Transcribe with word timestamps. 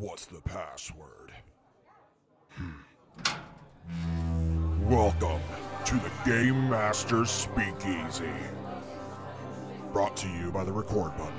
What's 0.00 0.24
the 0.24 0.40
password? 0.40 1.30
Hmm. 2.52 2.70
Welcome 4.88 5.42
to 5.84 5.94
the 5.96 6.10
Game 6.24 6.70
Master 6.70 7.26
Speakeasy. 7.26 8.32
Brought 9.92 10.16
to 10.16 10.28
you 10.28 10.50
by 10.52 10.64
the 10.64 10.72
record 10.72 11.14
button. 11.18 11.34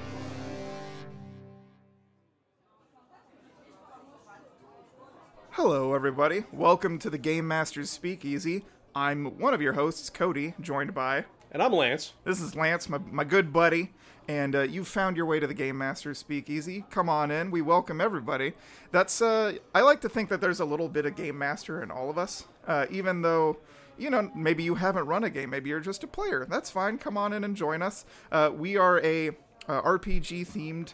Hello, 5.50 5.96
everybody. 5.96 6.44
Welcome 6.52 7.00
to 7.00 7.10
the 7.10 7.18
Game 7.18 7.48
Masters 7.48 7.90
Speakeasy. 7.90 8.66
I'm 8.94 9.40
one 9.40 9.56
of 9.56 9.64
your 9.64 9.74
hosts, 9.74 10.12
Cody, 10.12 10.54
joined 10.62 10.94
by. 10.94 11.26
And 11.54 11.62
I'm 11.62 11.74
Lance. 11.74 12.14
This 12.24 12.40
is 12.40 12.56
Lance, 12.56 12.88
my, 12.88 12.98
my 13.12 13.26
good 13.26 13.52
buddy, 13.52 13.92
and 14.26 14.56
uh, 14.56 14.62
you 14.62 14.86
found 14.86 15.18
your 15.18 15.26
way 15.26 15.38
to 15.38 15.46
the 15.48 15.54
Game 15.54 15.78
Master 15.78 16.14
Speakeasy. 16.14 16.86
Come 16.90 17.10
on 17.10 17.30
in. 17.30 17.52
We 17.52 17.62
welcome 17.62 18.00
everybody. 18.00 18.54
That's 18.92 19.22
uh, 19.22 19.58
I 19.76 19.82
like 19.82 20.00
to 20.02 20.10
think 20.10 20.30
that 20.30 20.40
there's 20.40 20.62
a 20.62 20.66
little 20.66 20.88
bit 20.88 21.06
of 21.06 21.18
Game 21.18 21.38
Master 21.38 21.84
in 21.84 21.92
all 21.92 22.10
of 22.10 22.18
us, 22.18 22.46
uh, 22.68 22.86
even 22.90 23.22
though. 23.22 23.58
You 23.98 24.10
know, 24.10 24.32
maybe 24.34 24.64
you 24.64 24.76
haven't 24.76 25.06
run 25.06 25.26
a 25.26 25.30
game. 25.30 25.52
Maybe 25.52 25.70
you're 25.70 25.82
just 25.82 26.04
a 26.04 26.08
player. 26.08 26.48
That's 26.50 26.72
fine. 26.72 26.98
Come 26.98 27.18
on 27.18 27.34
in 27.34 27.44
and 27.44 27.56
join 27.56 27.84
us. 27.84 28.04
Uh, 28.32 28.50
we 28.52 28.76
are 28.76 29.00
a 29.04 29.28
uh, 29.68 29.82
RPG 29.82 30.48
themed 30.48 30.94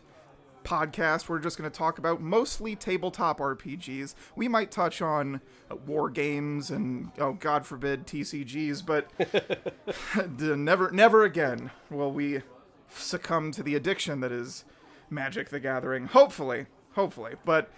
podcast. 0.68 1.30
We're 1.30 1.40
just 1.40 1.58
going 1.58 1.70
to 1.70 1.76
talk 1.76 1.98
about 1.98 2.22
mostly 2.22 2.76
tabletop 2.76 3.40
RPGs. 3.40 4.16
We 4.36 4.48
might 4.50 4.70
touch 4.70 5.02
on 5.02 5.40
uh, 5.72 5.78
war 5.78 6.10
games 6.10 6.70
and 6.70 7.12
oh 7.18 7.34
god 7.34 7.66
forbid 7.66 8.06
TCGs, 8.06 8.86
but 8.86 9.10
never 10.40 10.92
never 10.92 11.24
again 11.24 11.72
will 11.90 12.12
we 12.12 12.42
succumb 12.90 13.52
to 13.52 13.64
the 13.64 13.76
addiction 13.76 14.20
that 14.20 14.32
is 14.32 14.66
Magic 15.10 15.50
the 15.50 15.60
Gathering. 15.60 16.08
Hopefully, 16.08 16.66
hopefully. 16.94 17.36
But 17.46 17.72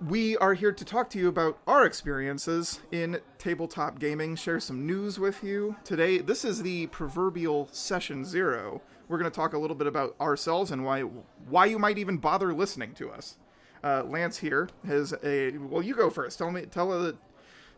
we 0.00 0.36
are 0.38 0.54
here 0.54 0.72
to 0.72 0.84
talk 0.84 1.10
to 1.10 1.18
you 1.18 1.28
about 1.28 1.58
our 1.66 1.84
experiences 1.84 2.80
in 2.90 3.20
tabletop 3.38 3.98
gaming, 3.98 4.34
share 4.34 4.60
some 4.60 4.86
news 4.86 5.18
with 5.18 5.44
you. 5.44 5.76
Today, 5.84 6.18
this 6.18 6.44
is 6.44 6.62
the 6.62 6.86
proverbial 6.86 7.68
session 7.70 8.24
0 8.24 8.82
we're 9.08 9.18
going 9.18 9.30
to 9.30 9.34
talk 9.34 9.52
a 9.52 9.58
little 9.58 9.76
bit 9.76 9.86
about 9.86 10.14
ourselves 10.20 10.70
and 10.70 10.84
why 10.84 11.02
why 11.48 11.66
you 11.66 11.78
might 11.78 11.98
even 11.98 12.18
bother 12.18 12.54
listening 12.54 12.94
to 12.94 13.10
us. 13.10 13.36
Uh, 13.82 14.02
Lance 14.04 14.38
here 14.38 14.68
has 14.86 15.14
a 15.22 15.58
well. 15.58 15.82
You 15.82 15.94
go 15.94 16.10
first. 16.10 16.38
Tell 16.38 16.50
me. 16.50 16.62
Tell 16.62 16.92
uh, 16.92 17.12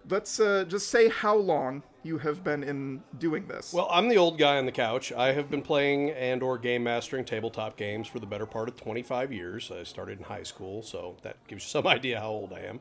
Let's 0.09 0.39
uh, 0.39 0.65
just 0.69 0.89
say 0.89 1.09
how 1.09 1.35
long 1.35 1.83
you 2.05 2.19
have 2.19 2.45
been 2.45 2.63
in 2.63 3.03
doing 3.19 3.49
this. 3.49 3.73
Well, 3.73 3.89
I'm 3.91 4.09
the 4.09 4.17
old 4.17 4.39
guy 4.39 4.57
on 4.57 4.65
the 4.65 4.73
couch. 4.73 5.13
I 5.13 5.33
have 5.33 5.51
been 5.51 5.63
playing 5.63 6.11
and 6.11 6.45
or 6.45 6.59
game 6.59 6.85
mastering 6.85 7.25
tabletop 7.25 7.77
games 7.77 8.07
for 8.07 8.21
the 8.21 8.27
better 8.27 8.47
part 8.47 8.69
of 8.69 8.77
25 8.77 9.33
years. 9.33 9.73
I 9.73 9.83
started 9.83 10.19
in 10.19 10.25
high 10.25 10.45
school, 10.45 10.83
so 10.83 11.17
that 11.23 11.45
gives 11.49 11.65
you 11.65 11.69
some 11.71 11.89
idea 11.89 12.21
how 12.21 12.29
old 12.29 12.53
I 12.53 12.61
am. 12.61 12.81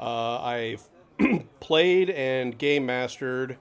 Uh, 0.00 0.40
I've 0.40 0.88
played 1.60 2.08
and 2.08 2.56
game 2.56 2.86
mastered 2.86 3.58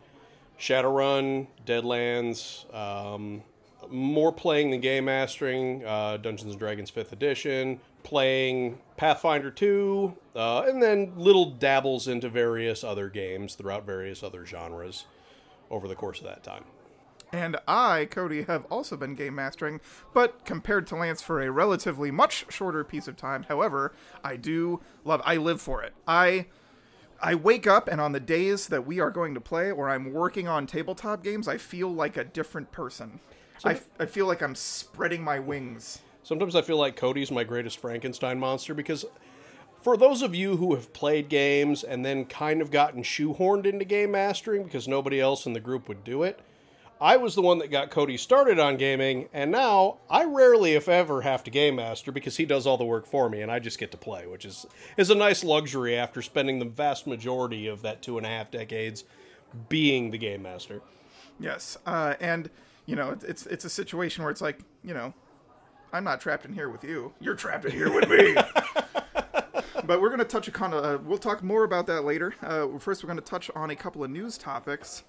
Shadowrun, 0.57 1.47
Deadlands, 1.65 2.73
um, 2.73 3.43
more 3.91 4.31
playing 4.31 4.71
than 4.71 4.81
game 4.81 5.05
mastering, 5.05 5.85
uh, 5.85 6.17
Dungeons 6.17 6.51
and 6.51 6.59
Dragons 6.59 6.91
5th 6.91 7.11
edition, 7.11 7.79
playing 8.03 8.77
Pathfinder 8.97 9.51
2, 9.51 10.15
uh, 10.35 10.61
and 10.67 10.81
then 10.81 11.13
little 11.15 11.51
dabbles 11.51 12.07
into 12.07 12.29
various 12.29 12.83
other 12.83 13.09
games 13.09 13.55
throughout 13.55 13.85
various 13.85 14.23
other 14.23 14.45
genres 14.45 15.05
over 15.69 15.87
the 15.87 15.95
course 15.95 16.19
of 16.19 16.25
that 16.25 16.43
time. 16.43 16.65
And 17.33 17.57
I, 17.67 18.07
Cody, 18.09 18.43
have 18.43 18.65
also 18.65 18.95
been 18.95 19.15
game 19.15 19.35
mastering, 19.35 19.81
but 20.13 20.45
compared 20.45 20.87
to 20.87 20.95
Lance 20.95 21.21
for 21.21 21.41
a 21.41 21.51
relatively 21.51 22.11
much 22.11 22.45
shorter 22.49 22.83
piece 22.83 23.07
of 23.07 23.17
time. 23.17 23.43
However, 23.49 23.93
I 24.23 24.37
do 24.37 24.81
love 25.03 25.21
I 25.25 25.37
live 25.37 25.59
for 25.59 25.83
it. 25.83 25.93
I 26.07 26.45
I 27.21 27.35
wake 27.35 27.65
up 27.65 27.87
and 27.87 27.99
on 27.99 28.11
the 28.11 28.19
days 28.19 28.67
that 28.67 28.85
we 28.85 28.99
are 28.99 29.09
going 29.09 29.33
to 29.33 29.41
play 29.41 29.71
or 29.71 29.89
I'm 29.89 30.13
working 30.13 30.47
on 30.47 30.67
tabletop 30.67 31.23
games, 31.23 31.47
I 31.47 31.57
feel 31.57 31.89
like 31.89 32.15
a 32.17 32.23
different 32.23 32.71
person. 32.71 33.19
I, 33.63 33.79
I 33.99 34.05
feel 34.05 34.25
like 34.25 34.41
I'm 34.41 34.55
spreading 34.55 35.23
my 35.23 35.39
wings. 35.39 35.99
Sometimes 36.23 36.55
I 36.55 36.61
feel 36.61 36.77
like 36.77 36.95
Cody's 36.95 37.31
my 37.31 37.43
greatest 37.43 37.79
Frankenstein 37.79 38.39
monster 38.39 38.73
because 38.73 39.05
for 39.81 39.95
those 39.95 40.23
of 40.23 40.33
you 40.33 40.57
who 40.57 40.73
have 40.73 40.91
played 40.93 41.29
games 41.29 41.83
and 41.83 42.03
then 42.03 42.25
kind 42.25 42.61
of 42.61 42.71
gotten 42.71 43.03
shoehorned 43.03 43.65
into 43.67 43.85
game 43.85 44.11
mastering 44.11 44.63
because 44.63 44.87
nobody 44.87 45.21
else 45.21 45.45
in 45.45 45.53
the 45.53 45.59
group 45.59 45.87
would 45.87 46.03
do 46.03 46.23
it, 46.23 46.39
I 46.99 47.17
was 47.17 47.35
the 47.35 47.41
one 47.41 47.59
that 47.59 47.71
got 47.71 47.91
Cody 47.91 48.17
started 48.17 48.57
on 48.57 48.77
gaming, 48.77 49.27
and 49.33 49.51
now 49.51 49.97
I 50.09 50.23
rarely, 50.23 50.73
if 50.73 50.87
ever, 50.87 51.21
have 51.21 51.43
to 51.43 51.51
game 51.51 51.75
master 51.75 52.11
because 52.11 52.37
he 52.37 52.45
does 52.45 52.65
all 52.65 52.77
the 52.77 52.85
work 52.85 53.05
for 53.05 53.29
me, 53.29 53.41
and 53.41 53.51
I 53.51 53.59
just 53.59 53.77
get 53.77 53.91
to 53.91 53.97
play, 53.97 54.25
which 54.27 54.45
is 54.45 54.65
is 54.95 55.09
a 55.09 55.15
nice 55.15 55.43
luxury 55.43 55.97
after 55.97 56.21
spending 56.21 56.59
the 56.59 56.65
vast 56.65 57.05
majority 57.05 57.67
of 57.67 57.81
that 57.81 58.01
two 58.01 58.17
and 58.17 58.25
a 58.25 58.29
half 58.29 58.49
decades 58.49 59.03
being 59.67 60.11
the 60.11 60.17
game 60.17 60.41
master. 60.41 60.81
Yes, 61.37 61.77
uh, 61.85 62.15
and 62.21 62.49
you 62.85 62.95
know, 62.95 63.17
it's 63.23 63.45
it's 63.45 63.65
a 63.65 63.69
situation 63.69 64.23
where 64.23 64.31
it's 64.31 64.41
like, 64.41 64.59
you 64.83 64.93
know, 64.93 65.13
I'm 65.93 66.03
not 66.03 66.21
trapped 66.21 66.45
in 66.45 66.53
here 66.53 66.69
with 66.69 66.83
you. 66.83 67.13
You're 67.19 67.35
trapped 67.35 67.65
in 67.65 67.71
here 67.71 67.91
with 67.91 68.09
me. 68.09 68.35
but 69.85 70.01
we're 70.01 70.09
going 70.09 70.19
to 70.19 70.25
touch 70.25 70.49
on. 70.61 70.73
Uh, 70.73 70.97
we'll 71.03 71.17
talk 71.17 71.43
more 71.43 71.63
about 71.63 71.87
that 71.87 72.03
later. 72.03 72.35
Uh, 72.41 72.77
first, 72.79 73.03
we're 73.03 73.07
going 73.07 73.17
to 73.17 73.23
touch 73.23 73.49
on 73.55 73.69
a 73.69 73.75
couple 73.75 74.03
of 74.03 74.09
news 74.09 74.37
topics. 74.37 75.03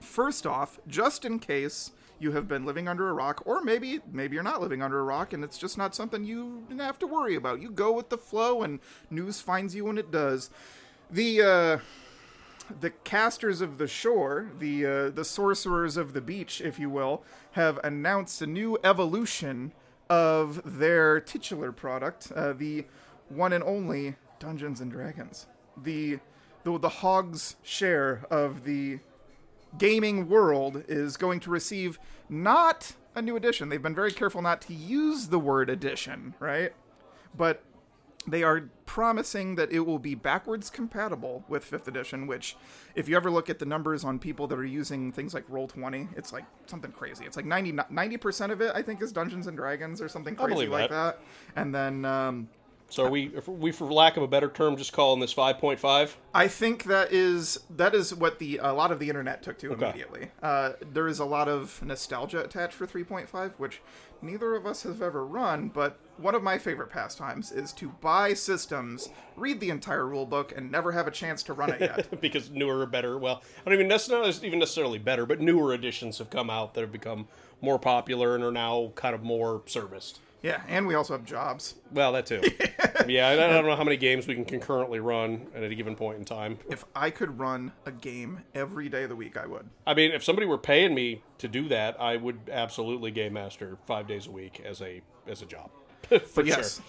First 0.00 0.46
off, 0.46 0.80
just 0.88 1.24
in 1.24 1.38
case 1.38 1.92
you 2.18 2.32
have 2.32 2.48
been 2.48 2.64
living 2.64 2.88
under 2.88 3.08
a 3.08 3.12
rock, 3.12 3.42
or 3.44 3.62
maybe 3.62 4.00
maybe 4.10 4.34
you're 4.34 4.42
not 4.42 4.60
living 4.60 4.82
under 4.82 4.98
a 4.98 5.04
rock, 5.04 5.32
and 5.32 5.44
it's 5.44 5.58
just 5.58 5.76
not 5.76 5.94
something 5.94 6.24
you 6.24 6.64
have 6.78 6.98
to 7.00 7.06
worry 7.06 7.34
about. 7.34 7.60
You 7.60 7.70
go 7.70 7.92
with 7.92 8.08
the 8.08 8.18
flow, 8.18 8.62
and 8.62 8.80
news 9.10 9.40
finds 9.40 9.74
you 9.74 9.84
when 9.84 9.98
it 9.98 10.10
does. 10.10 10.50
The 11.10 11.42
uh, 11.42 11.78
the 12.80 12.90
casters 12.90 13.60
of 13.60 13.78
the 13.78 13.86
shore, 13.86 14.50
the 14.58 14.86
uh, 14.86 15.10
the 15.10 15.24
sorcerers 15.24 15.96
of 15.96 16.12
the 16.12 16.20
beach, 16.20 16.60
if 16.60 16.78
you 16.78 16.90
will, 16.90 17.22
have 17.52 17.78
announced 17.84 18.42
a 18.42 18.46
new 18.46 18.78
evolution 18.84 19.72
of 20.10 20.60
their 20.78 21.20
titular 21.20 21.72
product, 21.72 22.30
uh, 22.34 22.52
the 22.52 22.84
one 23.28 23.52
and 23.52 23.64
only 23.64 24.16
Dungeons 24.38 24.80
and 24.80 24.90
Dragons. 24.90 25.46
The 25.76 26.18
the 26.64 26.78
the 26.78 26.88
hog's 26.88 27.56
share 27.62 28.24
of 28.30 28.64
the 28.64 29.00
gaming 29.78 30.28
world 30.28 30.84
is 30.88 31.16
going 31.16 31.40
to 31.40 31.50
receive 31.50 31.98
not 32.28 32.94
a 33.14 33.22
new 33.22 33.36
edition. 33.36 33.68
They've 33.68 33.82
been 33.82 33.94
very 33.94 34.12
careful 34.12 34.42
not 34.42 34.60
to 34.62 34.74
use 34.74 35.28
the 35.28 35.38
word 35.38 35.70
edition, 35.70 36.34
right? 36.38 36.72
But 37.36 37.62
they 38.26 38.42
are 38.42 38.70
promising 38.86 39.56
that 39.56 39.72
it 39.72 39.80
will 39.80 39.98
be 39.98 40.14
backwards 40.14 40.70
compatible 40.70 41.44
with 41.48 41.68
5th 41.68 41.88
edition 41.88 42.26
which 42.26 42.56
if 42.94 43.08
you 43.08 43.16
ever 43.16 43.30
look 43.30 43.50
at 43.50 43.58
the 43.58 43.66
numbers 43.66 44.04
on 44.04 44.18
people 44.18 44.46
that 44.46 44.58
are 44.58 44.64
using 44.64 45.12
things 45.12 45.34
like 45.34 45.48
roll20 45.48 46.16
it's 46.16 46.32
like 46.32 46.44
something 46.66 46.92
crazy 46.92 47.24
it's 47.24 47.36
like 47.36 47.46
90 47.46 48.16
percent 48.18 48.52
of 48.52 48.60
it 48.60 48.72
i 48.74 48.82
think 48.82 49.02
is 49.02 49.12
dungeons 49.12 49.46
and 49.46 49.56
dragons 49.56 50.00
or 50.00 50.08
something 50.08 50.36
crazy 50.36 50.66
like 50.66 50.90
that. 50.90 51.18
that. 51.18 51.60
and 51.60 51.74
then 51.74 52.04
um, 52.04 52.48
so 52.92 53.06
are 53.06 53.10
we, 53.10 53.28
we, 53.46 53.72
for 53.72 53.90
lack 53.90 54.18
of 54.18 54.22
a 54.22 54.28
better 54.28 54.50
term, 54.50 54.76
just 54.76 54.92
calling 54.92 55.18
this 55.18 55.32
5.5? 55.32 56.16
I 56.34 56.46
think 56.46 56.84
that 56.84 57.10
is 57.10 57.60
that 57.70 57.94
is 57.94 58.14
what 58.14 58.38
the 58.38 58.58
a 58.58 58.74
lot 58.74 58.92
of 58.92 58.98
the 58.98 59.08
internet 59.08 59.42
took 59.42 59.58
to 59.60 59.72
okay. 59.72 59.86
immediately. 59.86 60.30
Uh, 60.42 60.72
there 60.92 61.08
is 61.08 61.18
a 61.18 61.24
lot 61.24 61.48
of 61.48 61.82
nostalgia 61.82 62.44
attached 62.44 62.74
for 62.74 62.86
3.5, 62.86 63.52
which 63.56 63.80
neither 64.22 64.54
of 64.54 64.66
us 64.66 64.82
have 64.84 65.02
ever 65.02 65.26
run. 65.26 65.68
But 65.68 65.98
one 66.16 66.34
of 66.34 66.42
my 66.42 66.58
favorite 66.58 66.90
pastimes 66.90 67.52
is 67.52 67.72
to 67.74 67.88
buy 68.00 68.34
systems, 68.34 69.08
read 69.36 69.60
the 69.60 69.70
entire 69.70 70.04
rulebook, 70.04 70.56
and 70.56 70.70
never 70.70 70.92
have 70.92 71.06
a 71.06 71.10
chance 71.10 71.42
to 71.44 71.52
run 71.52 71.70
it 71.70 71.80
yet. 71.80 72.20
because 72.20 72.50
newer, 72.50 72.86
better, 72.86 73.18
well, 73.18 73.42
I 73.60 73.70
don't 73.70 73.74
even 73.74 73.88
necessarily 73.88 74.32
even 74.46 74.58
necessarily 74.58 74.98
better, 74.98 75.26
but 75.26 75.40
newer 75.40 75.74
editions 75.74 76.18
have 76.18 76.30
come 76.30 76.50
out 76.50 76.74
that 76.74 76.80
have 76.82 76.92
become 76.92 77.28
more 77.60 77.78
popular 77.78 78.34
and 78.34 78.44
are 78.44 78.52
now 78.52 78.92
kind 78.94 79.14
of 79.14 79.22
more 79.22 79.62
serviced. 79.66 80.20
Yeah, 80.42 80.60
and 80.68 80.86
we 80.88 80.94
also 80.94 81.14
have 81.14 81.24
jobs. 81.24 81.76
Well, 81.92 82.12
that 82.12 82.26
too. 82.26 82.42
yeah, 83.06 83.28
I 83.28 83.36
don't 83.36 83.64
know 83.64 83.76
how 83.76 83.84
many 83.84 83.96
games 83.96 84.26
we 84.26 84.34
can 84.34 84.44
concurrently 84.44 84.98
run 84.98 85.46
at 85.54 85.62
a 85.62 85.74
given 85.74 85.94
point 85.94 86.18
in 86.18 86.24
time. 86.24 86.58
If 86.68 86.84
I 86.96 87.10
could 87.10 87.38
run 87.38 87.72
a 87.86 87.92
game 87.92 88.40
every 88.54 88.88
day 88.88 89.04
of 89.04 89.08
the 89.08 89.16
week, 89.16 89.36
I 89.36 89.46
would. 89.46 89.68
I 89.86 89.94
mean, 89.94 90.10
if 90.10 90.24
somebody 90.24 90.46
were 90.46 90.58
paying 90.58 90.94
me 90.94 91.22
to 91.38 91.46
do 91.46 91.68
that, 91.68 92.00
I 92.00 92.16
would 92.16 92.40
absolutely 92.50 93.12
game 93.12 93.34
master 93.34 93.78
five 93.86 94.08
days 94.08 94.26
a 94.26 94.32
week 94.32 94.60
as 94.64 94.82
a 94.82 95.00
as 95.28 95.42
a 95.42 95.46
job. 95.46 95.70
For 96.26 96.44
yes. 96.44 96.76
Sure. 96.76 96.84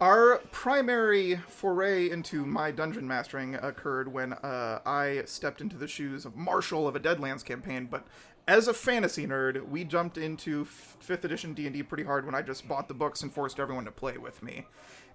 Our 0.00 0.38
primary 0.52 1.40
foray 1.48 2.08
into 2.08 2.46
my 2.46 2.70
dungeon 2.70 3.08
mastering 3.08 3.56
occurred 3.56 4.12
when 4.12 4.32
uh, 4.32 4.78
I 4.86 5.22
stepped 5.24 5.60
into 5.60 5.76
the 5.76 5.88
shoes 5.88 6.24
of 6.24 6.36
Marshal 6.36 6.86
of 6.86 6.94
a 6.94 7.00
Deadlands 7.00 7.44
campaign, 7.44 7.88
but 7.90 8.06
as 8.48 8.66
a 8.66 8.74
fantasy 8.74 9.26
nerd, 9.26 9.68
we 9.68 9.84
jumped 9.84 10.16
into 10.16 10.64
fifth 10.64 11.24
edition 11.24 11.52
D 11.52 11.66
and 11.66 11.74
D 11.74 11.82
pretty 11.82 12.02
hard 12.02 12.24
when 12.24 12.34
I 12.34 12.40
just 12.40 12.66
bought 12.66 12.88
the 12.88 12.94
books 12.94 13.22
and 13.22 13.32
forced 13.32 13.60
everyone 13.60 13.84
to 13.84 13.92
play 13.92 14.16
with 14.16 14.42
me. 14.42 14.66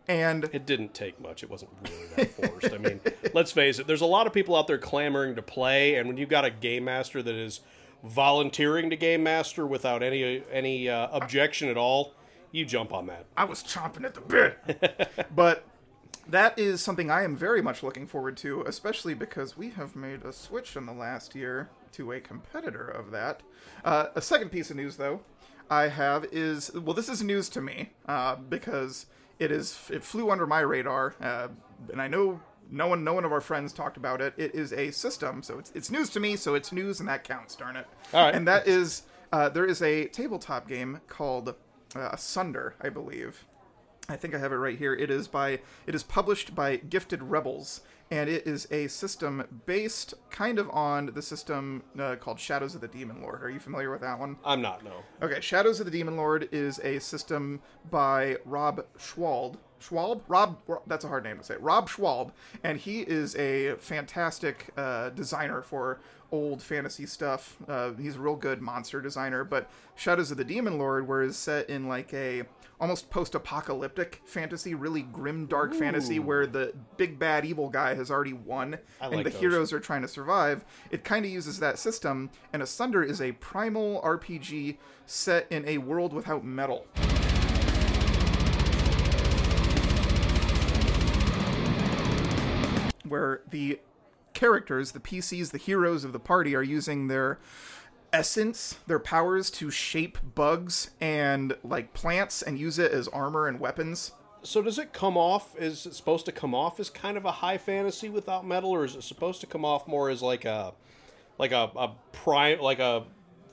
And 0.08 0.50
it 0.54 0.66
didn't 0.66 0.94
take 0.94 1.20
much. 1.20 1.44
It 1.44 1.50
wasn't 1.50 1.72
really 1.84 2.08
that 2.16 2.30
forced. 2.32 2.72
I 2.72 2.78
mean, 2.78 3.02
let's 3.34 3.52
face 3.52 3.80
it. 3.80 3.88
There's 3.88 4.02
a 4.02 4.06
lot 4.06 4.28
of 4.28 4.34
people 4.34 4.56
out 4.56 4.68
there 4.68 4.78
clamoring 4.78 5.36
to 5.36 5.42
play, 5.42 5.96
and 5.96 6.08
when 6.08 6.18
you've 6.18 6.30
got 6.30 6.46
a 6.46 6.52
game 6.52 6.86
master 6.86 7.24
that 7.24 7.34
is 7.34 7.62
volunteering 8.04 8.90
to 8.92 8.96
game 8.96 9.24
master 9.24 9.66
without 9.66 10.04
any 10.04 10.44
any 10.52 10.88
uh, 10.88 11.08
objection 11.12 11.70
at 11.70 11.78
all, 11.78 12.14
you 12.52 12.66
jump 12.66 12.94
on 12.94 13.08
that. 13.08 13.26
I 13.36 13.46
was 13.46 13.64
chomping 13.64 14.06
at 14.06 14.14
the 14.14 14.22
bit. 14.22 15.26
but 15.36 15.66
that 16.28 16.60
is 16.60 16.82
something 16.82 17.10
I 17.10 17.24
am 17.24 17.36
very 17.36 17.64
much 17.64 17.82
looking 17.82 18.06
forward 18.06 18.38
to, 18.38 18.62
especially 18.68 19.16
because 19.16 19.58
we 19.58 19.72
have 19.72 19.96
made 19.96 20.24
a 20.24 20.32
switch 20.34 20.76
in 20.76 20.86
the 20.86 20.94
last 20.94 21.34
year 21.34 21.70
to 21.94 22.12
a 22.12 22.20
competitor 22.20 22.88
of 22.88 23.12
that. 23.12 23.42
Uh, 23.84 24.08
a 24.16 24.22
second 24.22 24.50
piece 24.50 24.70
of 24.70 24.76
news, 24.78 24.98
though, 24.98 25.22
I 25.70 25.88
have 25.88 26.26
is 26.32 26.72
well, 26.74 26.94
this 26.94 27.10
is 27.10 27.24
news 27.24 27.50
to 27.50 27.62
me 27.62 27.92
uh, 28.08 28.36
because 28.36 29.06
it 29.40 29.52
is 29.52 29.90
it 29.92 30.04
flew 30.04 30.30
under 30.30 30.46
my 30.46 30.60
radar, 30.60 31.16
uh, 31.22 31.48
and 31.92 32.02
I 32.02 32.08
know 32.08 32.42
no 32.70 32.88
one 32.88 33.04
no 33.04 33.14
one 33.14 33.26
of 33.26 33.32
our 33.32 33.42
friends 33.42 33.74
talked 33.74 33.98
about 33.98 34.22
it. 34.22 34.34
It 34.38 34.54
is 34.54 34.74
a 34.74 34.92
system, 34.92 35.42
so 35.44 35.60
it's 35.60 35.72
it's 35.74 35.90
news 35.90 36.10
to 36.12 36.20
me, 36.20 36.36
so 36.36 36.56
it's 36.56 36.72
news, 36.72 37.00
and 37.00 37.10
that 37.10 37.24
counts. 37.24 37.56
Darn 37.56 37.76
it! 37.76 37.88
All 38.14 38.26
right. 38.26 38.36
and 38.36 38.48
that 38.48 38.68
is 38.68 39.04
uh, 39.32 39.50
there 39.50 39.66
is 39.66 39.82
a 39.82 40.08
tabletop 40.08 40.68
game 40.68 41.02
called 41.08 41.56
uh, 41.96 42.16
Sunder, 42.16 42.76
I 42.82 42.90
believe. 42.90 43.46
I 44.10 44.18
think 44.18 44.36
I 44.36 44.38
have 44.38 44.52
it 44.52 44.58
right 44.58 44.78
here. 44.78 44.94
It 44.94 45.10
is 45.10 45.28
by 45.28 45.60
it 45.88 45.96
is 45.96 46.04
published 46.04 46.54
by 46.54 46.76
Gifted 46.78 47.24
Rebels, 47.24 47.82
and 48.12 48.30
it 48.30 48.46
is 48.46 48.68
a 48.70 48.88
system 48.88 49.62
based 49.66 50.14
kind 50.30 50.60
of 50.60 50.70
on 50.72 51.12
the 51.14 51.22
system 51.22 51.84
uh, 51.98 52.18
called 52.18 52.40
Shadows 52.40 52.76
of 52.76 52.82
the 52.82 52.88
Demon 52.88 53.22
Lord. 53.22 53.42
Are 53.42 53.50
you 53.50 53.60
familiar 53.60 53.92
with 53.92 54.02
that 54.02 54.20
one? 54.20 54.38
I'm 54.44 54.62
not. 54.62 54.84
No. 54.84 55.04
Okay, 55.22 55.40
Shadows 55.40 55.80
of 55.80 55.86
the 55.86 55.92
Demon 55.92 56.18
Lord 56.18 56.50
is 56.52 56.80
a 56.80 57.00
system 57.00 57.62
by 57.90 58.38
Rob 58.46 58.86
Schwald. 58.98 59.56
Schwalb? 59.80 60.22
Rob, 60.28 60.58
that's 60.88 61.04
a 61.04 61.08
hard 61.10 61.24
name 61.24 61.38
to 61.38 61.44
say. 61.44 61.56
Rob 61.60 61.90
Schwalb, 61.90 62.32
and 62.64 62.78
he 62.78 63.02
is 63.02 63.36
a 63.36 63.76
fantastic 63.76 64.70
uh, 64.78 65.10
designer 65.10 65.62
for 65.62 66.00
old 66.34 66.64
fantasy 66.64 67.06
stuff. 67.06 67.58
Uh, 67.68 67.92
he's 67.94 68.16
a 68.16 68.20
real 68.20 68.36
good 68.36 68.60
monster 68.60 69.00
designer, 69.00 69.44
but 69.44 69.70
Shadows 69.96 70.32
of 70.32 70.38
the 70.38 70.44
Demon 70.44 70.80
Lord, 70.80 71.08
where 71.08 71.22
is 71.22 71.38
set 71.38 71.70
in 71.70 71.88
like 71.88 72.12
a 72.12 72.44
almost 72.82 73.12
post-apocalyptic 73.12 74.20
fantasy, 74.26 74.74
really 74.74 75.04
grim, 75.04 75.46
dark 75.46 75.76
fantasy, 75.76 76.18
where 76.18 76.48
the 76.48 76.74
big 76.98 77.20
bad 77.20 77.46
evil 77.46 77.70
guy 77.70 77.94
has 77.94 78.10
already 78.10 78.34
won, 78.34 78.80
I 79.00 79.06
and 79.06 79.16
like 79.18 79.26
the 79.26 79.30
those. 79.30 79.40
heroes 79.40 79.72
are 79.72 79.80
trying 79.80 80.02
to 80.02 80.08
survive. 80.08 80.66
It 80.90 81.04
kind 81.04 81.24
of 81.24 81.32
uses 81.32 81.60
that 81.60 81.78
system, 81.78 82.32
and 82.52 82.64
Asunder 82.64 83.04
is 83.04 83.22
a 83.22 83.34
primal 83.34 84.02
RPG 84.02 84.78
set 85.06 85.46
in 85.52 85.68
a 85.68 85.78
world 85.78 86.14
without 86.14 86.44
metal. 86.44 86.88
Where 93.08 93.42
the 93.52 93.80
characters, 94.44 94.92
the 94.92 95.00
PCs, 95.00 95.52
the 95.52 95.58
heroes 95.58 96.04
of 96.04 96.12
the 96.12 96.20
party 96.20 96.54
are 96.54 96.62
using 96.62 97.08
their 97.08 97.40
essence, 98.12 98.76
their 98.88 99.00
powers 99.00 99.50
to 99.50 99.72
shape 99.72 100.18
bugs 100.36 100.92
and 101.00 101.56
like 101.64 101.94
plants 101.94 102.42
and 102.42 102.60
use 102.60 102.78
it 102.78 102.92
as 102.92 103.08
armor 103.08 103.48
and 103.48 103.58
weapons. 103.58 104.12
So 104.42 104.62
does 104.62 104.78
it 104.78 104.92
come 104.92 105.16
off? 105.16 105.58
Is 105.58 105.86
it 105.86 105.96
supposed 105.96 106.26
to 106.26 106.34
come 106.34 106.54
off 106.54 106.78
as 106.78 106.90
kind 106.90 107.16
of 107.16 107.24
a 107.24 107.32
high 107.32 107.58
fantasy 107.58 108.10
without 108.10 108.46
metal, 108.46 108.72
or 108.72 108.84
is 108.84 108.98
it 108.98 109.04
supposed 109.04 109.40
to 109.40 109.48
come 109.48 109.64
off 109.64 109.88
more 109.88 110.10
as 110.10 110.22
like 110.22 110.44
a, 110.44 110.74
like 111.38 111.54
a, 111.54 111.72
a 111.78 111.94
prime, 112.12 112.60
like 112.60 112.80
a 112.80 113.06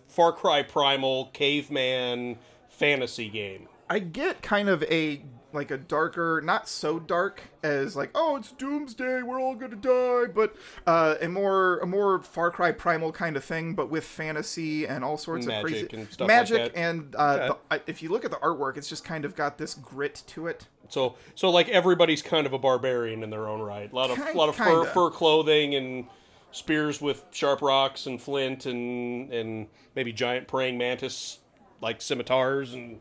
Far 0.09 0.33
Cry 0.33 0.65
Primal 0.65 1.27
caveman 1.27 2.37
fantasy 2.69 3.29
game? 3.29 3.69
I 3.89 4.01
get 4.01 4.43
kind 4.43 4.69
of 4.69 4.83
a 4.83 5.23
like 5.53 5.71
a 5.71 5.77
darker, 5.77 6.41
not 6.45 6.69
so 6.69 6.99
dark 6.99 7.43
as 7.63 7.97
like, 7.97 8.11
oh, 8.15 8.37
it's 8.37 8.53
doomsday, 8.53 9.23
we're 9.23 9.41
all 9.41 9.55
gonna 9.55 9.77
die, 9.77 10.27
but 10.33 10.55
uh, 10.87 11.17
a 11.21 11.29
more 11.29 11.79
a 11.79 11.87
more 11.87 12.23
Far 12.23 12.51
Cry 12.51 12.73
Primal 12.73 13.13
kind 13.13 13.37
of 13.37 13.45
thing, 13.45 13.75
but 13.75 13.91
with 13.91 14.05
fantasy 14.05 14.87
and 14.87 15.05
all 15.05 15.17
sorts 15.19 15.47
Magic 15.47 15.65
of 15.65 15.71
crazy 15.71 15.89
and 15.97 16.07
stuff 16.13 16.21
like 16.21 16.29
magic. 16.29 16.75
that. 16.75 16.79
and 16.79 17.15
uh, 17.17 17.49
Okay. 17.51 17.59
the, 17.85 17.91
if 17.91 18.03
you 18.03 18.09
look 18.11 18.25
at 18.25 18.31
the 18.31 18.37
artwork, 18.39 18.77
it's 18.77 18.89
just 18.89 19.05
kind 19.05 19.25
of 19.25 19.35
got 19.35 19.59
this 19.59 19.75
grit 19.75 20.23
to 20.29 20.47
it. 20.47 20.67
So 20.89 21.17
so 21.35 21.51
like 21.51 21.69
everybody's 21.69 22.23
kind 22.23 22.47
of 22.47 22.53
a 22.53 22.59
barbarian 22.59 23.23
in 23.23 23.31
their 23.31 23.47
own 23.49 23.61
right. 23.61 23.91
A 23.93 23.95
lot 23.95 24.11
of 24.11 24.17
Ki- 24.17 24.37
lot 24.37 24.49
of 24.49 24.57
fur 24.57 24.65
kinda. 24.65 24.87
fur 24.87 25.11
clothing 25.11 25.75
and 25.75 26.07
spears 26.53 27.01
with 27.01 27.25
sharp 27.31 27.63
rocks 27.63 28.07
and 28.07 28.21
flint 28.21 28.67
and 28.67 29.33
and 29.33 29.69
maybe 29.95 30.13
giant 30.13 30.49
praying 30.49 30.77
mantis 30.79 31.39
like 31.81 32.03
scimitars 32.03 32.75
and 32.75 32.99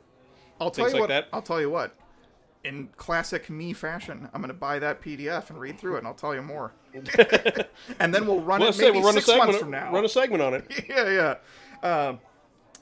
I'll 0.62 0.70
tell 0.70 0.86
Things 0.86 0.94
you 0.96 1.00
like 1.02 1.10
what. 1.10 1.16
that. 1.16 1.28
I'll 1.34 1.42
tell 1.42 1.60
you 1.62 1.70
what. 1.70 1.96
In 2.64 2.90
classic 2.98 3.50
me 3.50 3.72
fashion, 3.72 4.30
I'm 4.34 4.42
gonna 4.42 4.54
buy 4.54 4.80
that 4.80 5.02
PDF 5.02 5.50
and 5.50 5.60
read 5.60 5.80
through 5.80 5.96
it, 5.96 6.00
and 6.00 6.08
I'll 6.08 6.14
tell 6.14 6.36
you 6.36 6.42
more. 6.42 6.74
and 8.00 8.14
then 8.14 8.28
we'll 8.28 8.42
run 8.42 8.60
well, 8.60 8.70
it 8.70 8.78
maybe 8.78 8.98
we'll 8.98 9.06
run 9.06 9.18
a 9.18 9.22
six 9.22 9.28
months 9.28 9.44
segment 9.44 9.60
from 9.60 9.72
now. 9.72 9.94
run 9.94 10.04
a 10.04 10.10
segment 10.10 10.42
on 10.42 10.54
it. 10.56 10.86
yeah, 10.90 11.38
yeah. 11.84 11.90
Um, 11.90 12.20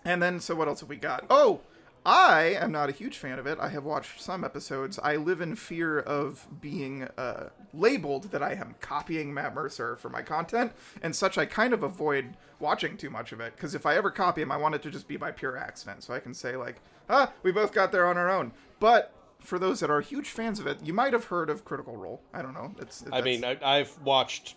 and 0.03 0.21
then, 0.21 0.39
so 0.39 0.55
what 0.55 0.67
else 0.67 0.79
have 0.79 0.89
we 0.89 0.95
got? 0.95 1.25
Oh, 1.29 1.61
I 2.07 2.55
am 2.59 2.71
not 2.71 2.87
a 2.87 2.93
huge 2.93 3.17
fan 3.17 3.37
of 3.37 3.45
it. 3.45 3.59
I 3.59 3.67
have 3.67 3.83
watched 3.83 4.21
some 4.21 4.45
episodes. 4.45 4.97
I 5.03 5.17
live 5.17 5.41
in 5.41 5.57
fear 5.57 5.99
of 5.99 6.47
being 6.61 7.03
uh, 7.17 7.49
labeled 7.73 8.31
that 8.31 8.41
I 8.41 8.53
am 8.53 8.75
copying 8.79 9.33
Matt 9.33 9.53
Mercer 9.53 9.97
for 9.97 10.07
my 10.09 10.21
content, 10.21 10.71
and 11.01 11.13
such. 11.13 11.37
I 11.37 11.45
kind 11.45 11.73
of 11.73 11.83
avoid 11.83 12.37
watching 12.59 12.95
too 12.95 13.09
much 13.09 13.33
of 13.33 13.41
it 13.41 13.55
because 13.57 13.75
if 13.75 13.85
I 13.85 13.97
ever 13.97 14.09
copy 14.09 14.41
him, 14.41 14.53
I 14.53 14.57
want 14.57 14.73
it 14.73 14.81
to 14.83 14.89
just 14.89 15.09
be 15.09 15.17
by 15.17 15.31
pure 15.31 15.57
accident, 15.57 16.01
so 16.01 16.13
I 16.13 16.21
can 16.21 16.33
say 16.33 16.55
like, 16.55 16.79
"Ah, 17.09 17.33
we 17.43 17.51
both 17.51 17.73
got 17.73 17.91
there 17.91 18.07
on 18.07 18.17
our 18.17 18.29
own." 18.29 18.53
But 18.79 19.13
for 19.39 19.57
those 19.59 19.79
that 19.79 19.89
are 19.89 20.01
huge 20.01 20.29
fans 20.29 20.59
of 20.59 20.67
it, 20.67 20.79
you 20.83 20.93
might 20.93 21.13
have 21.13 21.25
heard 21.25 21.49
of 21.49 21.63
Critical 21.65 21.95
Role. 21.95 22.21
I 22.33 22.41
don't 22.41 22.53
know. 22.53 22.73
It's, 22.79 23.03
I 23.11 23.21
mean, 23.21 23.43
I, 23.45 23.57
I've 23.61 23.97
watched 24.03 24.55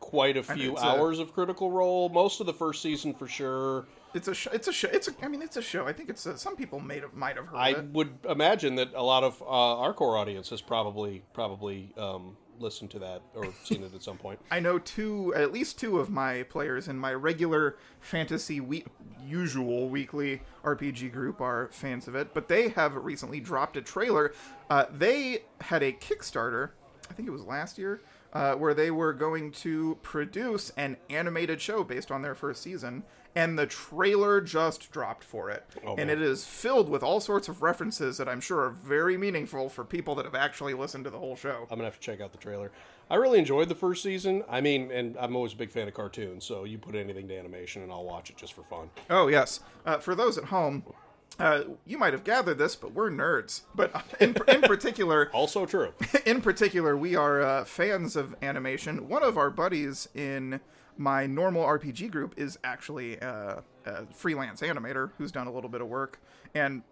quite 0.00 0.36
a 0.36 0.42
few 0.42 0.72
it's 0.72 0.82
a- 0.82 0.86
hours 0.86 1.18
of 1.18 1.32
Critical 1.32 1.70
Role, 1.70 2.08
most 2.08 2.40
of 2.40 2.46
the 2.46 2.52
first 2.54 2.82
season 2.82 3.14
for 3.14 3.26
sure. 3.26 3.86
it's 4.14 4.28
a 4.28 4.34
sh- 4.34 4.48
it's 4.52 4.68
a 4.68 4.72
show. 4.72 4.88
It's 4.92 5.08
a, 5.08 5.12
I 5.22 5.28
mean, 5.28 5.42
it's 5.42 5.56
a 5.56 5.62
show. 5.62 5.86
I 5.86 5.92
think 5.92 6.08
it's 6.08 6.24
a, 6.26 6.36
some 6.38 6.56
people 6.56 6.80
may 6.80 7.00
have 7.00 7.14
might 7.14 7.36
have 7.36 7.46
heard 7.46 7.56
I 7.56 7.68
of 7.70 7.78
it. 7.78 7.84
would 7.92 8.18
imagine 8.28 8.74
that 8.76 8.94
a 8.94 9.02
lot 9.02 9.22
of 9.24 9.40
uh, 9.42 9.44
our 9.46 9.92
core 9.92 10.16
audience 10.16 10.50
has 10.50 10.60
probably 10.60 11.22
probably 11.34 11.92
um, 11.96 12.36
listened 12.60 12.90
to 12.90 12.98
that 13.00 13.22
or 13.34 13.48
seen 13.64 13.82
it 13.82 13.94
at 13.94 14.02
some 14.02 14.16
point. 14.18 14.38
I 14.50 14.60
know 14.60 14.78
two, 14.78 15.34
at 15.34 15.52
least 15.52 15.78
two 15.78 15.98
of 15.98 16.10
my 16.10 16.42
players 16.44 16.88
in 16.88 16.98
my 16.98 17.14
regular 17.14 17.76
fantasy 18.00 18.60
we- 18.60 18.84
usual 19.24 19.88
weekly 19.88 20.42
RPG 20.64 21.12
group 21.12 21.40
are 21.40 21.68
fans 21.72 22.08
of 22.08 22.14
it, 22.14 22.34
but 22.34 22.48
they 22.48 22.68
have 22.70 22.94
recently 22.96 23.40
dropped 23.40 23.76
a 23.76 23.82
trailer. 23.82 24.32
Uh, 24.70 24.86
they 24.92 25.42
had 25.60 25.82
a 25.82 25.92
Kickstarter, 25.92 26.70
I 27.10 27.14
think 27.14 27.28
it 27.28 27.32
was 27.32 27.44
last 27.44 27.78
year, 27.78 28.00
uh, 28.32 28.54
where 28.54 28.74
they 28.74 28.90
were 28.90 29.12
going 29.12 29.50
to 29.50 29.98
produce 30.02 30.70
an 30.76 30.96
animated 31.08 31.60
show 31.60 31.82
based 31.82 32.10
on 32.10 32.22
their 32.22 32.34
first 32.34 32.62
season, 32.62 33.02
and 33.34 33.58
the 33.58 33.66
trailer 33.66 34.40
just 34.40 34.90
dropped 34.90 35.24
for 35.24 35.50
it. 35.50 35.64
Oh, 35.84 35.90
and 35.96 36.08
man. 36.08 36.10
it 36.10 36.20
is 36.20 36.44
filled 36.44 36.88
with 36.88 37.02
all 37.02 37.20
sorts 37.20 37.48
of 37.48 37.62
references 37.62 38.16
that 38.18 38.28
I'm 38.28 38.40
sure 38.40 38.60
are 38.60 38.70
very 38.70 39.16
meaningful 39.16 39.68
for 39.68 39.84
people 39.84 40.14
that 40.16 40.24
have 40.24 40.34
actually 40.34 40.74
listened 40.74 41.04
to 41.04 41.10
the 41.10 41.18
whole 41.18 41.36
show. 41.36 41.66
I'm 41.70 41.78
gonna 41.78 41.84
have 41.84 41.94
to 41.94 42.00
check 42.00 42.20
out 42.20 42.32
the 42.32 42.38
trailer. 42.38 42.70
I 43.10 43.14
really 43.16 43.38
enjoyed 43.38 43.68
the 43.68 43.74
first 43.74 44.02
season. 44.02 44.44
I 44.48 44.60
mean, 44.60 44.90
and 44.90 45.16
I'm 45.18 45.34
always 45.34 45.54
a 45.54 45.56
big 45.56 45.70
fan 45.70 45.88
of 45.88 45.94
cartoons, 45.94 46.44
so 46.44 46.64
you 46.64 46.78
put 46.78 46.94
anything 46.94 47.28
to 47.28 47.38
animation 47.38 47.82
and 47.82 47.90
I'll 47.90 48.04
watch 48.04 48.28
it 48.28 48.36
just 48.36 48.52
for 48.52 48.62
fun. 48.62 48.90
Oh 49.08 49.28
yes. 49.28 49.60
Uh, 49.86 49.98
for 49.98 50.14
those 50.14 50.36
at 50.36 50.44
home, 50.44 50.82
uh, 51.38 51.62
you 51.86 51.98
might 51.98 52.12
have 52.12 52.24
gathered 52.24 52.58
this, 52.58 52.74
but 52.76 52.92
we're 52.92 53.10
nerds. 53.10 53.62
But 53.74 53.92
in, 54.20 54.36
in 54.48 54.62
particular, 54.62 55.30
Also 55.34 55.66
true. 55.66 55.92
in 56.26 56.40
particular, 56.40 56.96
we 56.96 57.14
are 57.14 57.40
uh, 57.40 57.64
fans 57.64 58.16
of 58.16 58.34
animation. 58.42 59.08
One 59.08 59.22
of 59.22 59.38
our 59.38 59.50
buddies 59.50 60.08
in 60.14 60.60
my 60.96 61.26
normal 61.26 61.64
RPG 61.64 62.10
group 62.10 62.34
is 62.36 62.58
actually 62.64 63.20
uh, 63.20 63.60
a 63.86 64.06
freelance 64.12 64.60
animator 64.62 65.12
who's 65.16 65.30
done 65.30 65.46
a 65.46 65.52
little 65.52 65.70
bit 65.70 65.80
of 65.80 65.86
work, 65.88 66.20
and 66.54 66.82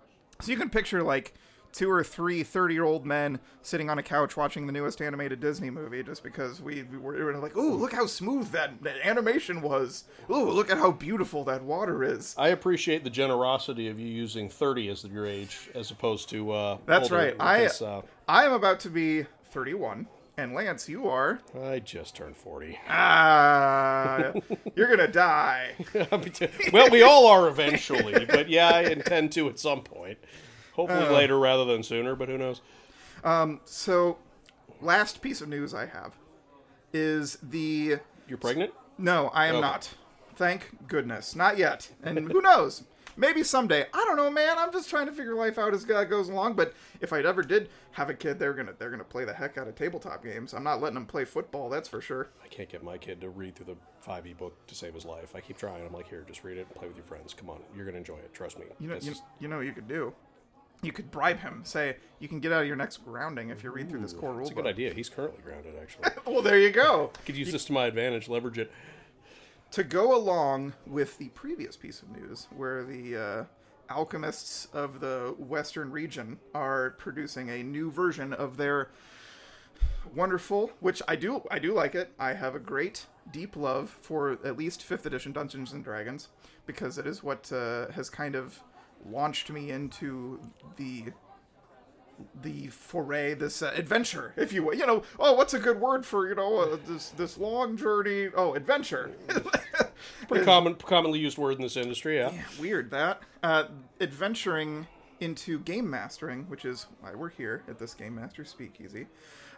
so 0.40 0.52
you 0.52 0.56
can 0.56 0.70
picture 0.70 1.02
like 1.02 1.34
two 1.76 1.90
or 1.90 2.02
three 2.02 2.42
30 2.42 2.74
year 2.74 2.84
old 2.84 3.04
men 3.04 3.38
sitting 3.60 3.90
on 3.90 3.98
a 3.98 4.02
couch 4.02 4.36
watching 4.36 4.66
the 4.66 4.72
newest 4.72 5.02
animated 5.02 5.40
Disney 5.40 5.68
movie 5.68 6.02
just 6.02 6.22
because 6.22 6.60
we, 6.60 6.84
we 6.84 6.96
were, 6.96 7.12
we 7.12 7.22
were 7.22 7.36
like, 7.36 7.56
ooh, 7.56 7.74
look 7.74 7.92
how 7.92 8.06
smooth 8.06 8.50
that, 8.52 8.82
that 8.82 8.96
animation 9.04 9.60
was. 9.60 10.04
Ooh, 10.30 10.50
look 10.50 10.70
at 10.70 10.78
how 10.78 10.90
beautiful 10.90 11.44
that 11.44 11.62
water 11.62 12.02
is. 12.02 12.34
I 12.38 12.48
appreciate 12.48 13.04
the 13.04 13.10
generosity 13.10 13.88
of 13.88 14.00
you 14.00 14.06
using 14.06 14.48
30 14.48 14.88
as 14.88 15.04
your 15.04 15.26
age 15.26 15.70
as 15.74 15.90
opposed 15.90 16.30
to. 16.30 16.50
Uh, 16.50 16.78
That's 16.86 17.12
older, 17.12 17.24
right. 17.24 17.36
I 17.38 17.58
because, 17.64 17.82
uh, 17.82 18.02
I 18.26 18.44
am 18.46 18.52
about 18.52 18.80
to 18.80 18.90
be 18.90 19.26
31, 19.50 20.06
and 20.38 20.54
Lance, 20.54 20.88
you 20.88 21.08
are. 21.08 21.40
I 21.62 21.80
just 21.80 22.16
turned 22.16 22.36
40. 22.36 22.78
Ah, 22.88 24.32
you're 24.74 24.88
gonna 24.88 25.08
die. 25.08 25.72
well, 26.72 26.90
we 26.90 27.02
all 27.02 27.26
are 27.26 27.48
eventually, 27.48 28.24
but 28.24 28.48
yeah, 28.48 28.70
I 28.70 28.82
intend 28.82 29.32
to 29.32 29.48
at 29.48 29.58
some 29.58 29.82
point. 29.82 30.18
Hopefully 30.76 31.06
uh. 31.06 31.12
later 31.12 31.38
rather 31.38 31.64
than 31.64 31.82
sooner, 31.82 32.14
but 32.14 32.28
who 32.28 32.38
knows? 32.38 32.60
Um, 33.24 33.60
so, 33.64 34.18
last 34.80 35.20
piece 35.22 35.40
of 35.40 35.48
news 35.48 35.74
I 35.74 35.86
have 35.86 36.12
is 36.92 37.38
the 37.42 37.96
You're 38.28 38.38
pregnant? 38.38 38.72
no, 38.98 39.28
I 39.34 39.46
am 39.46 39.56
Okay. 39.56 39.60
not. 39.62 39.94
Thank 40.36 40.86
goodness, 40.86 41.34
not 41.34 41.56
yet. 41.56 41.90
And 42.02 42.30
who 42.30 42.40
knows? 42.42 42.84
Maybe 43.18 43.42
someday. 43.42 43.86
I 43.94 44.04
don't 44.04 44.18
know, 44.18 44.30
man. 44.30 44.58
I'm 44.58 44.70
just 44.70 44.90
trying 44.90 45.06
to 45.06 45.12
figure 45.12 45.34
life 45.34 45.56
out 45.56 45.72
as 45.72 45.86
God 45.86 46.10
goes 46.10 46.28
along. 46.28 46.52
But 46.52 46.74
if 47.00 47.14
I 47.14 47.20
ever 47.20 47.42
did 47.42 47.70
have 47.92 48.10
a 48.10 48.14
kid, 48.14 48.38
they're 48.38 48.52
gonna 48.52 48.74
they're 48.78 48.90
gonna 48.90 49.04
play 49.04 49.24
the 49.24 49.32
heck 49.32 49.56
out 49.56 49.66
of 49.66 49.74
tabletop 49.74 50.22
games. 50.22 50.52
I'm 50.52 50.62
not 50.62 50.82
letting 50.82 50.96
them 50.96 51.06
play 51.06 51.24
football. 51.24 51.70
That's 51.70 51.88
for 51.88 52.02
sure. 52.02 52.28
I 52.44 52.48
can't 52.48 52.68
get 52.68 52.84
my 52.84 52.98
kid 52.98 53.22
to 53.22 53.30
read 53.30 53.56
through 53.56 53.74
the 53.74 53.76
5e 54.06 54.36
book 54.36 54.66
to 54.66 54.74
save 54.74 54.92
his 54.92 55.06
life. 55.06 55.34
I 55.34 55.40
keep 55.40 55.56
trying. 55.56 55.86
I'm 55.86 55.94
like, 55.94 56.08
here, 56.10 56.24
just 56.28 56.44
read 56.44 56.58
it 56.58 56.66
and 56.66 56.74
play 56.74 56.86
with 56.88 56.96
your 56.98 57.06
friends. 57.06 57.32
Come 57.32 57.48
on, 57.48 57.60
you're 57.74 57.86
going 57.86 57.94
to 57.94 57.98
enjoy 57.98 58.16
it. 58.18 58.34
Trust 58.34 58.58
me. 58.58 58.66
You 58.78 58.88
know, 58.88 58.98
you, 59.00 59.12
is- 59.12 59.22
you 59.40 59.48
know, 59.48 59.56
what 59.56 59.66
you 59.66 59.72
could 59.72 59.88
do. 59.88 60.12
You 60.82 60.92
could 60.92 61.10
bribe 61.10 61.40
him. 61.40 61.62
Say 61.64 61.96
you 62.20 62.28
can 62.28 62.40
get 62.40 62.52
out 62.52 62.62
of 62.62 62.66
your 62.66 62.76
next 62.76 62.98
grounding 62.98 63.50
if 63.50 63.62
you 63.64 63.70
read 63.70 63.88
through 63.88 64.00
this 64.00 64.12
core 64.12 64.32
rule 64.32 64.42
It's 64.42 64.50
a 64.50 64.54
good 64.54 64.64
book. 64.64 64.70
idea. 64.70 64.92
He's 64.94 65.08
currently 65.08 65.40
grounded, 65.42 65.74
actually. 65.80 66.10
Well, 66.32 66.42
there 66.42 66.58
you 66.58 66.70
go. 66.70 67.10
Could 67.24 67.36
use 67.36 67.52
this 67.52 67.64
to 67.66 67.72
my 67.72 67.86
advantage, 67.86 68.28
leverage 68.28 68.58
it. 68.58 68.70
to 69.72 69.84
go 69.84 70.14
along 70.16 70.72
with 70.86 71.18
the 71.18 71.28
previous 71.30 71.76
piece 71.76 72.02
of 72.02 72.10
news, 72.10 72.48
where 72.54 72.82
the 72.84 73.16
uh, 73.16 73.44
alchemists 73.92 74.66
of 74.72 75.00
the 75.00 75.34
Western 75.38 75.90
region 75.92 76.38
are 76.54 76.90
producing 76.98 77.48
a 77.48 77.62
new 77.62 77.90
version 77.90 78.32
of 78.32 78.56
their 78.56 78.90
wonderful, 80.14 80.70
which 80.80 81.02
I 81.08 81.16
do, 81.16 81.42
I 81.50 81.58
do 81.58 81.72
like 81.72 81.94
it. 81.94 82.12
I 82.18 82.34
have 82.34 82.54
a 82.54 82.58
great 82.60 83.06
deep 83.32 83.56
love 83.56 83.90
for 84.00 84.32
at 84.44 84.56
least 84.56 84.82
fifth 84.82 85.06
edition 85.06 85.32
Dungeons 85.32 85.72
and 85.72 85.82
Dragons 85.84 86.28
because 86.64 86.98
it 86.98 87.06
is 87.06 87.22
what 87.22 87.50
uh, 87.52 87.88
has 87.92 88.08
kind 88.10 88.34
of 88.34 88.60
launched 89.04 89.50
me 89.50 89.70
into 89.70 90.40
the 90.76 91.06
the 92.42 92.68
foray, 92.68 93.34
this 93.34 93.60
uh, 93.60 93.72
adventure, 93.74 94.32
if 94.36 94.52
you 94.52 94.62
will. 94.62 94.74
You 94.74 94.86
know, 94.86 95.02
oh, 95.18 95.34
what's 95.34 95.52
a 95.52 95.58
good 95.58 95.80
word 95.80 96.06
for 96.06 96.28
you 96.28 96.34
know 96.34 96.58
uh, 96.58 96.78
this 96.86 97.10
this 97.10 97.38
long 97.38 97.76
journey? 97.76 98.30
Oh, 98.34 98.54
adventure. 98.54 99.12
Pretty 100.28 100.44
common, 100.44 100.74
commonly 100.74 101.18
used 101.18 101.38
word 101.38 101.56
in 101.56 101.62
this 101.62 101.76
industry, 101.76 102.18
yeah. 102.18 102.32
Weird 102.58 102.90
that. 102.90 103.20
Uh, 103.42 103.64
adventuring 104.00 104.86
into 105.20 105.58
game 105.60 105.88
mastering, 105.88 106.44
which 106.48 106.64
is 106.64 106.86
why 107.00 107.14
we're 107.14 107.30
here 107.30 107.62
at 107.68 107.78
this 107.78 107.94
Game 107.94 108.16
Master 108.16 108.44
Speakeasy, 108.44 109.06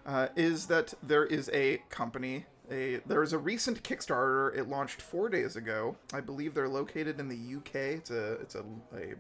uh, 0.07 0.29
is 0.37 0.67
that 0.67 0.95
there 1.03 1.25
is 1.25 1.51
a 1.53 1.83
company. 1.89 2.47
A, 2.71 3.01
there 3.07 3.23
is 3.23 3.33
a 3.33 3.39
recent 3.39 3.83
Kickstarter. 3.83 4.57
It 4.57 4.69
launched 4.69 5.01
four 5.01 5.29
days 5.29 5.57
ago. 5.57 5.97
I 6.13 6.21
believe 6.21 6.55
they're 6.55 6.69
located 6.69 7.19
in 7.19 7.29
the 7.29 7.57
UK. 7.57 7.75
It's 7.75 8.11
a 8.11 8.33
it's 8.35 8.55
a, 8.55 8.65
a 8.95 9.15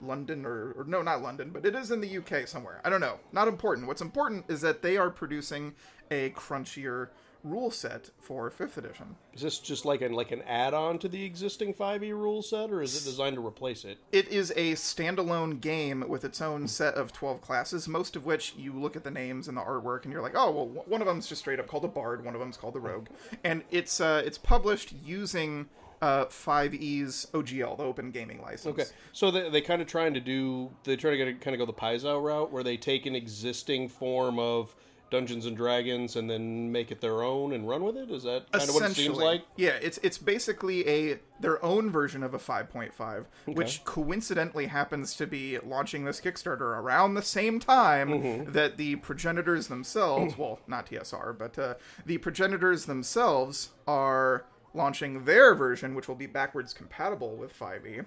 London 0.00 0.44
or, 0.44 0.72
or 0.72 0.84
no, 0.84 1.02
not 1.02 1.22
London, 1.22 1.50
but 1.50 1.64
it 1.64 1.74
is 1.74 1.90
in 1.90 2.00
the 2.00 2.18
UK 2.18 2.46
somewhere. 2.46 2.80
I 2.84 2.90
don't 2.90 3.00
know. 3.00 3.18
Not 3.32 3.48
important. 3.48 3.86
What's 3.86 4.00
important 4.00 4.44
is 4.48 4.60
that 4.62 4.82
they 4.82 4.96
are 4.96 5.10
producing 5.10 5.74
a 6.10 6.30
crunchier 6.30 7.08
rule 7.44 7.70
set 7.70 8.10
for 8.20 8.50
fifth 8.50 8.76
edition. 8.76 9.16
Is 9.32 9.42
this 9.42 9.58
just 9.58 9.84
like 9.84 10.00
an 10.02 10.12
like 10.12 10.32
an 10.32 10.42
add-on 10.42 10.98
to 11.00 11.08
the 11.08 11.24
existing 11.24 11.74
5e 11.74 12.10
rule 12.10 12.42
set, 12.42 12.70
or 12.70 12.82
is 12.82 12.96
it 12.96 13.08
designed 13.08 13.36
to 13.36 13.46
replace 13.46 13.84
it? 13.84 13.98
It 14.12 14.28
is 14.28 14.50
a 14.56 14.72
standalone 14.72 15.60
game 15.60 16.04
with 16.08 16.24
its 16.24 16.40
own 16.40 16.68
set 16.68 16.94
of 16.94 17.12
12 17.12 17.40
classes, 17.40 17.88
most 17.88 18.16
of 18.16 18.24
which 18.24 18.54
you 18.56 18.72
look 18.72 18.96
at 18.96 19.04
the 19.04 19.10
names 19.10 19.48
and 19.48 19.56
the 19.56 19.62
artwork 19.62 20.04
and 20.04 20.12
you're 20.12 20.22
like, 20.22 20.34
oh, 20.34 20.50
well, 20.50 20.66
one 20.86 21.00
of 21.00 21.06
them's 21.06 21.28
just 21.28 21.40
straight 21.40 21.60
up 21.60 21.66
called 21.66 21.84
a 21.84 21.88
bard, 21.88 22.24
one 22.24 22.34
of 22.34 22.40
them's 22.40 22.56
called 22.56 22.74
the 22.74 22.80
rogue. 22.80 23.06
And 23.44 23.62
it's 23.70 24.00
uh, 24.00 24.22
it's 24.24 24.38
published 24.38 24.92
using 25.04 25.68
uh, 26.00 26.26
5e's 26.26 27.26
OGL, 27.32 27.76
the 27.76 27.84
Open 27.84 28.10
Gaming 28.10 28.40
License. 28.42 28.66
Okay, 28.78 28.84
so 29.12 29.30
they 29.30 29.48
they 29.48 29.60
kind 29.60 29.82
of 29.82 29.88
trying 29.88 30.14
to 30.14 30.20
do 30.20 30.70
they 30.84 30.96
try 30.96 31.10
to 31.10 31.16
get, 31.16 31.40
kind 31.40 31.54
of 31.54 31.58
go 31.58 31.66
the 31.66 31.72
Paizo 31.72 32.22
route, 32.22 32.52
where 32.52 32.62
they 32.62 32.76
take 32.76 33.06
an 33.06 33.14
existing 33.14 33.88
form 33.88 34.38
of 34.38 34.74
Dungeons 35.10 35.46
and 35.46 35.56
Dragons 35.56 36.16
and 36.16 36.28
then 36.28 36.70
make 36.70 36.90
it 36.90 37.00
their 37.00 37.22
own 37.22 37.52
and 37.52 37.68
run 37.68 37.82
with 37.82 37.96
it. 37.96 38.10
Is 38.10 38.24
that 38.24 38.50
kind 38.52 38.68
of 38.68 38.74
what 38.74 38.90
it 38.90 38.94
seems 38.94 39.16
like? 39.18 39.44
Yeah, 39.56 39.78
it's 39.80 39.98
it's 40.02 40.18
basically 40.18 40.86
a 40.88 41.18
their 41.40 41.64
own 41.64 41.90
version 41.90 42.22
of 42.22 42.34
a 42.34 42.38
5.5, 42.38 43.24
which 43.46 43.84
coincidentally 43.84 44.66
happens 44.66 45.14
to 45.16 45.26
be 45.26 45.58
launching 45.60 46.04
this 46.04 46.20
Kickstarter 46.20 46.60
around 46.60 47.14
the 47.14 47.22
same 47.22 47.60
time 47.60 48.08
Mm-hmm. 48.08 48.52
that 48.52 48.76
the 48.76 48.96
progenitors 48.96 49.68
themselves, 49.68 50.36
well, 50.36 50.58
not 50.66 50.86
TSR, 50.90 51.38
but 51.38 51.58
uh, 51.58 51.74
the 52.04 52.18
progenitors 52.18 52.86
themselves 52.86 53.70
are 53.86 54.44
launching 54.74 55.24
their 55.24 55.54
version, 55.54 55.94
which 55.94 56.08
will 56.08 56.14
be 56.16 56.26
backwards 56.26 56.74
compatible 56.74 57.36
with 57.36 57.56
5e. 57.58 58.04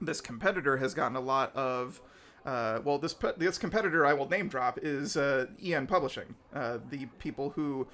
This 0.00 0.20
competitor 0.20 0.76
has 0.78 0.94
gotten 0.94 1.16
a 1.16 1.20
lot 1.20 1.54
of 1.56 2.00
uh, 2.46 2.80
well, 2.84 2.98
this 2.98 3.14
this 3.36 3.58
competitor 3.58 4.06
I 4.06 4.14
will 4.14 4.28
name 4.28 4.48
drop 4.48 4.78
is 4.82 5.16
uh, 5.16 5.46
EN 5.62 5.86
Publishing, 5.86 6.34
uh, 6.54 6.78
the 6.90 7.06
people 7.18 7.50
who 7.50 7.86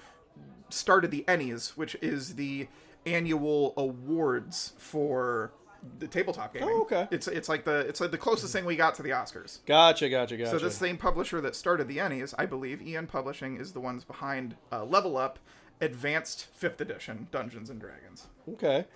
started 0.69 1.11
the 1.11 1.25
Ennies, 1.27 1.71
which 1.71 1.97
is 2.01 2.37
the 2.37 2.69
annual 3.07 3.75
awards 3.77 4.73
for 4.79 5.53
the 5.99 6.07
tabletop 6.07 6.55
gaming. 6.55 6.69
Oh, 6.71 6.83
okay. 6.83 7.09
It's 7.11 7.29
it's 7.29 7.49
like 7.49 7.65
the 7.65 7.81
it's 7.81 8.01
like 8.01 8.11
the 8.11 8.19
closest 8.19 8.53
thing 8.53 8.65
we 8.65 8.77
got 8.77 8.95
to 8.97 9.03
the 9.03 9.11
Oscars. 9.11 9.59
Gotcha, 9.67 10.09
gotcha, 10.09 10.37
gotcha. 10.37 10.51
So 10.51 10.59
this 10.59 10.77
same 10.77 10.97
publisher 10.97 11.41
that 11.41 11.55
started 11.55 11.89
the 11.89 11.99
Ennies, 11.99 12.35
I 12.39 12.47
believe, 12.47 12.83
EN 12.85 13.07
Publishing 13.07 13.57
is 13.57 13.73
the 13.73 13.81
ones 13.81 14.05
behind 14.05 14.57
uh, 14.73 14.85
Level 14.85 15.17
Up, 15.17 15.39
Advanced 15.81 16.47
Fifth 16.55 16.81
Edition 16.81 17.29
Dungeons 17.31 17.71
and 17.71 17.81
Dragons. 17.81 18.29
Okay. 18.49 18.87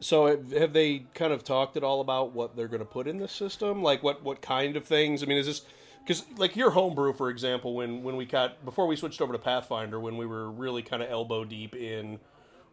So 0.00 0.26
have- 0.26 0.72
they 0.72 1.06
kind 1.14 1.32
of 1.32 1.44
talked 1.44 1.76
at 1.76 1.82
all 1.82 2.00
about 2.00 2.32
what 2.32 2.56
they're 2.56 2.68
going 2.68 2.80
to 2.80 2.86
put 2.86 3.06
in 3.08 3.18
the 3.18 3.28
system? 3.28 3.82
Like 3.82 4.02
what 4.02 4.22
what 4.22 4.40
kind 4.40 4.76
of 4.76 4.84
things? 4.84 5.22
I 5.22 5.26
mean, 5.26 5.38
is 5.38 5.46
this 5.46 5.62
because 6.04 6.24
like 6.36 6.56
your 6.56 6.70
homebrew, 6.70 7.12
for 7.12 7.30
example, 7.30 7.74
when 7.74 8.02
when 8.02 8.16
we 8.16 8.24
got 8.24 8.64
before 8.64 8.86
we 8.86 8.96
switched 8.96 9.20
over 9.20 9.32
to 9.32 9.38
Pathfinder, 9.38 10.00
when 10.00 10.16
we 10.16 10.26
were 10.26 10.50
really 10.50 10.82
kind 10.82 11.02
of 11.02 11.10
elbow 11.10 11.44
deep 11.44 11.74
in 11.74 12.18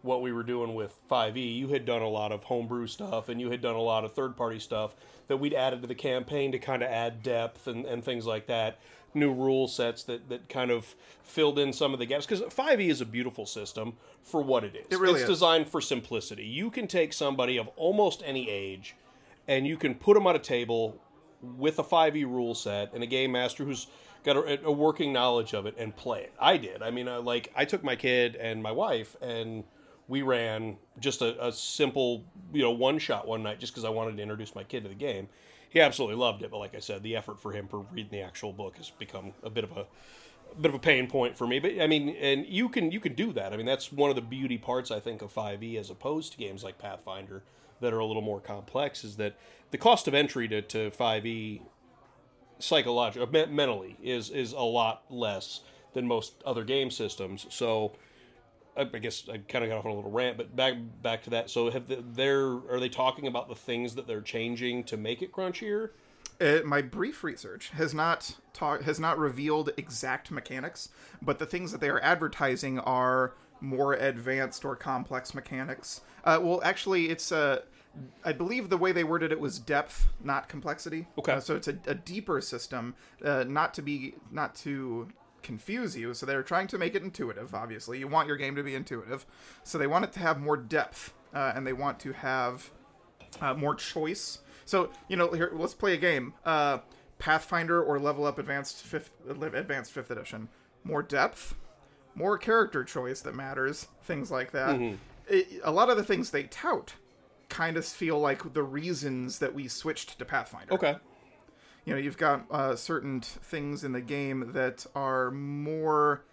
what 0.01 0.21
we 0.21 0.31
were 0.31 0.43
doing 0.43 0.75
with 0.75 0.95
5e, 1.09 1.57
you 1.57 1.67
had 1.69 1.83
done 1.83 2.03
a 2.03 2.07
lot 2.07 2.31
of 2.31 2.43
homebrew 2.43 2.85
stuff 2.85 3.27
and 3.27 3.41
you 3.41 3.49
had 3.49 3.59
done 3.59 3.75
a 3.75 3.81
lot 3.81 4.05
of 4.05 4.13
third 4.13 4.37
party 4.37 4.59
stuff 4.59 4.95
that 5.27 5.37
we'd 5.37 5.53
added 5.53 5.81
to 5.81 5.87
the 5.87 5.95
campaign 5.95 6.51
to 6.51 6.59
kind 6.59 6.83
of 6.83 6.89
add 6.89 7.23
depth 7.23 7.65
and, 7.65 7.85
and 7.85 8.03
things 8.03 8.27
like 8.27 8.45
that. 8.45 8.77
New 9.15 9.33
rule 9.33 9.67
sets 9.67 10.03
that, 10.03 10.29
that 10.29 10.49
kind 10.49 10.71
of 10.71 10.95
filled 11.23 11.57
in 11.57 11.73
some 11.73 11.93
of 11.93 11.99
the 11.99 12.05
gaps. 12.05 12.25
Because 12.25 12.41
5e 12.41 12.89
is 12.89 13.01
a 13.01 13.05
beautiful 13.05 13.45
system 13.45 13.93
for 14.21 14.41
what 14.41 14.63
it 14.63 14.75
is. 14.75 14.85
It 14.89 14.99
really 14.99 15.21
it's 15.21 15.23
is. 15.23 15.29
designed 15.29 15.69
for 15.69 15.81
simplicity. 15.81 16.45
You 16.45 16.69
can 16.69 16.87
take 16.87 17.13
somebody 17.13 17.57
of 17.57 17.69
almost 17.75 18.21
any 18.25 18.49
age 18.49 18.95
and 19.47 19.65
you 19.65 19.77
can 19.77 19.95
put 19.95 20.15
them 20.15 20.27
on 20.27 20.35
a 20.35 20.39
table 20.39 20.99
with 21.41 21.79
a 21.79 21.83
5e 21.83 22.25
rule 22.25 22.55
set 22.55 22.93
and 22.93 23.03
a 23.03 23.07
game 23.07 23.31
master 23.31 23.63
who's 23.63 23.87
got 24.23 24.37
a, 24.37 24.65
a 24.65 24.71
working 24.71 25.13
knowledge 25.13 25.53
of 25.53 25.65
it 25.65 25.75
and 25.77 25.95
play 25.95 26.21
it. 26.21 26.33
I 26.39 26.57
did. 26.57 26.81
I 26.81 26.91
mean, 26.91 27.07
uh, 27.07 27.21
like, 27.21 27.51
I 27.55 27.65
took 27.65 27.83
my 27.83 27.95
kid 27.95 28.35
and 28.35 28.61
my 28.61 28.71
wife 28.71 29.15
and 29.21 29.63
we 30.07 30.21
ran 30.21 30.77
just 30.99 31.21
a, 31.21 31.47
a 31.47 31.51
simple, 31.51 32.23
you 32.53 32.61
know, 32.61 32.71
one 32.71 32.99
shot 32.99 33.27
one 33.27 33.43
night 33.43 33.59
just 33.59 33.73
because 33.73 33.85
I 33.85 33.89
wanted 33.89 34.17
to 34.17 34.23
introduce 34.23 34.55
my 34.55 34.63
kid 34.63 34.83
to 34.83 34.89
the 34.89 34.95
game. 34.95 35.27
He 35.75 35.81
absolutely 35.81 36.15
loved 36.15 36.41
it, 36.41 36.51
but 36.51 36.59
like 36.59 36.73
I 36.73 36.79
said, 36.79 37.03
the 37.03 37.17
effort 37.17 37.41
for 37.41 37.51
him 37.51 37.67
for 37.67 37.79
reading 37.91 38.09
the 38.09 38.21
actual 38.21 38.53
book 38.53 38.77
has 38.77 38.91
become 38.91 39.33
a 39.43 39.49
bit 39.49 39.65
of 39.65 39.75
a, 39.75 39.81
a 39.81 40.55
bit 40.61 40.69
of 40.69 40.75
a 40.75 40.79
pain 40.79 41.05
point 41.07 41.37
for 41.37 41.45
me. 41.45 41.59
But 41.59 41.81
I 41.81 41.85
mean, 41.85 42.15
and 42.15 42.45
you 42.47 42.69
can 42.69 42.93
you 42.93 43.01
can 43.01 43.13
do 43.13 43.33
that. 43.33 43.51
I 43.51 43.57
mean, 43.57 43.65
that's 43.65 43.91
one 43.91 44.09
of 44.09 44.15
the 44.15 44.21
beauty 44.21 44.57
parts 44.57 44.89
I 44.89 45.01
think 45.01 45.21
of 45.21 45.35
5e 45.35 45.77
as 45.77 45.89
opposed 45.89 46.31
to 46.31 46.37
games 46.37 46.63
like 46.63 46.77
Pathfinder 46.77 47.43
that 47.81 47.91
are 47.91 47.99
a 47.99 48.05
little 48.05 48.21
more 48.21 48.39
complex 48.39 49.03
is 49.03 49.17
that 49.17 49.35
the 49.71 49.77
cost 49.77 50.07
of 50.07 50.13
entry 50.13 50.47
to, 50.47 50.61
to 50.61 50.91
5e 50.91 51.59
psychologically 52.57 53.45
mentally 53.47 53.97
is 54.01 54.29
is 54.29 54.53
a 54.53 54.61
lot 54.61 55.03
less 55.09 55.59
than 55.91 56.07
most 56.07 56.41
other 56.45 56.63
game 56.63 56.89
systems. 56.89 57.47
So 57.49 57.91
I 58.77 58.83
guess 58.83 59.27
I 59.29 59.37
kind 59.37 59.63
of 59.63 59.69
got 59.69 59.79
off 59.79 59.85
on 59.85 59.91
a 59.91 59.95
little 59.95 60.11
rant, 60.11 60.37
but 60.37 60.55
back 60.55 60.75
back 61.01 61.23
to 61.23 61.29
that. 61.31 61.49
So 61.49 61.69
have 61.69 61.87
the, 61.87 62.03
they're 62.13 62.45
are 62.45 62.79
they 62.79 62.89
talking 62.89 63.27
about 63.27 63.47
the 63.47 63.55
things 63.55 63.95
that 63.95 64.07
they're 64.07 64.21
changing 64.21 64.83
to 64.85 64.97
make 64.97 65.21
it 65.21 65.31
crunchier? 65.31 65.91
Uh, 66.41 66.59
my 66.65 66.81
brief 66.81 67.23
research 67.23 67.69
has 67.69 67.93
not 67.93 68.35
ta- 68.53 68.79
has 68.79 68.99
not 68.99 69.17
revealed 69.17 69.71
exact 69.77 70.31
mechanics, 70.31 70.89
but 71.21 71.39
the 71.39 71.45
things 71.45 71.71
that 71.71 71.79
they 71.79 71.89
are 71.89 72.01
advertising 72.01 72.79
are 72.79 73.33
more 73.61 73.93
advanced 73.93 74.65
or 74.65 74.75
complex 74.75 75.33
mechanics. 75.33 76.01
Uh, 76.25 76.39
well, 76.41 76.59
actually, 76.63 77.09
it's 77.09 77.31
uh, 77.31 77.61
I 78.23 78.33
believe 78.33 78.69
the 78.69 78.77
way 78.77 78.91
they 78.91 79.03
worded 79.03 79.31
it 79.31 79.39
was 79.39 79.59
depth, 79.59 80.07
not 80.23 80.49
complexity. 80.49 81.07
Okay. 81.17 81.33
Uh, 81.33 81.39
so 81.39 81.55
it's 81.55 81.67
a, 81.67 81.77
a 81.87 81.95
deeper 81.95 82.41
system, 82.41 82.95
uh, 83.23 83.45
not 83.47 83.73
to 83.75 83.81
be 83.81 84.15
not 84.31 84.55
to 84.55 85.07
confuse 85.45 85.95
you. 85.95 86.13
So 86.13 86.25
they're 86.25 86.43
trying 86.43 86.67
to 86.67 86.77
make 86.77 86.95
it 86.95 87.03
intuitive. 87.03 87.53
Obviously, 87.55 87.99
you 87.99 88.07
want 88.07 88.27
your 88.27 88.37
game 88.37 88.55
to 88.55 88.63
be 88.63 88.75
intuitive, 88.75 89.25
so 89.63 89.77
they 89.77 89.87
want 89.87 90.03
it 90.05 90.11
to 90.13 90.19
have 90.19 90.39
more 90.41 90.57
depth, 90.57 91.13
uh, 91.33 91.53
and 91.55 91.65
they 91.65 91.73
want 91.73 91.99
to 92.01 92.11
have 92.13 92.71
uh, 93.39 93.53
more 93.53 93.75
choice. 93.75 94.39
So 94.65 94.89
you 95.07 95.15
know, 95.15 95.31
here 95.31 95.51
let's 95.53 95.73
play 95.73 95.93
a 95.93 95.97
game. 95.97 96.33
Uh, 96.43 96.79
Pathfinder 97.19 97.81
or 97.81 97.97
Level 97.99 98.25
Up 98.25 98.39
Advanced 98.39 98.77
Fifth 98.83 99.11
Advanced 99.29 99.91
Fifth 99.91 100.11
Edition. 100.11 100.49
More 100.83 101.01
depth, 101.01 101.55
more 102.15 102.37
character 102.37 102.83
choice 102.83 103.21
that 103.21 103.35
matters. 103.35 103.87
Things 104.03 104.29
like 104.31 104.51
that. 104.51 104.79
It- 105.27 105.61
a 105.63 105.71
lot 105.71 105.89
of 105.89 105.97
the 105.97 106.03
things 106.03 106.31
they 106.31 106.43
tout 106.43 106.93
kind 107.49 107.77
of 107.77 107.85
feel 107.85 108.19
like 108.19 108.53
the 108.53 108.63
reasons 108.63 109.39
that 109.39 109.53
we 109.55 109.67
switched 109.67 110.17
to 110.19 110.25
Pathfinder 110.25 110.73
Okay. 110.73 110.95
You 111.85 111.93
know 111.93 111.99
you've 111.99 112.17
got 112.17 112.45
uh, 112.51 112.75
certain 112.75 113.21
things 113.21 113.83
in 113.83 113.91
the 113.93 114.01
game 114.01 114.51
that 114.53 114.85
are 114.95 115.31
more 115.31 116.23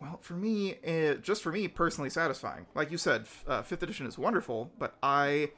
well 0.00 0.18
for 0.22 0.34
me 0.34 0.76
uh, 0.86 1.14
just 1.14 1.42
for 1.42 1.50
me 1.52 1.66
personally 1.68 2.10
satisfying 2.10 2.66
like 2.74 2.90
you 2.90 2.98
said 2.98 3.26
uh, 3.46 3.62
fifth 3.62 3.82
edition 3.82 4.06
is 4.06 4.18
wonderful 4.18 4.70
but 4.78 4.94
i 5.02 5.50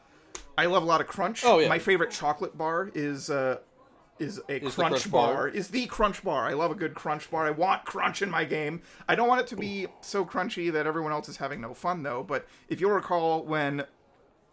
i 0.56 0.66
love 0.66 0.82
a 0.82 0.86
lot 0.86 1.00
of 1.00 1.06
crunch 1.06 1.44
Oh, 1.44 1.58
yeah. 1.58 1.68
my 1.68 1.78
favorite 1.78 2.10
chocolate 2.10 2.56
bar 2.56 2.90
is 2.94 3.28
uh 3.30 3.58
is 4.18 4.38
a 4.48 4.60
the 4.60 4.70
crunch, 4.70 4.74
Crunch 4.92 5.10
bar. 5.10 5.34
bar. 5.34 5.48
is 5.48 5.68
the 5.68 5.84
crunch 5.86 6.24
bar 6.24 6.46
i 6.46 6.52
love 6.54 6.70
a 6.70 6.74
good 6.74 6.94
crunch 6.94 7.30
bar 7.30 7.46
i 7.46 7.50
want 7.50 7.84
crunch 7.84 8.22
in 8.22 8.30
my 8.30 8.44
game 8.44 8.80
i 9.08 9.14
don't 9.14 9.28
want 9.28 9.40
it 9.42 9.46
to 9.48 9.56
be 9.56 9.86
so 10.00 10.24
crunchy 10.24 10.72
that 10.72 10.86
everyone 10.86 11.12
else 11.12 11.28
is 11.28 11.36
having 11.36 11.60
no 11.60 11.74
fun 11.74 12.02
though 12.02 12.22
but 12.22 12.46
if 12.70 12.80
you'll 12.80 12.92
recall 12.92 13.42
when 13.44 13.84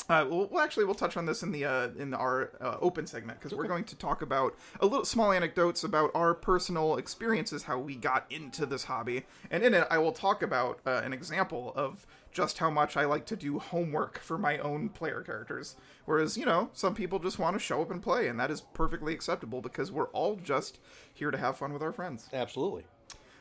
Uh, 0.10 0.26
well, 0.30 0.48
well, 0.52 0.64
actually, 0.64 0.84
we'll 0.84 0.96
touch 0.96 1.16
on 1.16 1.26
this 1.26 1.44
in 1.44 1.52
the 1.52 1.64
uh, 1.64 1.90
in 1.98 2.14
our 2.14 2.52
uh, 2.60 2.78
open 2.82 3.08
segment 3.08 3.40
because 3.40 3.56
we're 3.56 3.68
going 3.68 3.86
to 3.86 3.96
talk 3.96 4.22
about 4.22 4.54
a 4.82 4.86
little 4.86 5.06
small 5.06 5.32
anecdotes 5.32 5.84
about 5.84 6.12
our 6.14 6.34
personal 6.34 6.98
experiences, 6.98 7.64
how 7.64 7.80
we 7.80 7.96
got 7.96 8.26
into 8.30 8.66
this 8.66 8.86
hobby, 8.86 9.24
and 9.50 9.64
in 9.64 9.74
it, 9.74 9.88
I 9.90 10.00
will 10.00 10.12
talk 10.12 10.42
about 10.42 10.80
uh, 10.86 11.02
an 11.04 11.14
example 11.14 11.72
of 11.76 12.06
just 12.34 12.58
how 12.58 12.70
much 12.70 12.98
I 12.98 13.06
like 13.06 13.26
to 13.28 13.36
do 13.36 13.60
homework 13.60 14.20
for 14.20 14.38
my 14.38 14.58
own 14.58 14.90
player 14.90 15.22
characters. 15.22 15.76
Whereas, 16.06 16.38
you 16.38 16.46
know, 16.46 16.70
some 16.74 16.96
people 16.96 17.20
just 17.20 17.40
want 17.40 17.56
to 17.56 17.60
show 17.60 17.82
up 17.82 17.92
and 17.92 18.02
play, 18.02 18.28
and 18.28 18.40
that 18.40 18.52
is 18.52 18.62
perfectly 18.62 19.14
acceptable 19.14 19.62
because 19.62 19.92
we're 19.92 20.08
all 20.08 20.36
just 20.36 20.80
here 21.14 21.32
to 21.32 21.38
have 21.38 21.58
fun 21.58 21.72
with 21.72 21.84
our 21.84 21.94
friends. 21.94 22.28
Absolutely. 22.34 22.84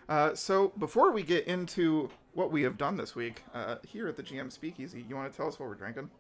Uh, 0.09 0.35
so, 0.35 0.73
before 0.79 1.11
we 1.11 1.23
get 1.23 1.47
into 1.47 2.11
what 2.35 2.53
we 2.53 2.63
have 2.63 2.77
done 2.77 2.97
this 2.97 3.15
week 3.15 3.43
uh, 3.55 3.77
here 3.87 4.09
at 4.09 4.17
the 4.17 4.23
GM 4.23 4.53
Speakeasy, 4.53 5.05
you 5.09 5.17
want 5.17 5.33
to 5.33 5.37
tell 5.37 5.49
us 5.49 5.59
what 5.59 5.69
we're 5.69 5.75
drinking? 5.75 6.11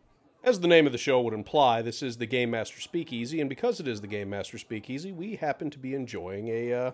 As 0.45 0.59
the 0.59 0.67
name 0.67 0.87
of 0.87 0.93
the 0.93 0.99
show 0.99 1.21
would 1.21 1.35
imply, 1.35 1.83
this 1.83 2.03
is 2.03 2.17
the 2.17 2.27
Game 2.27 2.51
Master 2.51 2.81
Speakeasy, 2.81 3.41
and 3.41 3.49
because 3.49 3.79
it 3.79 3.87
is 3.87 4.01
the 4.01 4.09
Game 4.09 4.31
Master 4.31 4.59
Speakeasy, 4.59 5.13
we 5.13 5.37
happen 5.37 5.71
to 5.71 5.79
be 5.79 5.95
enjoying 5.95 6.49
a 6.49 6.73
uh, 6.73 6.91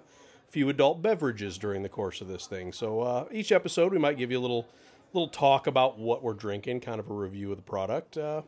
few 0.49 0.69
adult 0.69 1.00
beverages 1.00 1.57
during 1.57 1.83
the 1.83 1.88
course 1.88 2.21
of 2.21 2.28
this 2.28 2.47
thing. 2.47 2.75
So 2.75 3.00
uh, 3.00 3.25
each 3.33 3.50
episode, 3.50 3.90
we 3.90 3.99
might 3.99 4.19
give 4.19 4.31
you 4.31 4.38
a 4.38 4.40
little 4.40 4.69
little 5.14 5.28
talk 5.28 5.67
about 5.67 5.99
what 5.99 6.23
we're 6.23 6.35
drinking, 6.35 6.81
kind 6.81 7.00
of 7.00 7.09
a 7.11 7.14
review 7.14 7.50
of 7.50 7.57
the 7.57 7.62
product. 7.62 8.19
Uh, 8.19 8.43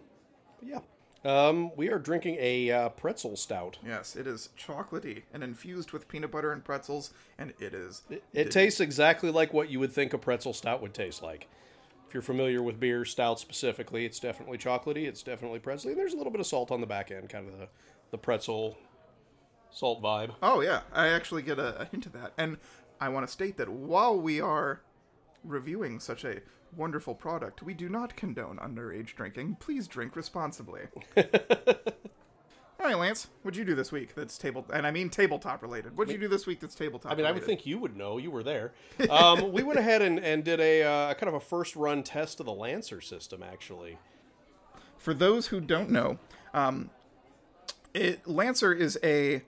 yeah, 0.60 0.80
um, 1.24 1.74
we 1.76 1.88
are 1.88 1.98
drinking 1.98 2.36
a 2.38 2.70
uh, 2.70 2.88
pretzel 2.90 3.36
stout. 3.36 3.78
Yes, 3.82 4.16
it 4.16 4.26
is 4.26 4.50
chocolatey 4.58 5.22
and 5.32 5.42
infused 5.42 5.92
with 5.92 6.08
peanut 6.08 6.30
butter 6.30 6.52
and 6.52 6.62
pretzels, 6.62 7.14
and 7.38 7.54
it 7.58 7.72
is. 7.72 8.02
It, 8.10 8.22
it 8.34 8.50
tastes 8.50 8.80
exactly 8.80 9.30
like 9.30 9.54
what 9.54 9.70
you 9.70 9.80
would 9.80 9.92
think 9.92 10.12
a 10.12 10.18
pretzel 10.18 10.52
stout 10.52 10.82
would 10.82 10.92
taste 10.92 11.22
like. 11.22 11.48
If 12.10 12.14
you're 12.14 12.22
familiar 12.24 12.60
with 12.60 12.80
beer 12.80 13.04
stout 13.04 13.38
specifically, 13.38 14.04
it's 14.04 14.18
definitely 14.18 14.58
chocolatey. 14.58 15.06
It's 15.06 15.22
definitely 15.22 15.60
pretzely. 15.60 15.94
There's 15.94 16.12
a 16.12 16.16
little 16.16 16.32
bit 16.32 16.40
of 16.40 16.46
salt 16.48 16.72
on 16.72 16.80
the 16.80 16.86
back 16.88 17.12
end, 17.12 17.28
kind 17.28 17.46
of 17.46 17.56
the, 17.56 17.68
the 18.10 18.18
pretzel 18.18 18.76
salt 19.70 20.02
vibe. 20.02 20.34
Oh 20.42 20.60
yeah, 20.60 20.80
I 20.92 21.06
actually 21.06 21.42
get 21.42 21.60
a, 21.60 21.82
a 21.82 21.84
hint 21.84 22.06
of 22.06 22.12
that, 22.14 22.32
and 22.36 22.56
I 23.00 23.10
want 23.10 23.28
to 23.28 23.32
state 23.32 23.58
that 23.58 23.68
while 23.68 24.20
we 24.20 24.40
are 24.40 24.80
reviewing 25.44 26.00
such 26.00 26.24
a 26.24 26.40
wonderful 26.76 27.14
product, 27.14 27.62
we 27.62 27.74
do 27.74 27.88
not 27.88 28.16
condone 28.16 28.56
underage 28.56 29.14
drinking. 29.14 29.58
Please 29.60 29.86
drink 29.86 30.16
responsibly. 30.16 30.88
All 32.80 32.86
right, 32.86 32.96
Lance, 32.96 33.28
what'd 33.42 33.58
you 33.58 33.64
do 33.66 33.74
this 33.74 33.92
week 33.92 34.14
that's 34.14 34.38
table 34.38 34.64
and 34.72 34.86
I 34.86 34.90
mean 34.90 35.10
tabletop 35.10 35.60
related? 35.60 35.98
What'd 35.98 36.10
you 36.10 36.18
do 36.18 36.28
this 36.28 36.46
week 36.46 36.60
that's 36.60 36.74
tabletop 36.74 37.12
I 37.12 37.14
mean, 37.14 37.26
I 37.26 37.32
would 37.32 37.44
think 37.44 37.66
you 37.66 37.78
would 37.78 37.94
know. 37.94 38.16
You 38.16 38.30
were 38.30 38.42
there. 38.42 38.72
Um, 39.10 39.52
we 39.52 39.62
went 39.62 39.78
ahead 39.78 40.02
and, 40.02 40.18
and 40.20 40.44
did 40.44 40.60
a 40.60 40.82
uh, 40.82 41.14
kind 41.14 41.28
of 41.28 41.34
a 41.34 41.40
first 41.40 41.74
run 41.74 42.02
test 42.02 42.38
of 42.38 42.46
the 42.46 42.52
Lancer 42.52 43.00
system, 43.00 43.42
actually. 43.42 43.98
for 44.96 45.12
those 45.12 45.48
who 45.48 45.60
don't 45.60 45.90
know, 45.90 46.18
um, 46.54 46.90
it, 47.92 48.26
Lancer 48.26 48.72
is 48.72 48.98
a 49.02 49.42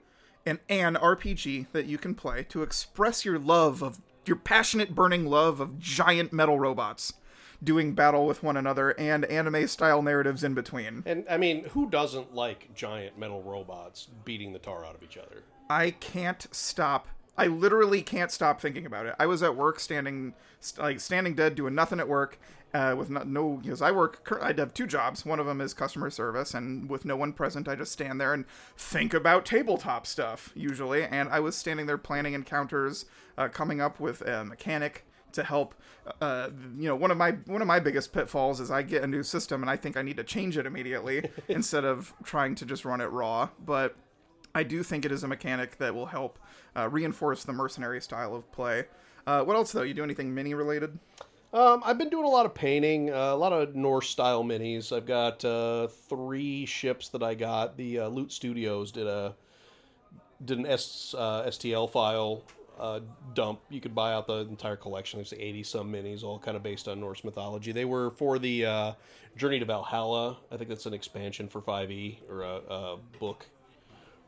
an 0.45 0.59
an 0.69 0.95
RPG 0.95 1.67
that 1.71 1.85
you 1.85 1.97
can 1.97 2.13
play 2.13 2.43
to 2.49 2.61
express 2.61 3.25
your 3.25 3.39
love 3.39 3.81
of 3.81 3.99
your 4.25 4.35
passionate 4.35 4.93
burning 4.93 5.25
love 5.25 5.59
of 5.59 5.79
giant 5.79 6.33
metal 6.33 6.59
robots 6.59 7.13
doing 7.63 7.93
battle 7.93 8.25
with 8.25 8.43
one 8.43 8.57
another 8.57 8.91
and 8.91 9.25
anime 9.25 9.67
style 9.67 10.01
narratives 10.01 10.43
in 10.43 10.53
between. 10.53 11.03
And 11.05 11.25
I 11.29 11.37
mean, 11.37 11.65
who 11.69 11.89
doesn't 11.89 12.33
like 12.33 12.73
giant 12.73 13.17
metal 13.17 13.41
robots 13.41 14.07
beating 14.25 14.53
the 14.53 14.59
tar 14.59 14.85
out 14.85 14.95
of 14.95 15.03
each 15.03 15.17
other? 15.17 15.43
I 15.69 15.91
can't 15.91 16.47
stop. 16.51 17.07
I 17.37 17.47
literally 17.47 18.01
can't 18.01 18.31
stop 18.31 18.61
thinking 18.61 18.85
about 18.85 19.05
it. 19.05 19.15
I 19.17 19.25
was 19.25 19.41
at 19.41 19.55
work, 19.55 19.79
standing 19.79 20.33
st- 20.59 20.83
like 20.83 20.99
standing 20.99 21.35
dead, 21.35 21.55
doing 21.55 21.73
nothing 21.73 21.99
at 21.99 22.07
work, 22.07 22.39
uh, 22.73 22.95
with 22.97 23.09
no, 23.09 23.23
no 23.23 23.59
because 23.61 23.81
I 23.81 23.91
work. 23.91 24.37
I 24.41 24.53
have 24.57 24.73
two 24.73 24.87
jobs. 24.87 25.25
One 25.25 25.39
of 25.39 25.45
them 25.45 25.61
is 25.61 25.73
customer 25.73 26.09
service, 26.09 26.53
and 26.53 26.89
with 26.89 27.05
no 27.05 27.15
one 27.15 27.33
present, 27.33 27.67
I 27.67 27.75
just 27.75 27.91
stand 27.91 28.19
there 28.19 28.33
and 28.33 28.45
think 28.77 29.13
about 29.13 29.45
tabletop 29.45 30.05
stuff 30.05 30.51
usually. 30.55 31.03
And 31.03 31.29
I 31.29 31.39
was 31.39 31.55
standing 31.55 31.85
there 31.85 31.97
planning 31.97 32.33
encounters, 32.33 33.05
uh, 33.37 33.47
coming 33.47 33.81
up 33.81 33.99
with 33.99 34.21
a 34.21 34.43
mechanic 34.43 35.05
to 35.33 35.43
help. 35.43 35.75
Uh, 36.21 36.49
you 36.77 36.87
know, 36.87 36.95
one 36.95 37.11
of 37.11 37.17
my 37.17 37.31
one 37.45 37.61
of 37.61 37.67
my 37.67 37.79
biggest 37.79 38.13
pitfalls 38.13 38.59
is 38.59 38.71
I 38.71 38.81
get 38.81 39.03
a 39.03 39.07
new 39.07 39.23
system 39.23 39.61
and 39.61 39.69
I 39.69 39.75
think 39.75 39.97
I 39.97 40.01
need 40.01 40.17
to 40.17 40.23
change 40.23 40.57
it 40.57 40.65
immediately 40.65 41.29
instead 41.47 41.85
of 41.85 42.13
trying 42.23 42.55
to 42.55 42.65
just 42.65 42.85
run 42.85 43.01
it 43.01 43.11
raw. 43.11 43.49
But 43.63 43.95
I 44.55 44.63
do 44.63 44.83
think 44.83 45.05
it 45.05 45.11
is 45.11 45.23
a 45.23 45.27
mechanic 45.27 45.77
that 45.77 45.95
will 45.95 46.07
help 46.07 46.39
uh, 46.75 46.89
reinforce 46.89 47.43
the 47.43 47.53
mercenary 47.53 48.01
style 48.01 48.35
of 48.35 48.51
play. 48.51 48.85
Uh, 49.25 49.43
what 49.43 49.55
else 49.55 49.71
though? 49.71 49.83
You 49.83 49.93
do 49.93 50.03
anything 50.03 50.33
mini 50.33 50.53
related? 50.53 50.99
Um, 51.53 51.83
I've 51.85 51.99
been 51.99 52.09
doing 52.09 52.25
a 52.25 52.29
lot 52.29 52.47
of 52.47 52.55
painting, 52.55 53.11
uh, 53.11 53.33
a 53.33 53.35
lot 53.35 53.53
of 53.53 53.75
Norse 53.75 54.09
style 54.09 54.43
minis. 54.43 54.95
I've 54.95 55.05
got 55.05 55.45
uh, 55.45 55.87
three 55.87 56.65
ships 56.65 57.09
that 57.09 57.21
I 57.21 57.35
got. 57.35 57.77
The 57.77 57.99
uh, 57.99 58.07
Loot 58.07 58.31
Studios 58.31 58.91
did 58.91 59.05
a 59.05 59.35
did 60.43 60.57
an 60.57 60.65
S, 60.65 61.13
uh, 61.17 61.43
STL 61.47 61.89
file 61.89 62.43
uh, 62.79 62.99
dump. 63.33 63.61
You 63.69 63.81
could 63.81 63.95
buy 63.95 64.13
out 64.13 64.27
the 64.27 64.39
entire 64.39 64.75
collection. 64.75 65.19
There's 65.19 65.33
eighty 65.33 65.63
some 65.63 65.91
minis, 65.91 66.23
all 66.23 66.39
kind 66.39 66.57
of 66.57 66.63
based 66.63 66.87
on 66.87 66.99
Norse 66.99 67.23
mythology. 67.23 67.71
They 67.71 67.85
were 67.85 68.11
for 68.11 68.39
the 68.39 68.65
uh, 68.65 68.91
Journey 69.35 69.59
to 69.59 69.65
Valhalla. 69.65 70.37
I 70.51 70.57
think 70.57 70.69
that's 70.69 70.85
an 70.85 70.93
expansion 70.93 71.47
for 71.47 71.61
5e 71.61 72.29
or 72.29 72.41
a, 72.41 72.61
a 72.69 72.97
book 73.19 73.45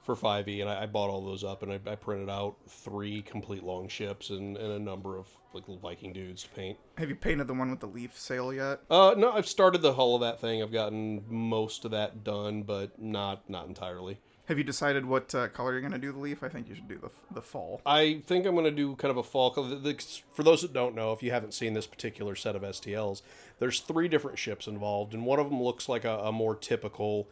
for 0.04 0.16
5e, 0.16 0.62
and 0.62 0.70
I, 0.70 0.84
I 0.84 0.86
bought 0.86 1.10
all 1.10 1.26
those 1.26 1.44
up, 1.44 1.64
and 1.64 1.72
I, 1.72 1.80
I 1.88 1.96
printed 1.96 2.30
out 2.30 2.56
three 2.70 3.24
complete 3.24 3.64
long 3.64 3.88
ships 3.88 4.30
and, 4.30 4.56
and 4.56 4.74
a 4.74 4.80
number 4.80 5.18
of 5.18 5.26
like 5.54 5.68
little 5.68 5.80
Viking 5.80 6.14
dudes 6.14 6.44
to 6.44 6.50
paint. 6.50 6.78
Have 6.98 7.10
you 7.10 7.16
painted 7.16 7.48
the 7.48 7.54
one 7.54 7.72
with 7.72 7.80
the 7.80 7.88
leaf 7.88 8.18
sail 8.18 8.54
yet? 8.54 8.82
Uh, 8.90 9.16
no, 9.18 9.32
I've 9.32 9.48
started 9.48 9.82
the 9.82 9.94
hull 9.94 10.16
of 10.16 10.22
that 10.22 10.40
thing. 10.40 10.62
I've 10.62 10.72
gotten 10.72 11.24
most 11.28 11.86
of 11.86 11.92
that 11.92 12.24
done, 12.24 12.64
but 12.64 13.02
not 13.02 13.50
not 13.50 13.68
entirely. 13.68 14.20
Have 14.48 14.58
you 14.60 14.64
decided 14.64 15.06
what 15.06 15.34
uh, 15.34 15.48
color 15.48 15.72
you're 15.72 15.82
going 15.82 15.92
to 15.94 15.98
do 15.98 16.12
the 16.12 16.20
leaf? 16.20 16.44
I 16.44 16.50
think 16.50 16.70
you 16.70 16.76
should 16.76 16.88
do 16.88 17.00
the 17.00 17.10
the 17.34 17.42
fall. 17.42 17.82
I 17.86 18.22
think 18.28 18.46
I'm 18.46 18.54
going 18.54 18.66
to 18.66 18.72
do 18.72 18.96
kind 18.96 19.10
of 19.10 19.18
a 19.18 19.24
fall 19.24 19.50
color. 19.52 19.70
The- 19.70 19.76
the- 19.78 20.22
For 20.34 20.44
those 20.44 20.62
that 20.62 20.72
don't 20.74 20.94
know, 20.96 21.12
if 21.14 21.24
you 21.24 21.32
haven't 21.32 21.54
seen 21.54 21.74
this 21.74 21.88
particular 21.88 22.36
set 22.36 22.56
of 22.56 22.62
STLs, 22.62 23.22
there's 23.60 23.80
three 23.80 24.08
different 24.08 24.38
ships 24.38 24.68
involved, 24.68 25.14
and 25.14 25.26
one 25.26 25.40
of 25.40 25.50
them 25.50 25.62
looks 25.64 25.90
like 25.90 26.06
a, 26.06 26.20
a 26.20 26.32
more 26.32 26.56
typical, 26.56 27.28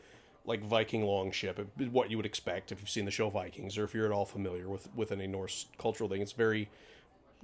like 0.45 0.63
Viking 0.63 1.03
longship, 1.03 1.59
what 1.91 2.09
you 2.09 2.17
would 2.17 2.25
expect 2.25 2.71
if 2.71 2.79
you've 2.79 2.89
seen 2.89 3.05
the 3.05 3.11
show 3.11 3.29
Vikings, 3.29 3.77
or 3.77 3.83
if 3.83 3.93
you're 3.93 4.05
at 4.07 4.11
all 4.11 4.25
familiar 4.25 4.67
with 4.67 4.89
with 4.95 5.11
any 5.11 5.27
Norse 5.27 5.67
cultural 5.77 6.09
thing. 6.09 6.21
It's 6.21 6.31
very 6.31 6.69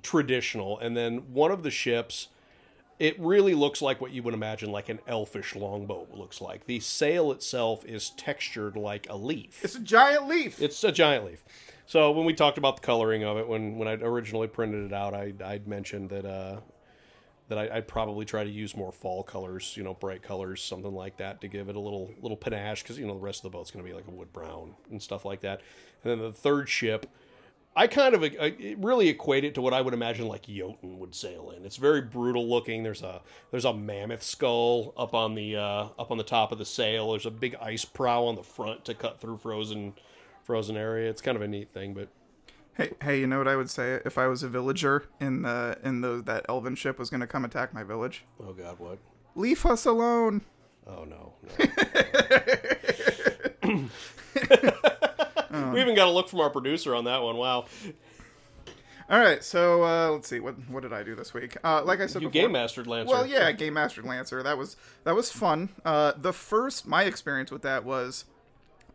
traditional, 0.01 0.79
and 0.79 0.95
then 0.97 1.31
one 1.33 1.51
of 1.51 1.63
the 1.63 1.71
ships. 1.71 2.29
It 2.99 3.17
really 3.17 3.55
looks 3.55 3.81
like 3.81 4.01
what 4.01 4.11
you 4.11 4.21
would 4.23 4.33
imagine 4.33 4.71
like 4.71 4.89
an 4.89 4.99
elfish 5.07 5.55
longboat 5.55 6.11
looks 6.11 6.41
like. 6.41 6.65
The 6.65 6.81
sail 6.81 7.31
itself 7.31 7.85
is 7.85 8.09
textured 8.09 8.75
like 8.75 9.07
a 9.09 9.15
leaf. 9.15 9.63
It's 9.63 9.75
a 9.75 9.79
giant 9.79 10.27
leaf. 10.27 10.61
It's 10.61 10.83
a 10.83 10.91
giant 10.91 11.25
leaf. 11.25 11.43
So 11.85 12.11
when 12.11 12.25
we 12.25 12.33
talked 12.33 12.57
about 12.57 12.75
the 12.75 12.81
coloring 12.81 13.23
of 13.23 13.37
it, 13.37 13.47
when 13.47 13.77
when 13.77 13.87
I 13.87 13.93
originally 13.93 14.47
printed 14.47 14.85
it 14.85 14.93
out, 14.93 15.13
I 15.13 15.33
I'd 15.43 15.67
mentioned 15.67 16.09
that 16.09 16.25
uh, 16.25 16.59
that 17.47 17.57
I, 17.57 17.77
I'd 17.77 17.87
probably 17.87 18.25
try 18.25 18.43
to 18.43 18.49
use 18.49 18.75
more 18.75 18.91
fall 18.91 19.23
colors, 19.23 19.75
you 19.75 19.83
know, 19.83 19.93
bright 19.93 20.21
colors, 20.21 20.61
something 20.61 20.93
like 20.93 21.17
that, 21.17 21.41
to 21.41 21.47
give 21.47 21.67
it 21.69 21.75
a 21.75 21.79
little 21.79 22.11
little 22.21 22.37
panache, 22.37 22.83
because 22.83 22.99
you 22.99 23.07
know 23.07 23.13
the 23.13 23.19
rest 23.19 23.39
of 23.39 23.51
the 23.51 23.57
boat's 23.57 23.71
going 23.71 23.83
to 23.83 23.89
be 23.89 23.95
like 23.95 24.07
a 24.07 24.11
wood 24.11 24.31
brown 24.31 24.75
and 24.91 25.01
stuff 25.01 25.25
like 25.25 25.41
that. 25.41 25.61
And 26.03 26.11
then 26.11 26.19
the 26.19 26.31
third 26.31 26.69
ship, 26.69 27.07
I 27.75 27.87
kind 27.87 28.13
of 28.13 28.23
it 28.23 28.77
really 28.79 29.09
equate 29.09 29.43
it 29.43 29.55
to 29.55 29.61
what 29.61 29.73
I 29.73 29.81
would 29.81 29.93
imagine 29.93 30.27
like 30.27 30.47
Jotun 30.47 30.99
would 30.99 31.15
sail 31.15 31.51
in. 31.55 31.65
It's 31.65 31.77
very 31.77 32.01
brutal 32.01 32.49
looking. 32.49 32.83
There's 32.83 33.03
a 33.03 33.21
there's 33.51 33.65
a 33.65 33.73
mammoth 33.73 34.23
skull 34.23 34.93
up 34.97 35.13
on 35.13 35.35
the 35.35 35.55
uh, 35.55 35.87
up 35.97 36.11
on 36.11 36.17
the 36.17 36.23
top 36.23 36.51
of 36.51 36.57
the 36.57 36.65
sail. 36.65 37.11
There's 37.11 37.25
a 37.25 37.31
big 37.31 37.55
ice 37.61 37.85
prow 37.85 38.25
on 38.25 38.35
the 38.35 38.43
front 38.43 38.85
to 38.85 38.93
cut 38.93 39.21
through 39.21 39.37
frozen 39.37 39.93
frozen 40.43 40.75
area. 40.75 41.09
It's 41.09 41.21
kind 41.21 41.35
of 41.35 41.41
a 41.41 41.47
neat 41.47 41.69
thing, 41.69 41.93
but 41.93 42.09
hey, 42.75 42.91
hey, 43.03 43.19
you 43.19 43.27
know 43.27 43.37
what 43.37 43.47
I 43.47 43.55
would 43.55 43.69
say 43.69 43.99
if 44.03 44.17
I 44.17 44.27
was 44.27 44.43
a 44.43 44.49
villager 44.49 45.05
in 45.19 45.43
the 45.43 45.77
in 45.83 46.01
the 46.01 46.21
that 46.25 46.45
elven 46.49 46.75
ship 46.75 46.97
was 46.97 47.09
going 47.09 47.21
to 47.21 47.27
come 47.27 47.45
attack 47.45 47.73
my 47.73 47.83
village? 47.83 48.25
oh 48.43 48.51
god, 48.51 48.79
what? 48.79 48.97
Leave 49.35 49.65
us 49.65 49.85
alone. 49.85 50.41
Oh 50.87 51.05
no. 51.05 51.33
no. 53.63 53.89
we 55.73 55.81
even 55.81 55.95
got 55.95 56.07
a 56.07 56.11
look 56.11 56.29
from 56.29 56.39
our 56.39 56.49
producer 56.49 56.95
on 56.95 57.05
that 57.05 57.21
one. 57.21 57.37
Wow. 57.37 57.65
All 59.09 59.19
right, 59.19 59.43
so 59.43 59.83
uh, 59.83 60.11
let's 60.11 60.27
see 60.27 60.39
what 60.39 60.53
what 60.69 60.83
did 60.83 60.93
I 60.93 61.01
do 61.01 61.15
this 61.15 61.33
week? 61.33 61.57
Uh, 61.63 61.81
like 61.83 61.99
I 61.99 62.05
said, 62.05 62.21
You 62.21 62.29
before, 62.29 62.43
game 62.43 62.51
mastered 62.51 62.85
Lancer. 62.85 63.11
Well, 63.11 63.25
yeah, 63.25 63.51
game 63.51 63.73
mastered 63.73 64.05
Lancer. 64.05 64.43
That 64.43 64.57
was 64.57 64.77
that 65.03 65.15
was 65.15 65.31
fun. 65.31 65.69
Uh, 65.83 66.13
the 66.15 66.31
first 66.31 66.85
my 66.85 67.03
experience 67.05 67.49
with 67.49 67.63
that 67.63 67.83
was 67.83 68.25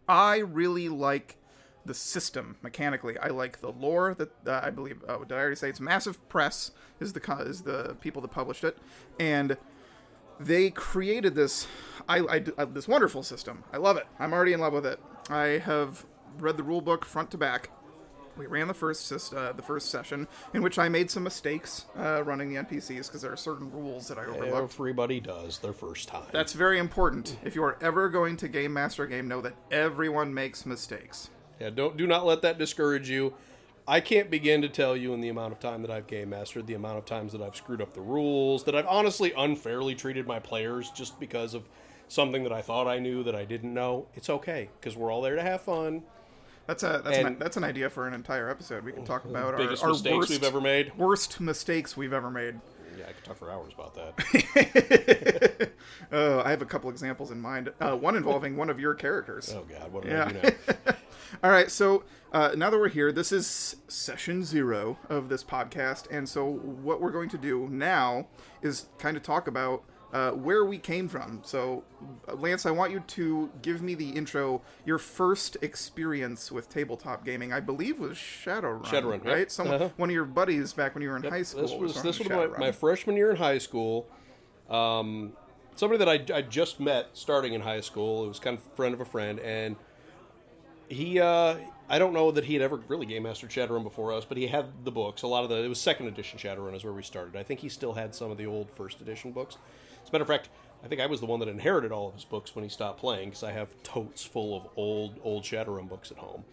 I 0.08 0.36
really 0.38 0.88
like 0.88 1.36
the 1.84 1.94
system 1.94 2.56
mechanically. 2.62 3.18
I 3.18 3.28
like 3.28 3.60
the 3.60 3.72
lore 3.72 4.14
that 4.14 4.30
uh, 4.46 4.60
I 4.62 4.70
believe. 4.70 5.02
Oh, 5.08 5.24
did 5.24 5.34
I 5.34 5.40
already 5.40 5.56
say 5.56 5.68
it's 5.68 5.80
Massif 5.80 6.20
Press 6.28 6.70
is 7.00 7.12
the 7.12 7.36
is 7.40 7.62
the 7.62 7.96
people 8.00 8.22
that 8.22 8.30
published 8.30 8.62
it, 8.62 8.78
and 9.18 9.56
they 10.38 10.70
created 10.70 11.34
this 11.34 11.66
I, 12.08 12.18
I, 12.18 12.44
uh, 12.58 12.66
this 12.66 12.86
wonderful 12.86 13.22
system. 13.22 13.64
I 13.72 13.78
love 13.78 13.96
it. 13.96 14.06
I'm 14.18 14.32
already 14.32 14.52
in 14.52 14.60
love 14.60 14.72
with 14.72 14.86
it. 14.86 15.00
I 15.28 15.58
have 15.64 16.04
read 16.38 16.56
the 16.56 16.62
rule 16.62 16.80
book 16.80 17.04
front 17.04 17.30
to 17.32 17.38
back, 17.38 17.70
We 18.36 18.46
ran 18.46 18.68
the 18.68 18.74
first 18.74 19.12
uh, 19.32 19.52
the 19.52 19.62
first 19.62 19.90
session 19.90 20.26
in 20.52 20.62
which 20.62 20.78
I 20.78 20.88
made 20.88 21.10
some 21.10 21.22
mistakes 21.22 21.86
uh, 21.96 22.22
running 22.24 22.52
the 22.52 22.60
NPCs 22.62 23.06
because 23.06 23.22
there 23.22 23.32
are 23.32 23.36
certain 23.36 23.70
rules 23.70 24.08
that 24.08 24.18
I 24.18 24.24
overlooked. 24.24 24.74
Everybody 24.74 25.20
does 25.20 25.58
their 25.58 25.72
first 25.72 26.08
time. 26.08 26.26
That's 26.32 26.52
very 26.52 26.78
important. 26.78 27.36
If 27.44 27.54
you 27.54 27.62
are 27.62 27.78
ever 27.80 28.08
going 28.08 28.36
to 28.38 28.48
game 28.48 28.72
master 28.72 29.04
a 29.04 29.08
game, 29.08 29.28
know 29.28 29.40
that 29.40 29.54
everyone 29.70 30.34
makes 30.34 30.66
mistakes. 30.66 31.30
Yeah, 31.60 31.70
don't 31.70 31.96
do 31.96 32.06
not 32.06 32.26
let 32.26 32.42
that 32.42 32.58
discourage 32.58 33.08
you. 33.08 33.34
I 33.86 34.00
can't 34.00 34.30
begin 34.30 34.62
to 34.62 34.68
tell 34.68 34.96
you 34.96 35.12
in 35.12 35.20
the 35.20 35.28
amount 35.28 35.52
of 35.52 35.60
time 35.60 35.82
that 35.82 35.90
I've 35.90 36.06
game 36.06 36.30
mastered, 36.30 36.66
the 36.66 36.74
amount 36.74 36.98
of 36.98 37.04
times 37.04 37.32
that 37.32 37.42
I've 37.42 37.54
screwed 37.54 37.82
up 37.82 37.92
the 37.92 38.00
rules, 38.00 38.64
that 38.64 38.74
I've 38.74 38.86
honestly 38.86 39.32
unfairly 39.36 39.94
treated 39.94 40.26
my 40.26 40.38
players 40.38 40.90
just 40.90 41.20
because 41.20 41.52
of 41.52 41.68
something 42.08 42.44
that 42.44 42.52
I 42.52 42.62
thought 42.62 42.86
I 42.88 42.98
knew 42.98 43.22
that 43.24 43.34
I 43.34 43.44
didn't 43.44 43.74
know. 43.74 44.06
It's 44.14 44.30
okay 44.30 44.70
because 44.80 44.96
we're 44.96 45.12
all 45.12 45.20
there 45.20 45.36
to 45.36 45.42
have 45.42 45.60
fun. 45.60 46.02
That's 46.66 46.82
a 46.82 47.02
that's 47.04 47.18
an, 47.18 47.38
that's 47.38 47.56
an 47.56 47.64
idea 47.64 47.90
for 47.90 48.06
an 48.08 48.14
entire 48.14 48.48
episode. 48.48 48.84
We 48.84 48.92
can 48.92 49.04
talk 49.04 49.24
about 49.24 49.52
our, 49.54 49.58
Biggest 49.58 49.82
our 49.82 49.90
mistakes 49.90 50.16
worst, 50.16 50.30
we've 50.30 50.44
ever 50.44 50.60
made. 50.60 50.96
worst 50.96 51.40
mistakes 51.40 51.96
we've 51.96 52.12
ever 52.12 52.30
made. 52.30 52.60
Yeah, 52.98 53.04
I 53.08 53.12
could 53.12 53.24
talk 53.24 53.36
for 53.36 53.50
hours 53.50 53.72
about 53.74 53.94
that. 53.96 55.70
Uh, 56.12 56.42
I 56.44 56.50
have 56.50 56.62
a 56.62 56.66
couple 56.66 56.90
examples 56.90 57.30
in 57.30 57.40
mind. 57.40 57.72
Uh, 57.80 57.96
one 57.96 58.16
involving 58.16 58.56
one 58.56 58.70
of 58.70 58.78
your 58.80 58.94
characters. 58.94 59.52
oh 59.54 59.64
God, 59.68 59.92
what 59.92 60.04
do 60.04 60.10
Yeah. 60.10 60.26
I 60.26 60.32
do 60.32 60.52
now? 60.86 60.94
All 61.42 61.50
right, 61.50 61.70
so 61.70 62.04
uh, 62.32 62.52
now 62.56 62.70
that 62.70 62.78
we're 62.78 62.88
here, 62.88 63.10
this 63.10 63.32
is 63.32 63.76
session 63.88 64.44
zero 64.44 64.98
of 65.08 65.28
this 65.28 65.42
podcast, 65.42 66.06
and 66.10 66.28
so 66.28 66.48
what 66.48 67.00
we're 67.00 67.10
going 67.10 67.28
to 67.30 67.38
do 67.38 67.68
now 67.70 68.28
is 68.62 68.86
kind 68.98 69.16
of 69.16 69.22
talk 69.24 69.48
about 69.48 69.82
uh, 70.14 70.30
where 70.30 70.64
we 70.64 70.78
came 70.78 71.08
from. 71.08 71.40
So, 71.44 71.82
uh, 72.28 72.34
Lance, 72.34 72.66
I 72.66 72.70
want 72.70 72.92
you 72.92 73.00
to 73.00 73.50
give 73.62 73.82
me 73.82 73.94
the 73.96 74.10
intro. 74.10 74.62
Your 74.86 74.98
first 74.98 75.56
experience 75.60 76.52
with 76.52 76.68
tabletop 76.70 77.24
gaming, 77.24 77.52
I 77.52 77.58
believe, 77.58 77.98
was 77.98 78.16
Shadowrun. 78.16 78.84
Shadowrun, 78.84 79.24
yep. 79.24 79.34
right? 79.34 79.50
Someone, 79.50 79.74
Uh-huh. 79.74 79.88
one 79.96 80.08
of 80.10 80.14
your 80.14 80.24
buddies 80.24 80.72
back 80.72 80.94
when 80.94 81.02
you 81.02 81.10
were 81.10 81.16
in 81.16 81.24
high 81.24 81.42
school. 81.42 81.62
This 81.62 81.72
was 81.72 81.96
running 81.96 82.02
this 82.12 82.18
was 82.20 82.28
my, 82.28 82.46
my 82.46 82.70
freshman 82.72 83.16
year 83.16 83.30
in 83.30 83.36
high 83.36 83.58
school. 83.58 84.06
Um, 84.70 85.32
somebody 85.74 85.98
that 86.04 86.08
I, 86.08 86.36
I 86.36 86.42
just 86.42 86.78
met 86.78 87.08
starting 87.14 87.52
in 87.52 87.60
high 87.60 87.80
school. 87.80 88.24
It 88.24 88.28
was 88.28 88.38
kind 88.38 88.56
of 88.56 88.64
a 88.64 88.76
friend 88.76 88.94
of 88.94 89.00
a 89.00 89.04
friend, 89.04 89.40
and 89.40 89.74
he 90.88 91.18
uh, 91.20 91.56
I 91.88 91.98
don't 91.98 92.12
know 92.12 92.30
that 92.30 92.44
he 92.44 92.54
had 92.54 92.62
ever 92.62 92.76
really 92.88 93.06
game 93.06 93.24
mastered 93.24 93.50
Shadowrun 93.50 93.82
before 93.82 94.12
us, 94.12 94.24
but 94.24 94.36
he 94.38 94.46
had 94.46 94.66
the 94.84 94.92
books. 94.92 95.22
A 95.22 95.26
lot 95.26 95.42
of 95.42 95.50
the 95.50 95.56
it 95.64 95.68
was 95.68 95.80
second 95.80 96.06
edition 96.06 96.38
Shadowrun 96.38 96.74
is 96.76 96.84
where 96.84 96.92
we 96.92 97.02
started. 97.02 97.34
I 97.36 97.42
think 97.42 97.60
he 97.60 97.68
still 97.68 97.94
had 97.94 98.14
some 98.14 98.30
of 98.30 98.38
the 98.38 98.46
old 98.46 98.70
first 98.70 99.00
edition 99.00 99.32
books. 99.32 99.56
As 100.04 100.10
a 100.10 100.12
matter 100.12 100.22
of 100.22 100.28
fact, 100.28 100.50
I 100.84 100.86
think 100.86 101.00
I 101.00 101.06
was 101.06 101.20
the 101.20 101.26
one 101.26 101.40
that 101.40 101.48
inherited 101.48 101.92
all 101.92 102.08
of 102.08 102.14
his 102.14 102.24
books 102.24 102.54
when 102.54 102.62
he 102.62 102.68
stopped 102.68 103.00
playing 103.00 103.30
because 103.30 103.42
I 103.42 103.52
have 103.52 103.70
totes 103.82 104.22
full 104.22 104.56
of 104.56 104.68
old 104.76 105.18
old 105.24 105.42
Shadowrun 105.42 105.88
books 105.88 106.10
at 106.10 106.18
home. 106.18 106.44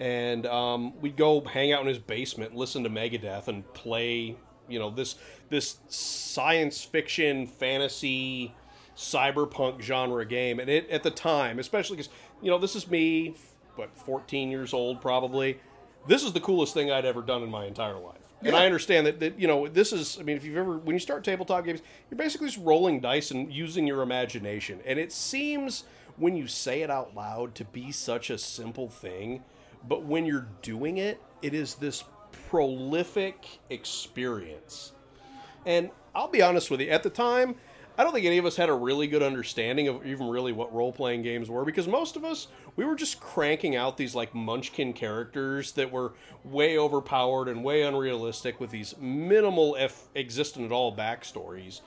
And 0.00 0.46
um, 0.46 1.00
we'd 1.00 1.16
go 1.16 1.40
hang 1.40 1.72
out 1.72 1.82
in 1.82 1.86
his 1.88 1.98
basement, 1.98 2.54
listen 2.54 2.82
to 2.84 2.90
Megadeth, 2.90 3.48
and 3.48 3.72
play. 3.74 4.36
You 4.68 4.78
know 4.78 4.90
this 4.90 5.14
this 5.48 5.78
science 5.88 6.84
fiction 6.84 7.46
fantasy 7.46 8.54
cyberpunk 8.96 9.80
genre 9.80 10.26
game, 10.26 10.58
and 10.58 10.68
it 10.68 10.90
at 10.90 11.04
the 11.04 11.10
time, 11.10 11.58
especially 11.58 11.96
because 11.96 12.12
you 12.42 12.50
know 12.50 12.58
this 12.58 12.74
is 12.74 12.90
me, 12.90 13.36
what 13.76 13.96
14 13.96 14.50
years 14.50 14.74
old 14.74 15.00
probably. 15.00 15.60
This 16.06 16.24
is 16.24 16.32
the 16.32 16.40
coolest 16.40 16.74
thing 16.74 16.90
I'd 16.90 17.04
ever 17.04 17.22
done 17.22 17.42
in 17.42 17.50
my 17.50 17.64
entire 17.66 17.98
life. 17.98 18.17
And 18.42 18.54
I 18.54 18.66
understand 18.66 19.06
that, 19.06 19.20
that 19.20 19.38
you 19.38 19.48
know 19.48 19.66
this 19.66 19.92
is. 19.92 20.18
I 20.20 20.22
mean, 20.22 20.36
if 20.36 20.44
you've 20.44 20.56
ever 20.56 20.78
when 20.78 20.94
you 20.94 21.00
start 21.00 21.24
tabletop 21.24 21.64
games, 21.64 21.80
you're 22.10 22.18
basically 22.18 22.46
just 22.46 22.64
rolling 22.64 23.00
dice 23.00 23.30
and 23.30 23.52
using 23.52 23.86
your 23.86 24.02
imagination. 24.02 24.80
And 24.84 24.98
it 24.98 25.12
seems 25.12 25.84
when 26.16 26.36
you 26.36 26.46
say 26.46 26.82
it 26.82 26.90
out 26.90 27.14
loud 27.14 27.54
to 27.56 27.64
be 27.64 27.90
such 27.90 28.30
a 28.30 28.38
simple 28.38 28.88
thing, 28.88 29.42
but 29.86 30.04
when 30.04 30.24
you're 30.24 30.48
doing 30.62 30.98
it, 30.98 31.20
it 31.42 31.54
is 31.54 31.74
this 31.76 32.04
prolific 32.48 33.60
experience. 33.70 34.92
And 35.66 35.90
I'll 36.14 36.28
be 36.28 36.42
honest 36.42 36.70
with 36.70 36.80
you, 36.80 36.88
at 36.90 37.02
the 37.02 37.10
time, 37.10 37.56
I 37.96 38.04
don't 38.04 38.12
think 38.12 38.26
any 38.26 38.38
of 38.38 38.46
us 38.46 38.56
had 38.56 38.68
a 38.68 38.74
really 38.74 39.08
good 39.08 39.22
understanding 39.22 39.88
of 39.88 40.06
even 40.06 40.28
really 40.28 40.52
what 40.52 40.72
role 40.72 40.92
playing 40.92 41.22
games 41.22 41.50
were 41.50 41.64
because 41.64 41.88
most 41.88 42.16
of 42.16 42.24
us, 42.24 42.46
we 42.78 42.84
were 42.84 42.94
just 42.94 43.18
cranking 43.18 43.74
out 43.74 43.96
these 43.96 44.14
like 44.14 44.36
munchkin 44.36 44.92
characters 44.92 45.72
that 45.72 45.90
were 45.90 46.12
way 46.44 46.78
overpowered 46.78 47.48
and 47.48 47.64
way 47.64 47.82
unrealistic 47.82 48.60
with 48.60 48.70
these 48.70 48.96
minimal, 48.98 49.74
if 49.74 50.04
existent 50.14 50.64
at 50.64 50.70
all, 50.70 50.96
backstories. 50.96 51.80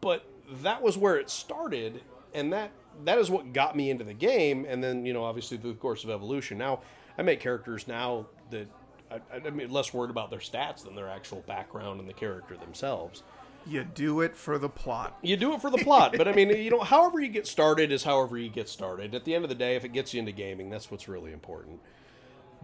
But 0.00 0.26
that 0.62 0.82
was 0.82 0.98
where 0.98 1.16
it 1.16 1.30
started, 1.30 2.02
and 2.34 2.52
that 2.52 2.72
that 3.04 3.18
is 3.18 3.30
what 3.30 3.52
got 3.52 3.76
me 3.76 3.88
into 3.88 4.02
the 4.02 4.14
game. 4.14 4.66
And 4.68 4.82
then, 4.82 5.06
you 5.06 5.12
know, 5.12 5.22
obviously 5.22 5.58
through 5.58 5.74
the 5.74 5.78
course 5.78 6.02
of 6.02 6.10
evolution, 6.10 6.58
now 6.58 6.80
I 7.16 7.22
make 7.22 7.38
characters 7.38 7.86
now 7.86 8.26
that 8.50 8.66
I, 9.12 9.20
I 9.32 9.50
mean, 9.50 9.70
less 9.70 9.94
worried 9.94 10.10
about 10.10 10.30
their 10.30 10.40
stats 10.40 10.82
than 10.82 10.96
their 10.96 11.08
actual 11.08 11.44
background 11.46 12.00
and 12.00 12.08
the 12.08 12.14
character 12.14 12.56
themselves. 12.56 13.22
You 13.66 13.84
do 13.84 14.20
it 14.20 14.36
for 14.36 14.58
the 14.58 14.68
plot. 14.68 15.18
You 15.22 15.36
do 15.36 15.54
it 15.54 15.60
for 15.60 15.70
the 15.70 15.78
plot, 15.78 16.14
but 16.16 16.26
I 16.28 16.32
mean, 16.32 16.50
you 16.50 16.70
know, 16.70 16.80
however 16.80 17.20
you 17.20 17.28
get 17.28 17.46
started 17.46 17.92
is 17.92 18.04
however 18.04 18.36
you 18.38 18.48
get 18.48 18.68
started. 18.68 19.14
At 19.14 19.24
the 19.24 19.34
end 19.34 19.44
of 19.44 19.48
the 19.48 19.54
day, 19.54 19.76
if 19.76 19.84
it 19.84 19.92
gets 19.92 20.12
you 20.14 20.20
into 20.20 20.32
gaming, 20.32 20.70
that's 20.70 20.90
what's 20.90 21.08
really 21.08 21.32
important. 21.32 21.80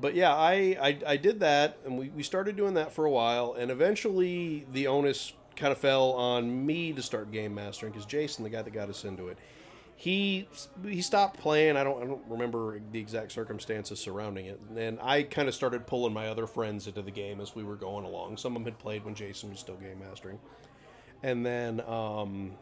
But 0.01 0.15
yeah, 0.15 0.35
I 0.35 0.77
I, 0.81 0.99
I 1.07 1.17
did 1.17 1.41
that, 1.41 1.79
and 1.85 1.99
we, 1.99 2.09
we 2.11 2.23
started 2.23 2.57
doing 2.57 2.75
that 2.75 2.93
for 2.93 3.05
a 3.05 3.11
while, 3.11 3.55
and 3.59 3.71
eventually 3.71 4.67
the 4.73 4.87
onus 4.87 5.33
kind 5.57 5.73
of 5.73 5.79
fell 5.79 6.13
on 6.13 6.65
me 6.65 6.93
to 6.93 7.03
start 7.03 7.33
game 7.33 7.55
mastering 7.55 7.93
because 7.93 8.07
Jason, 8.07 8.45
the 8.45 8.51
guy 8.51 8.63
that 8.63 8.73
got 8.73 8.89
us 8.89 9.05
into 9.05 9.29
it, 9.29 9.39
he 9.97 10.49
he 10.85 11.03
stopped 11.03 11.41
playing. 11.41 11.77
I 11.77 11.83
don't 11.83 12.01
I 12.01 12.07
don't 12.07 12.23
remember 12.29 12.81
the 12.93 13.01
exact 13.01 13.33
circumstances 13.33 13.99
surrounding 13.99 14.47
it, 14.47 14.61
and 14.77 14.99
I 15.03 15.25
kind 15.25 15.49
of 15.49 15.55
started 15.55 15.89
pulling 15.89 16.13
my 16.13 16.29
other 16.29 16.47
friends 16.47 16.87
into 16.87 17.03
the 17.03 17.11
game 17.11 17.41
as 17.41 17.57
we 17.57 17.65
were 17.65 17.75
going 17.75 18.05
along. 18.05 18.37
Some 18.37 18.55
of 18.55 18.63
them 18.63 18.73
had 18.73 18.79
played 18.79 19.05
when 19.05 19.17
Jason 19.17 19.51
was 19.51 19.59
still 19.59 19.75
game 19.75 19.99
mastering, 19.99 20.39
and 21.23 21.45
then 21.45 21.81
um, 21.83 22.53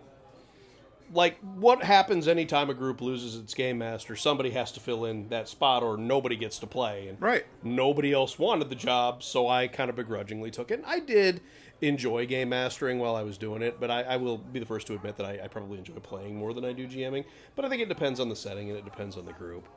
like 1.13 1.39
what 1.41 1.83
happens 1.83 2.27
anytime 2.27 2.69
a 2.69 2.75
group 2.75 3.01
loses 3.01 3.37
its 3.37 3.55
game 3.55 3.79
master? 3.79 4.17
Somebody 4.17 4.51
has 4.51 4.73
to 4.73 4.81
fill 4.81 5.05
in 5.05 5.29
that 5.29 5.49
spot, 5.49 5.83
or 5.83 5.97
nobody 5.97 6.37
gets 6.37 6.59
to 6.61 6.67
play, 6.67 7.09
and 7.09 7.21
Right. 7.21 7.45
nobody 7.63 8.13
else 8.13 8.39
wanted 8.39 8.69
the 8.71 8.77
job, 8.77 9.23
so 9.23 9.49
I 9.49 9.69
kind 9.69 9.89
of 9.91 9.97
begrudgingly 9.97 10.51
took 10.51 10.71
it. 10.71 10.79
And 10.81 10.87
I 10.87 10.99
did 10.99 11.41
enjoy 11.83 12.27
game 12.27 12.49
mastering 12.49 12.99
while 12.99 13.15
I 13.15 13.23
was 13.23 13.37
doing 13.39 13.61
it, 13.63 13.79
but 13.79 13.91
I, 13.91 14.03
I 14.03 14.17
will 14.17 14.39
be 14.39 14.59
the 14.59 14.67
first 14.67 14.87
to 14.89 14.95
admit 14.95 15.17
that 15.17 15.27
I, 15.27 15.45
I 15.45 15.49
probably 15.49 15.79
enjoy 15.79 15.95
playing 15.95 16.37
more 16.37 16.55
than 16.55 16.65
I 16.65 16.73
do 16.73 16.89
GMing. 16.89 17.25
But 17.55 17.65
I 17.67 17.69
think 17.69 17.83
it 17.83 17.89
depends 17.89 18.19
on 18.19 18.29
the 18.31 18.37
setting 18.37 18.71
and 18.71 18.79
it 18.79 18.85
depends 18.85 19.17
on 19.17 19.27
the 19.27 19.35
group. 19.35 19.69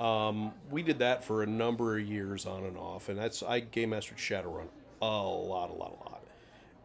Um, 0.00 0.52
we 0.70 0.82
did 0.82 0.98
that 0.98 1.22
for 1.22 1.44
a 1.44 1.46
number 1.46 1.96
of 1.96 2.04
years 2.04 2.44
on 2.46 2.64
and 2.64 2.76
off, 2.76 3.08
and 3.08 3.16
that's 3.16 3.42
I 3.44 3.60
game 3.60 3.90
mastered 3.90 4.18
Shadowrun 4.18 4.66
a 5.00 5.06
lot, 5.06 5.70
a 5.70 5.72
lot, 5.72 5.92
a 5.92 6.10
lot. 6.10 6.13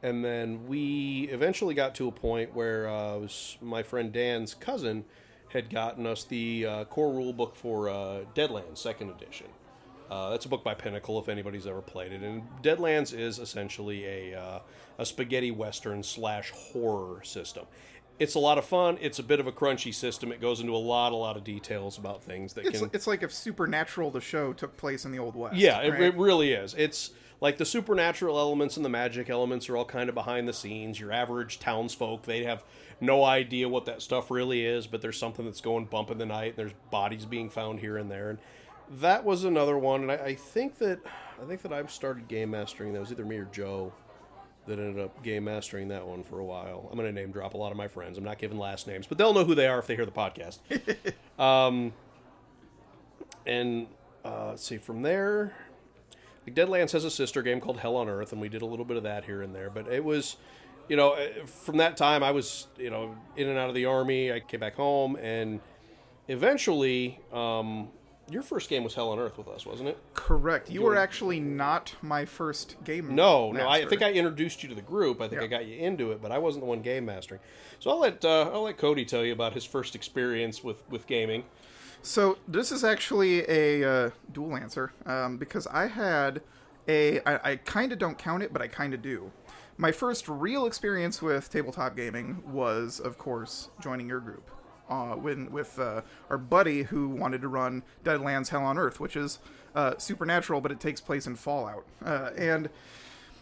And 0.02 0.24
then 0.24 0.66
we 0.68 1.28
eventually 1.32 1.76
got 1.76 1.96
to 1.96 2.08
a 2.08 2.12
point 2.12 2.56
where 2.56 2.88
uh, 2.88 3.18
was 3.18 3.58
my 3.62 3.84
friend 3.84 4.12
Dan's 4.12 4.54
cousin 4.54 5.04
had 5.50 5.70
gotten 5.70 6.06
us 6.06 6.24
the 6.24 6.66
uh, 6.66 6.86
core 6.86 7.12
rule 7.12 7.34
book 7.34 7.56
for 7.56 7.90
uh, 7.90 8.20
Deadlands 8.36 8.78
Second 8.78 9.10
Edition. 9.10 9.48
Uh, 10.10 10.32
that's 10.32 10.46
a 10.46 10.50
book 10.50 10.64
by 10.64 10.74
Pinnacle, 10.74 11.20
if 11.20 11.30
anybody's 11.30 11.68
ever 11.68 11.82
played 11.82 12.12
it. 12.12 12.22
And 12.22 12.44
Deadlands 12.64 13.18
is 13.18 13.40
essentially 13.40 14.06
a 14.06 14.40
uh, 14.40 14.60
a 14.98 15.06
spaghetti 15.06 15.52
western 15.52 16.02
slash 16.02 16.52
horror 16.52 17.24
system. 17.24 17.66
It's 18.18 18.36
a 18.36 18.40
lot 18.40 18.58
of 18.58 18.66
fun. 18.66 18.98
It's 19.00 19.20
a 19.20 19.24
bit 19.24 19.40
of 19.40 19.48
a 19.48 19.52
crunchy 19.52 19.94
system. 19.94 20.32
It 20.32 20.42
goes 20.42 20.60
into 20.60 20.74
a 20.74 20.78
lot, 20.78 21.14
a 21.14 21.16
lot 21.16 21.38
of 21.38 21.46
details 21.46 21.98
about 21.98 22.22
things 22.22 22.54
that 22.54 22.66
It's, 22.66 22.80
can. 22.80 22.90
it's 22.92 23.08
like 23.08 23.24
if 23.24 23.34
Supernatural, 23.34 24.12
the 24.12 24.20
show, 24.20 24.52
took 24.52 24.76
place 24.76 25.06
in 25.06 25.14
the 25.14 25.20
Old 25.20 25.38
West. 25.38 25.56
Yeah, 25.56 25.80
it, 25.80 25.94
it 26.02 26.16
really 26.16 26.52
is. 26.52 26.74
It's 26.78 27.12
like 27.42 27.58
the 27.58 27.66
supernatural 27.66 28.38
elements 28.38 28.76
and 28.76 28.86
the 28.86 28.90
magic 28.90 29.30
elements 29.30 29.70
are 29.70 29.78
all 29.78 29.86
kind 29.86 30.10
of 30.10 30.16
behind 30.16 30.48
the 30.48 30.54
scenes. 30.54 31.00
Your 31.00 31.12
average 31.12 31.60
townsfolk, 31.60 32.24
they 32.24 32.44
have 32.44 32.64
no 33.00 33.24
idea 33.24 33.70
what 33.70 33.86
that 33.86 34.02
stuff 34.02 34.30
really 34.30 34.66
is, 34.66 34.88
but 34.88 35.02
there's 35.02 35.18
something 35.18 35.46
that's 35.46 35.62
going 35.62 35.86
bump 35.86 36.12
in 36.12 36.18
the 36.18 36.26
night, 36.26 36.50
and 36.50 36.56
there's 36.58 36.74
bodies 36.92 37.26
being 37.26 37.50
found 37.50 37.80
here 37.80 37.98
and 37.98 38.12
there. 38.12 38.32
And 38.32 38.40
that 39.00 39.24
was 39.24 39.44
another 39.44 39.78
one, 39.78 40.02
and 40.02 40.12
I, 40.12 40.16
I 40.16 40.36
think 40.36 40.78
that 40.80 41.00
I 41.42 41.46
think 41.46 41.62
that 41.62 41.72
I've 41.72 41.92
started 41.92 42.28
game 42.28 42.52
mastering. 42.52 42.94
That 42.94 43.00
was 43.00 43.12
either 43.12 43.26
me 43.26 43.38
or 43.38 43.46
Joe 43.46 43.94
that 44.68 44.78
ended 44.78 45.04
up 45.04 45.24
game 45.24 45.46
mastering 45.46 45.88
that 45.88 46.06
one 46.06 46.24
for 46.24 46.40
a 46.40 46.46
while. 46.46 46.88
I'm 46.92 46.98
going 46.98 47.14
to 47.14 47.20
name 47.20 47.32
drop 47.32 47.54
a 47.54 47.58
lot 47.58 47.72
of 47.72 47.78
my 47.78 47.88
friends. 47.88 48.18
I'm 48.18 48.24
not 48.24 48.38
giving 48.38 48.60
last 48.60 48.88
names, 48.88 49.08
but 49.08 49.18
they'll 49.18 49.34
know 49.34 49.46
who 49.46 49.56
they 49.56 49.68
are 49.68 49.80
if 49.80 49.88
they 49.88 49.96
hear 49.96 50.06
the 50.06 50.12
podcast. 50.12 50.60
um, 51.40 51.94
and 53.46 53.88
uh, 54.24 54.50
let's 54.50 54.64
see 54.64 54.78
from 54.78 55.02
there. 55.02 55.56
Like 56.50 56.68
Deadlands 56.68 56.92
has 56.94 57.04
a 57.04 57.12
sister 57.12 57.42
game 57.44 57.62
called 57.62 57.78
Hell 57.78 57.96
on 57.96 58.10
Earth, 58.10 58.32
and 58.32 58.42
we 58.42 58.50
did 58.50 58.62
a 58.62 58.66
little 58.66 58.86
bit 58.86 58.98
of 58.98 59.04
that 59.04 59.26
here 59.26 59.42
and 59.42 59.54
there. 59.54 59.70
But 59.70 59.88
it 59.88 60.04
was, 60.04 60.38
you 60.88 60.96
know, 60.96 61.14
eh, 61.14 61.46
from 61.46 61.78
that 61.78 61.96
time 61.96 62.24
I 62.24 62.32
was, 62.32 62.68
you 62.78 62.90
know, 62.90 63.16
in 63.36 63.48
and 63.48 63.58
out 63.58 63.70
of 63.70 63.76
the 63.76 63.86
army. 63.86 64.32
I 64.34 64.40
came 64.40 64.60
back 64.60 64.76
home, 64.76 65.16
and 65.18 65.60
eventually, 66.28 67.20
um, 67.32 67.90
your 68.32 68.42
first 68.42 68.70
game 68.70 68.84
was 68.84 68.96
Hell 68.96 69.10
on 69.10 69.20
Earth 69.20 69.38
with 69.38 69.48
us, 69.48 69.66
wasn't 69.66 69.90
it? 69.90 69.98
Correct. 70.16 70.72
You 70.72 70.82
were 70.82 70.96
actually 70.96 71.40
not 71.40 71.96
my 72.02 72.26
first 72.26 72.78
game. 72.84 73.14
No, 73.14 73.52
no. 73.52 73.68
I 73.68 73.86
think 73.86 74.02
I 74.02 74.12
introduced 74.12 74.64
you 74.64 74.70
to 74.70 74.76
the 74.76 74.82
group. 74.82 75.22
I 75.22 75.28
think 75.28 75.42
I 75.42 75.48
got 75.48 75.68
you 75.68 75.78
into 75.78 76.12
it, 76.12 76.22
but 76.22 76.32
I 76.32 76.40
wasn't 76.40 76.64
the 76.64 76.70
one 76.70 76.82
game 76.82 77.06
mastering. 77.06 77.42
So 77.80 77.92
I'll 77.92 78.00
let 78.00 78.26
uh, 78.26 78.50
I'll 78.52 78.64
let 78.64 78.78
Cody 78.78 79.06
tell 79.06 79.24
you 79.24 79.34
about 79.34 79.54
his 79.54 79.66
first 79.66 79.96
experience 79.96 80.64
with 80.64 80.82
with 80.90 81.06
gaming. 81.06 81.44
So 82.02 82.38
this 82.48 82.72
is 82.72 82.84
actually 82.84 83.48
a 83.50 83.84
uh, 83.84 84.10
dual 84.32 84.56
answer 84.56 84.94
um, 85.06 85.38
because 85.38 85.68
I 85.68 85.88
had 85.88 86.42
a. 86.88 87.20
I, 87.22 87.52
I 87.52 87.56
kind 87.58 87.92
of 87.92 88.00
don't 88.00 88.18
count 88.18 88.42
it, 88.42 88.54
but 88.54 88.62
I 88.62 88.68
kind 88.68 88.94
of 88.94 89.02
do. 89.02 89.32
My 89.78 89.92
first 89.92 90.28
real 90.28 90.66
experience 90.66 91.22
with 91.22 91.50
tabletop 91.50 91.96
gaming 91.96 92.44
was, 92.46 93.00
of 93.00 93.18
course, 93.18 93.70
joining 93.82 94.08
your 94.08 94.20
group. 94.20 94.50
Uh, 94.90 95.14
when 95.14 95.52
with 95.52 95.78
uh, 95.78 96.02
our 96.32 96.38
buddy 96.38 96.84
who 96.84 97.10
wanted 97.10 97.42
to 97.42 97.48
run 97.48 97.84
Deadlands 98.04 98.50
Hell 98.50 98.64
on 98.64 98.78
Earth, 98.78 99.00
which 99.00 99.16
is 99.16 99.38
uh, 99.76 99.94
supernatural, 99.98 100.62
but 100.62 100.72
it 100.72 100.80
takes 100.80 101.00
place 101.00 101.28
in 101.28 101.36
Fallout. 101.36 101.86
Uh, 102.04 102.32
and 102.36 102.70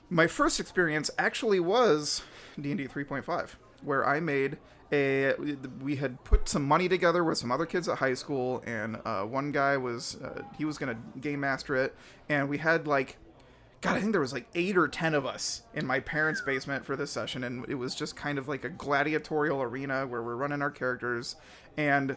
my 0.10 0.28
first 0.28 0.60
experience 0.60 1.10
actually 1.18 1.60
was 1.60 2.22
D&D 2.60 2.88
3.5, 2.88 3.56
where 3.84 4.08
I 4.08 4.20
made 4.20 4.58
a 4.92 5.34
we 5.82 5.98
had 5.98 6.24
put 6.24 6.48
some 6.48 6.64
money 6.64 6.88
together 6.88 7.24
with 7.24 7.38
some 7.38 7.52
other 7.52 7.66
kids 7.66 7.90
at 7.90 7.98
high 7.98 8.14
school 8.14 8.64
and 8.66 8.98
uh, 9.06 9.24
one 9.24 9.52
guy 9.52 9.76
was 9.76 10.16
uh, 10.24 10.42
he 10.58 10.64
was 10.64 10.78
gonna 10.78 10.98
game 11.20 11.42
master 11.42 11.76
it 11.76 11.94
and 12.30 12.48
we 12.48 12.58
had 12.58 12.88
like 12.88 13.18
god 13.82 13.98
i 13.98 14.00
think 14.00 14.14
there 14.14 14.22
was 14.22 14.32
like 14.32 14.48
eight 14.56 14.78
or 14.78 14.88
ten 14.88 15.14
of 15.14 15.26
us 15.26 15.64
in 15.74 15.86
my 15.86 16.00
parents 16.00 16.42
basement 16.42 16.86
for 16.86 16.96
this 16.96 17.12
session 17.12 17.44
and 17.44 17.66
it 17.68 17.76
was 17.76 17.96
just 17.96 18.16
kind 18.16 18.38
of 18.38 18.48
like 18.48 18.64
a 18.64 18.70
gladiatorial 18.70 19.62
arena 19.62 20.08
where 20.08 20.24
we're 20.24 20.38
running 20.38 20.62
our 20.62 20.72
characters 20.72 21.36
and 21.76 22.16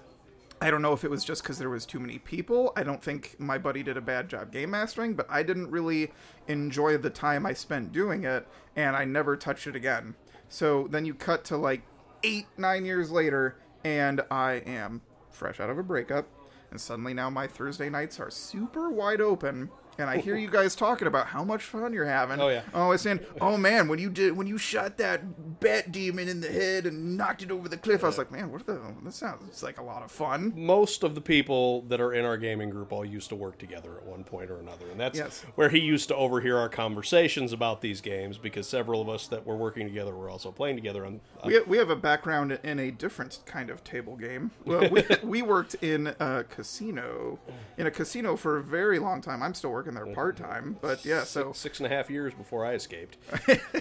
I 0.63 0.71
don't 0.71 0.83
know 0.83 0.93
if 0.93 1.05
it 1.05 1.11
was 1.11 1.25
just 1.25 1.43
because 1.43 1.59
there 1.59 1.71
was 1.71 1.87
too 1.87 1.99
many 1.99 2.19
people. 2.19 2.75
I 2.77 2.83
don't 2.83 3.03
think 3.03 3.35
my 3.41 3.57
buddy 3.57 3.83
did 3.83 3.97
a 3.97 4.03
bad 4.03 4.29
job 4.29 4.53
game 4.53 4.73
mastering, 4.73 5.15
but 5.15 5.27
I 5.31 5.43
didn't 5.43 5.71
really 5.71 6.13
enjoy 6.49 6.99
the 6.99 7.09
time 7.09 7.47
I 7.47 7.55
spent 7.55 7.93
doing 7.93 8.25
it, 8.25 8.47
and 8.77 8.95
I 8.95 9.07
never 9.07 9.39
touched 9.39 9.67
it 9.67 9.75
again. 9.75 10.17
So 10.51 10.89
then 10.91 11.07
you 11.07 11.15
cut 11.15 11.45
to 11.47 11.57
like 11.57 11.83
eight, 12.25 12.47
nine 12.59 12.85
years 12.85 13.11
later, 13.11 13.57
and 13.85 14.21
I 14.31 14.55
am 14.67 15.01
fresh 15.31 15.61
out 15.61 15.71
of 15.71 15.79
a 15.79 15.83
breakup, 15.83 16.27
and 16.71 16.81
suddenly 16.81 17.15
now 17.15 17.31
my 17.31 17.47
Thursday 17.47 17.89
nights 17.89 18.19
are 18.21 18.31
super 18.31 18.91
wide 18.91 19.21
open. 19.21 19.71
And 19.99 20.09
I 20.09 20.19
hear 20.19 20.37
you 20.37 20.49
guys 20.49 20.75
talking 20.75 21.07
about 21.07 21.27
how 21.27 21.45
much 21.45 21.63
fun 21.63 21.93
you're 21.93 22.07
having. 22.07 22.41
Oh, 22.41 22.49
yeah. 22.49 22.63
Oh, 22.73 22.91
it's 22.93 23.03
saying, 23.03 23.21
oh 23.41 23.57
man, 23.59 23.87
when 23.89 23.99
you 23.99 24.09
did 24.09 24.35
when 24.37 24.47
you 24.47 24.57
shot 24.57 24.97
that 24.99 25.61
bat 25.61 25.93
demon 25.93 26.29
in 26.29 26.41
the 26.41 26.49
head 26.49 26.87
and 26.87 27.17
knocked 27.19 27.43
it 27.43 27.51
over 27.51 27.69
the 27.69 27.77
cliff, 27.77 28.03
I 28.03 28.07
was 28.07 28.17
like, 28.17 28.31
man, 28.33 28.51
what 28.51 28.65
the? 28.67 28.81
This 29.05 29.17
sounds 29.17 29.63
like 29.63 29.79
a 29.79 29.83
lot 29.83 30.03
of 30.03 30.11
fun. 30.11 30.53
Most 30.57 31.03
of 31.03 31.15
the 31.15 31.21
people 31.21 31.83
that 31.83 32.01
are 32.01 32.15
in 32.15 32.25
our 32.25 32.39
gaming 32.39 32.71
group 32.71 32.93
all 32.93 33.05
used 33.05 33.29
to 33.29 33.37
work 33.37 33.59
together 33.59 33.97
at 33.99 34.07
one 34.07 34.25
point 34.25 34.51
or 34.51 34.59
another, 34.59 34.87
and 34.91 34.99
that's 34.99 35.19
Yes. 35.19 35.45
where 35.55 35.69
he 35.69 35.79
used 35.81 36.09
to 36.09 36.17
overhear 36.17 36.57
our 36.57 36.69
conversations 36.69 37.53
about 37.53 37.81
these 37.83 38.01
games 38.01 38.39
because 38.39 38.67
several 38.67 39.03
of 39.03 39.09
us 39.09 39.27
that 39.29 39.45
were 39.45 39.57
working 39.57 39.87
together 39.87 40.15
were 40.15 40.31
also 40.31 40.51
playing 40.51 40.77
together 40.77 41.05
on. 41.05 41.21
on 41.43 41.49
We, 41.51 41.61
we 41.63 41.77
have 41.79 41.91
a 41.91 41.97
background 41.97 42.59
in 42.63 42.79
a 42.79 42.91
different 42.91 43.41
kind 43.45 43.69
of 43.71 43.85
table 43.85 44.17
game. 44.17 44.51
Well, 44.65 44.89
we, 44.89 45.05
we 45.23 45.43
worked 45.43 45.75
in 45.83 46.15
a 46.21 46.45
casino, 46.45 47.39
in 47.77 47.87
a 47.87 47.91
casino 47.91 48.37
for 48.37 48.57
a 48.57 48.63
very 48.63 48.99
long 48.99 49.21
time. 49.21 49.43
I'm 49.43 49.55
still 49.55 49.71
working 49.71 49.80
there 49.95 50.07
part 50.07 50.37
time, 50.37 50.77
but 50.81 51.05
yeah. 51.05 51.25
So, 51.25 51.53
six 51.53 51.81
and 51.81 51.87
a 51.87 51.95
half 51.95 52.11
years 52.11 52.35
before 52.35 52.65
I 52.65 52.75
escaped. 52.75 53.17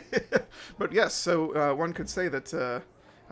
but 0.77 0.91
yes. 0.91 1.13
So 1.13 1.55
uh, 1.55 1.75
one 1.75 1.93
could 1.93 2.09
say 2.09 2.27
that 2.27 2.53
uh, 2.53 2.79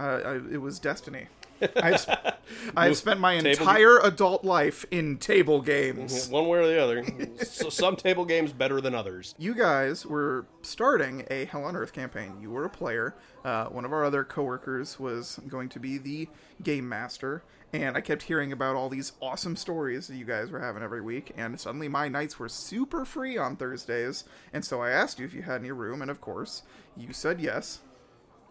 uh, 0.01 0.39
it 0.51 0.57
was 0.57 0.79
destiny. 0.79 1.27
I've, 1.75 2.05
I've 2.77 2.97
spent 2.97 3.19
my 3.19 3.39
Table- 3.39 3.49
entire 3.61 3.99
adult 3.99 4.43
life 4.43 4.85
in 4.91 5.17
table 5.17 5.61
games. 5.61 6.29
One 6.29 6.47
way 6.47 6.59
or 6.59 6.67
the 6.67 6.81
other. 6.81 7.05
so 7.45 7.69
some 7.69 7.95
table 7.95 8.25
games 8.25 8.51
better 8.53 8.81
than 8.81 8.93
others. 8.95 9.35
you 9.37 9.53
guys 9.53 10.05
were 10.05 10.45
starting 10.61 11.25
a 11.29 11.45
Hell 11.45 11.63
on 11.63 11.75
Earth 11.75 11.93
campaign. 11.93 12.37
You 12.41 12.51
were 12.51 12.65
a 12.65 12.69
player. 12.69 13.15
Uh, 13.43 13.65
one 13.67 13.85
of 13.85 13.93
our 13.93 14.03
other 14.03 14.23
coworkers 14.23 14.99
was 14.99 15.39
going 15.47 15.69
to 15.69 15.79
be 15.79 15.97
the 15.97 16.27
game 16.61 16.87
master, 16.89 17.43
and 17.71 17.95
I 17.95 18.01
kept 18.01 18.23
hearing 18.23 18.51
about 18.51 18.75
all 18.75 18.89
these 18.89 19.13
awesome 19.21 19.55
stories 19.55 20.07
that 20.07 20.15
you 20.15 20.25
guys 20.25 20.51
were 20.51 20.59
having 20.59 20.83
every 20.83 21.01
week. 21.01 21.31
And 21.37 21.59
suddenly, 21.59 21.87
my 21.87 22.07
nights 22.09 22.39
were 22.39 22.49
super 22.49 23.05
free 23.05 23.37
on 23.37 23.55
Thursdays, 23.55 24.25
and 24.51 24.65
so 24.65 24.81
I 24.81 24.89
asked 24.89 25.19
you 25.19 25.25
if 25.25 25.33
you 25.33 25.43
had 25.43 25.61
any 25.61 25.71
room, 25.71 26.01
and 26.01 26.11
of 26.11 26.19
course, 26.19 26.63
you 26.97 27.13
said 27.13 27.39
yes. 27.39 27.79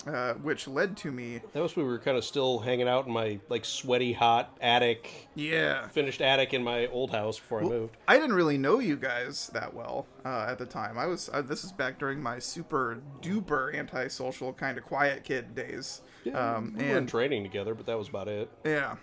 Uh, 0.07 0.35
which 0.35 0.69
led 0.69 0.97
to 0.99 1.11
me, 1.11 1.41
That 1.53 1.61
was 1.61 1.75
when 1.75 1.85
we 1.85 1.91
were 1.91 1.99
kind 1.99 2.17
of 2.17 2.25
still 2.25 2.61
hanging 2.61 2.87
out 2.87 3.07
in 3.07 3.13
my 3.13 3.41
like 3.49 3.65
sweaty, 3.65 4.13
hot 4.13 4.57
attic, 4.61 5.29
yeah. 5.35 5.89
finished 5.89 6.21
attic 6.21 6.55
in 6.55 6.63
my 6.63 6.87
old 6.87 7.11
house 7.11 7.41
before 7.41 7.61
I 7.61 7.65
moved. 7.65 7.97
I 8.07 8.17
didn't 8.19 8.37
really 8.37 8.57
know 8.57 8.79
you 8.79 8.95
guys 8.97 9.51
that 9.53 9.75
well 9.75 10.07
uh, 10.25 10.47
at 10.49 10.59
the 10.59 10.67
time. 10.67 10.97
I 10.97 11.07
was 11.07 11.29
uh, 11.33 11.43
this 11.43 11.65
is 11.65 11.73
back 11.73 11.99
during 11.99 12.23
my 12.23 12.39
super 12.39 13.03
duper 13.21 13.75
antisocial 13.75 14.53
kind 14.53 14.79
of 14.79 14.85
quiet 14.85 15.25
kid 15.25 15.57
days. 15.57 16.03
um, 16.33 16.75
we 16.77 16.85
were 16.85 16.91
in 16.91 16.97
and 16.99 17.09
training 17.09 17.43
together, 17.43 17.75
but 17.75 17.87
that 17.87 17.99
was 17.99 18.09
about 18.09 18.29
it. 18.29 18.49
yeah, 18.65 18.97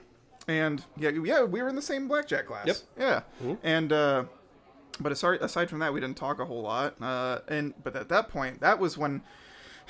and 0.47 0.85
yeah, 0.95 1.09
yeah, 1.09 1.43
we 1.43 1.61
were 1.61 1.67
in 1.67 1.75
the 1.75 1.81
same 1.81 2.07
blackjack 2.07 2.45
class. 2.45 2.65
Yep. 2.65 2.77
Yeah, 2.97 3.57
and 3.61 3.91
uh, 3.91 4.23
but 5.01 5.11
aside 5.11 5.41
aside 5.41 5.69
from 5.69 5.79
that, 5.79 5.93
we 5.93 5.99
didn't 5.99 6.15
talk 6.17 6.39
a 6.39 6.45
whole 6.45 6.61
lot. 6.61 6.95
Uh, 7.01 7.39
and 7.49 7.73
but 7.83 7.93
at 7.97 8.07
that 8.07 8.29
point, 8.29 8.61
that 8.61 8.79
was 8.79 8.97
when. 8.97 9.21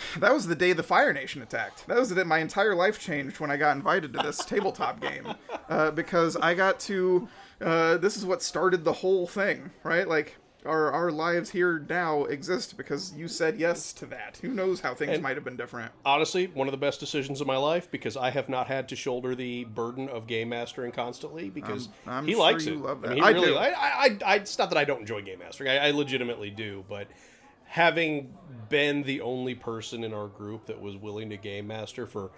That 0.20 0.34
was 0.34 0.48
the 0.48 0.56
day 0.56 0.74
the 0.74 0.84
Fire 0.84 1.14
Nation 1.14 1.42
attacked. 1.42 1.88
That 1.88 1.98
was 2.00 2.10
the 2.10 2.16
day 2.16 2.24
my 2.24 2.40
entire 2.40 2.76
life 2.76 3.00
changed 3.00 3.40
when 3.40 3.52
I 3.52 3.58
got 3.58 3.76
invited 3.76 4.14
to 4.14 4.20
this 4.20 4.38
tabletop 4.46 5.00
game, 5.02 5.34
uh, 5.70 5.92
because 5.92 6.36
I 6.38 6.54
got 6.54 6.80
to. 6.82 7.28
Uh, 7.62 7.98
this 7.98 8.18
is 8.18 8.26
what 8.26 8.42
started 8.44 8.84
the 8.84 8.94
whole 8.94 9.26
thing, 9.28 9.72
right? 9.84 10.08
Like 10.08 10.38
our 10.66 10.92
our 10.92 11.12
lives 11.12 11.50
here 11.52 11.86
now 11.90 12.24
exist 12.26 12.78
because 12.78 13.14
you 13.14 13.28
said 13.28 13.58
yes 13.60 13.92
to 13.94 14.06
that. 14.08 14.40
Who 14.42 14.50
knows 14.50 14.80
how 14.82 14.94
things 14.96 15.14
And- 15.14 15.24
might 15.24 15.36
have 15.36 15.44
been 15.44 15.58
different? 15.58 15.92
Honestly, 16.06 16.48
one 16.48 16.68
of 16.68 16.72
the 16.72 16.78
best 16.78 17.00
decisions 17.00 17.42
of 17.42 17.48
my 17.48 17.58
life 17.58 17.90
because 17.92 18.16
I 18.18 18.30
have 18.32 18.48
not 18.50 18.68
had 18.68 18.88
to 18.90 18.96
shoulder 18.96 19.36
the 19.36 19.66
burden 19.66 20.08
of 20.10 20.26
game 20.28 20.50
mastering 20.50 20.92
constantly 20.92 21.50
because 21.50 21.90
I'm- 22.08 22.20
I'm 22.20 22.26
he 22.28 22.32
sure 22.34 22.42
likes 22.42 22.66
it. 22.66 22.72
I, 22.78 22.94
mean, 22.96 23.24
I 23.24 23.30
really, 23.32 23.48
do. 23.48 23.56
I, 23.58 23.68
I, 23.78 24.18
I, 24.26 24.36
it's 24.36 24.58
not 24.58 24.70
that 24.70 24.78
I 24.78 24.86
don't 24.86 25.02
enjoy 25.02 25.22
game 25.22 25.40
mastering. 25.40 25.70
I, 25.70 25.88
I 25.88 25.92
legitimately 25.92 26.50
do, 26.50 26.84
but 26.90 27.08
having 27.74 28.32
been 28.70 29.02
the 29.02 29.20
only 29.22 29.56
person 29.56 30.04
in 30.04 30.14
our 30.14 30.28
group 30.28 30.68
that 30.68 30.80
was 30.80 30.96
willing 30.96 31.32
to 31.32 31.38
game 31.38 31.66
master 31.66 32.06
for 32.06 32.30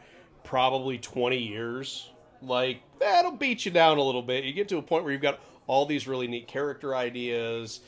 probably 0.45 0.97
20 0.97 1.37
years, 1.37 2.09
like 2.41 2.81
that'll 2.99 3.33
beat 3.33 3.65
you 3.65 3.71
down 3.71 3.97
a 3.97 4.01
little 4.01 4.21
bit. 4.21 4.45
You 4.45 4.53
get 4.53 4.69
to 4.69 4.77
a 4.77 4.81
point 4.81 5.03
where 5.03 5.11
you've 5.11 5.21
got 5.21 5.41
all 5.67 5.85
these 5.85 6.07
really 6.07 6.29
neat 6.29 6.47
character 6.47 6.95
ideas. 6.95 7.81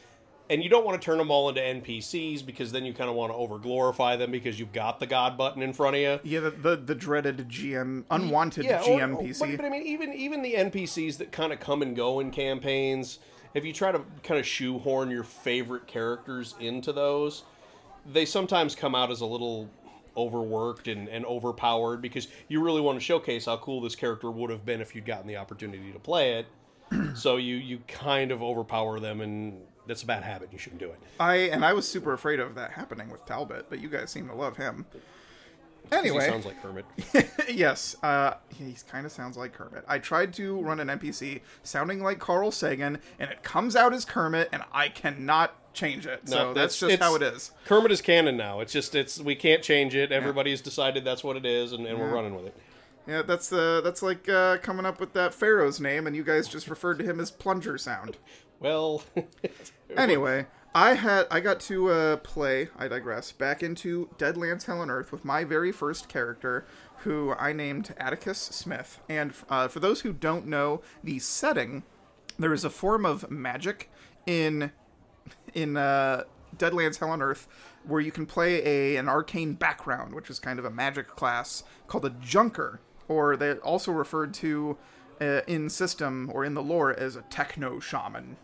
And 0.50 0.62
you 0.62 0.70
don't 0.70 0.86
want 0.86 1.02
to 1.02 1.06
turn 1.06 1.18
them 1.20 1.32
all 1.32 1.48
into 1.48 1.62
NPCs 1.62 2.46
because 2.46 2.74
then 2.74 2.84
you 2.84 2.94
kind 2.94 3.10
of 3.10 3.16
want 3.16 3.32
to 3.32 3.38
over 3.38 3.58
glorify 3.58 4.18
them 4.18 4.32
because 4.32 4.60
you've 4.60 4.74
got 4.74 5.00
the 5.00 5.08
God 5.08 5.38
button 5.38 5.62
in 5.62 5.72
front 5.72 5.96
of 5.96 6.02
you. 6.02 6.20
Yeah, 6.24 6.42
the 6.42 6.52
the, 6.52 6.76
the 6.76 6.96
dreaded 6.96 7.48
GM, 7.48 8.04
unwanted 8.12 8.66
or- 8.66 8.80
GM 8.80 9.22
PC. 9.22 9.40
But, 9.40 9.56
but 9.56 9.66
I 9.66 9.70
mean, 9.70 9.84
even 9.84 10.14
even 10.14 10.42
the 10.42 10.54
NPCs 10.54 11.18
that 11.20 11.32
kind 11.32 11.54
of 11.54 11.62
come 11.62 11.82
and 11.82 11.96
go 11.96 12.20
in 12.20 12.32
campaigns, 12.32 13.20
if 13.58 13.66
you 13.66 13.74
try 13.74 13.92
to 13.92 14.02
kind 14.24 14.40
of 14.40 14.46
shoehorn 14.46 15.10
your 15.10 15.24
favorite 15.24 15.88
characters 15.88 16.54
into 16.60 16.94
those, 16.94 17.44
they 18.06 18.24
sometimes 18.24 18.76
come 18.76 18.94
out 18.94 19.10
as 19.10 19.20
a 19.20 19.26
little 19.26 19.68
overworked 20.16 20.88
and, 20.88 21.10
and 21.10 21.26
overpowered 21.26 22.02
because 22.02 22.28
you 22.48 22.64
really 22.64 22.82
want 22.82 23.00
to 23.00 23.04
showcase 23.04 23.46
how 23.46 23.58
cool 23.58 23.82
this 23.82 23.96
character 23.96 24.30
would 24.30 24.52
have 24.52 24.64
been 24.64 24.80
if 24.80 24.96
you'd 24.96 25.06
gotten 25.06 25.28
the 25.28 25.38
opportunity 25.38 25.92
to 25.92 26.00
play 26.00 26.34
it. 26.34 26.46
so 27.16 27.38
you 27.38 27.56
you 27.56 27.80
kind 27.88 28.32
of 28.32 28.42
overpower 28.42 29.00
them, 29.00 29.22
and 29.22 29.60
that's 29.88 30.04
a 30.04 30.06
bad 30.06 30.24
habit. 30.24 30.50
You 30.52 30.58
shouldn't 30.58 30.80
do 30.80 30.90
it. 30.90 31.00
I 31.20 31.36
and 31.36 31.66
I 31.66 31.74
was 31.74 31.88
super 31.88 32.14
afraid 32.14 32.40
of 32.40 32.56
that 32.56 32.72
happening 32.72 33.10
with 33.10 33.26
Talbot, 33.26 33.66
but 33.70 33.80
you 33.80 33.90
guys 33.90 34.12
seem 34.12 34.28
to 34.28 34.36
love 34.36 34.58
him. 34.58 34.86
Anyway, 35.92 36.24
he 36.24 36.30
sounds 36.30 36.46
like 36.46 36.62
Kermit. 36.62 36.86
yes, 37.50 37.96
uh, 38.04 38.36
he 38.50 38.76
kind 38.90 39.06
of 39.06 39.12
sounds 39.12 39.38
like 39.38 39.54
Kermit. 39.54 39.84
I 39.88 40.00
tried 40.00 40.34
to 40.36 40.60
run 40.60 40.80
an 40.80 40.88
NPC 40.88 41.42
sounding 41.64 42.02
like 42.02 42.20
Carl 42.20 42.52
Sagan, 42.52 43.00
and 43.20 43.32
it 43.32 43.44
comes 43.44 43.76
out 43.76 43.94
as 43.94 44.06
Kermit, 44.06 44.50
and 44.52 44.64
I 44.72 44.90
cannot 44.90 45.56
change 45.74 46.06
it. 46.06 46.28
so 46.28 46.50
No, 46.50 46.54
that's, 46.54 46.80
just 46.80 47.00
how 47.00 47.16
it 47.16 47.22
is. 47.22 47.52
Kermit 47.66 47.92
is 47.92 48.02
canon 48.02 48.38
now. 48.38 48.60
It's 48.60 48.74
just 48.74 48.96
it's 48.96 49.20
we 49.20 49.36
can't 49.36 49.64
change 49.64 49.96
it. 49.96 50.12
Everybody's 50.12 50.62
decided 50.62 51.06
that's 51.06 51.24
what 51.24 51.38
it 51.38 51.46
is, 51.46 51.72
and, 51.72 51.86
and 51.86 52.00
we're 52.00 52.10
running 52.14 52.36
with 52.36 52.48
it. 52.48 52.56
Yeah, 53.08 53.22
that's 53.22 53.54
uh, 53.54 53.82
that's 53.82 54.02
like 54.02 54.28
uh, 54.28 54.58
coming 54.58 54.86
up 54.86 55.00
with 55.00 55.14
that 55.14 55.34
Pharaoh's 55.34 55.80
name, 55.80 56.08
and 56.08 56.16
you 56.16 56.24
guys 56.24 56.48
just 56.48 56.68
referred 56.68 57.00
to 57.00 57.06
him 57.06 57.20
as 57.20 57.32
Plunger 57.32 57.78
Sound. 57.78 58.18
Well, 58.60 59.04
Anyway, 59.96 60.48
I 60.78 60.94
had 60.94 61.26
I 61.32 61.40
got 61.40 61.60
to 61.62 61.90
uh, 61.90 62.18
play. 62.18 62.70
I 62.78 62.88
digress. 62.88 63.32
Back 63.32 63.64
into 63.64 64.10
Deadlands 64.20 64.66
Hell 64.66 64.82
on 64.82 64.92
Earth 64.92 65.12
with 65.12 65.26
my 65.26 65.44
very 65.44 65.72
first 65.72 66.08
character, 66.08 66.68
who 66.98 67.34
I 67.34 67.52
named 67.52 67.96
Atticus 67.98 68.38
Smith. 68.38 69.00
And 69.10 69.34
uh, 69.50 69.70
for 69.70 69.80
those 69.80 70.02
who 70.02 70.14
don't 70.14 70.46
know 70.46 70.84
the 71.04 71.18
setting, 71.18 71.82
there 72.38 72.54
is 72.54 72.64
a 72.64 72.70
form 72.70 73.08
of 73.08 73.32
magic 73.32 73.90
in 74.28 74.72
in 75.56 75.78
uh, 75.78 76.26
Deadlands 76.56 77.00
Hell 77.00 77.10
on 77.10 77.24
Earth 77.24 77.48
where 77.84 78.00
you 78.00 78.12
can 78.12 78.28
play 78.28 78.64
a 78.64 78.98
an 78.98 79.10
arcane 79.10 79.54
background, 79.54 80.14
which 80.14 80.30
is 80.30 80.38
kind 80.38 80.60
of 80.60 80.66
a 80.66 80.70
magic 80.70 81.08
class 81.08 81.64
called 81.88 82.06
a 82.06 82.12
Junker, 82.12 82.82
or 83.08 83.36
they 83.36 83.54
also 83.54 83.92
referred 83.92 84.32
to 84.36 84.78
uh, 85.20 85.42
in 85.48 85.72
system 85.72 86.30
or 86.32 86.46
in 86.46 86.54
the 86.54 86.62
lore 86.62 86.94
as 86.94 87.16
a 87.16 87.24
techno 87.24 87.80
shaman 87.80 88.38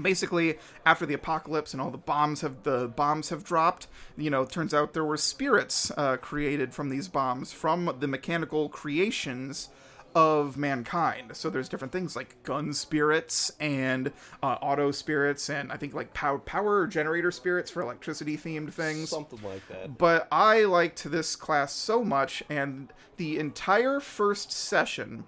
basically 0.00 0.58
after 0.84 1.06
the 1.06 1.14
apocalypse 1.14 1.72
and 1.72 1.80
all 1.80 1.90
the 1.90 1.98
bombs 1.98 2.40
have 2.40 2.62
the 2.62 2.88
bombs 2.88 3.30
have 3.30 3.44
dropped 3.44 3.86
you 4.16 4.30
know 4.30 4.42
it 4.42 4.50
turns 4.50 4.74
out 4.74 4.92
there 4.92 5.04
were 5.04 5.16
spirits 5.16 5.90
uh, 5.96 6.16
created 6.16 6.74
from 6.74 6.88
these 6.88 7.08
bombs 7.08 7.52
from 7.52 7.94
the 8.00 8.08
mechanical 8.08 8.68
creations 8.68 9.68
of 10.16 10.56
mankind. 10.56 11.36
So 11.36 11.50
there's 11.50 11.68
different 11.68 11.92
things 11.92 12.16
like 12.16 12.42
gun 12.42 12.72
spirits 12.72 13.52
and 13.60 14.12
uh, 14.42 14.56
auto 14.62 14.90
spirits, 14.90 15.50
and 15.50 15.70
I 15.70 15.76
think 15.76 15.92
like 15.92 16.14
power 16.14 16.38
power 16.38 16.86
generator 16.86 17.30
spirits 17.30 17.70
for 17.70 17.82
electricity 17.82 18.38
themed 18.38 18.72
things. 18.72 19.10
Something 19.10 19.42
like 19.42 19.68
that. 19.68 19.98
But 19.98 20.26
I 20.32 20.64
liked 20.64 21.04
this 21.04 21.36
class 21.36 21.74
so 21.74 22.02
much, 22.02 22.42
and 22.48 22.90
the 23.18 23.38
entire 23.38 24.00
first 24.00 24.50
session 24.50 25.24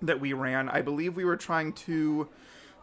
that 0.00 0.20
we 0.20 0.32
ran, 0.32 0.70
I 0.70 0.80
believe 0.80 1.16
we 1.16 1.24
were 1.26 1.36
trying 1.36 1.74
to. 1.74 2.28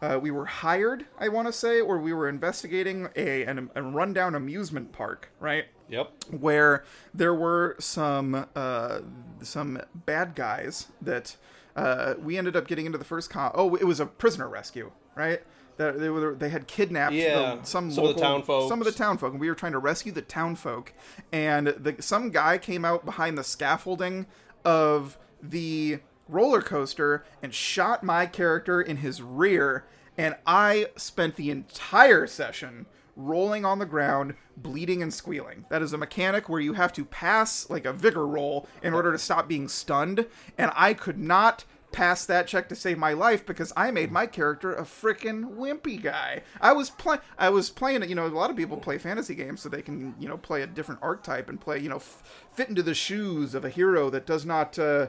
Uh, 0.00 0.18
we 0.20 0.30
were 0.30 0.44
hired, 0.46 1.06
I 1.18 1.28
want 1.28 1.48
to 1.48 1.52
say, 1.52 1.80
or 1.80 1.98
we 1.98 2.12
were 2.12 2.28
investigating 2.28 3.08
a, 3.16 3.42
an, 3.44 3.70
a 3.74 3.82
rundown 3.82 4.34
amusement 4.34 4.92
park, 4.92 5.30
right? 5.40 5.64
Yep. 5.90 6.12
where 6.38 6.84
there 7.14 7.34
were 7.34 7.74
some 7.78 8.46
uh, 8.54 9.00
some 9.42 9.80
bad 9.94 10.34
guys 10.34 10.88
that 11.00 11.36
uh, 11.76 12.14
we 12.22 12.36
ended 12.36 12.56
up 12.56 12.66
getting 12.68 12.84
into 12.84 12.98
the 12.98 13.04
first 13.06 13.30
con. 13.30 13.50
Oh, 13.54 13.74
it 13.74 13.84
was 13.84 13.98
a 13.98 14.04
prisoner 14.06 14.48
rescue, 14.48 14.92
right? 15.14 15.40
That 15.78 15.98
they 15.98 16.10
were 16.10 16.34
they 16.34 16.50
had 16.50 16.66
kidnapped 16.66 17.14
Yeah, 17.14 17.54
the, 17.56 17.64
some 17.64 17.90
some 17.90 17.90
of 17.90 17.94
the 17.94 18.02
local, 18.02 18.22
town 18.22 18.42
folks. 18.42 18.68
some 18.68 18.80
of 18.80 18.84
the 18.84 18.92
town 18.92 19.16
folk, 19.16 19.32
and 19.32 19.40
we 19.40 19.48
were 19.48 19.54
trying 19.54 19.72
to 19.72 19.78
rescue 19.78 20.12
the 20.12 20.20
town 20.22 20.56
folk. 20.56 20.92
And 21.32 21.68
the, 21.68 21.96
some 22.00 22.30
guy 22.30 22.58
came 22.58 22.84
out 22.84 23.04
behind 23.06 23.38
the 23.38 23.44
scaffolding 23.44 24.26
of 24.66 25.16
the 25.42 26.00
roller 26.28 26.62
coaster 26.62 27.24
and 27.42 27.54
shot 27.54 28.02
my 28.02 28.26
character 28.26 28.80
in 28.80 28.98
his 28.98 29.22
rear. 29.22 29.84
And 30.16 30.36
I 30.46 30.88
spent 30.96 31.36
the 31.36 31.50
entire 31.50 32.26
session 32.26 32.86
rolling 33.16 33.64
on 33.64 33.78
the 33.78 33.86
ground, 33.86 34.34
bleeding 34.56 35.02
and 35.02 35.12
squealing. 35.12 35.64
That 35.70 35.82
is 35.82 35.92
a 35.92 35.98
mechanic 35.98 36.48
where 36.48 36.60
you 36.60 36.74
have 36.74 36.92
to 36.94 37.04
pass 37.04 37.68
like 37.68 37.84
a 37.84 37.92
vigor 37.92 38.26
roll 38.26 38.68
in 38.82 38.94
order 38.94 39.12
to 39.12 39.18
stop 39.18 39.48
being 39.48 39.68
stunned. 39.68 40.26
And 40.56 40.70
I 40.74 40.94
could 40.94 41.18
not 41.18 41.64
pass 41.90 42.26
that 42.26 42.46
check 42.46 42.68
to 42.68 42.76
save 42.76 42.98
my 42.98 43.12
life 43.12 43.46
because 43.46 43.72
I 43.76 43.90
made 43.90 44.12
my 44.12 44.26
character 44.26 44.72
a 44.72 44.82
freaking 44.82 45.56
wimpy 45.56 46.00
guy. 46.00 46.42
I 46.60 46.72
was 46.72 46.90
playing 46.90 47.20
I 47.38 47.48
was 47.50 47.70
playing 47.70 48.08
you 48.08 48.14
know, 48.14 48.26
a 48.26 48.28
lot 48.28 48.50
of 48.50 48.56
people 48.56 48.76
play 48.76 48.98
fantasy 48.98 49.34
games 49.34 49.60
so 49.60 49.68
they 49.68 49.82
can, 49.82 50.14
you 50.18 50.28
know, 50.28 50.36
play 50.36 50.62
a 50.62 50.66
different 50.66 51.02
archetype 51.02 51.48
and 51.48 51.60
play, 51.60 51.78
you 51.78 51.88
know, 51.88 51.96
f- 51.96 52.22
fit 52.52 52.68
into 52.68 52.82
the 52.82 52.94
shoes 52.94 53.54
of 53.54 53.64
a 53.64 53.70
hero 53.70 54.10
that 54.10 54.26
does 54.26 54.44
not 54.44 54.78
uh 54.78 55.08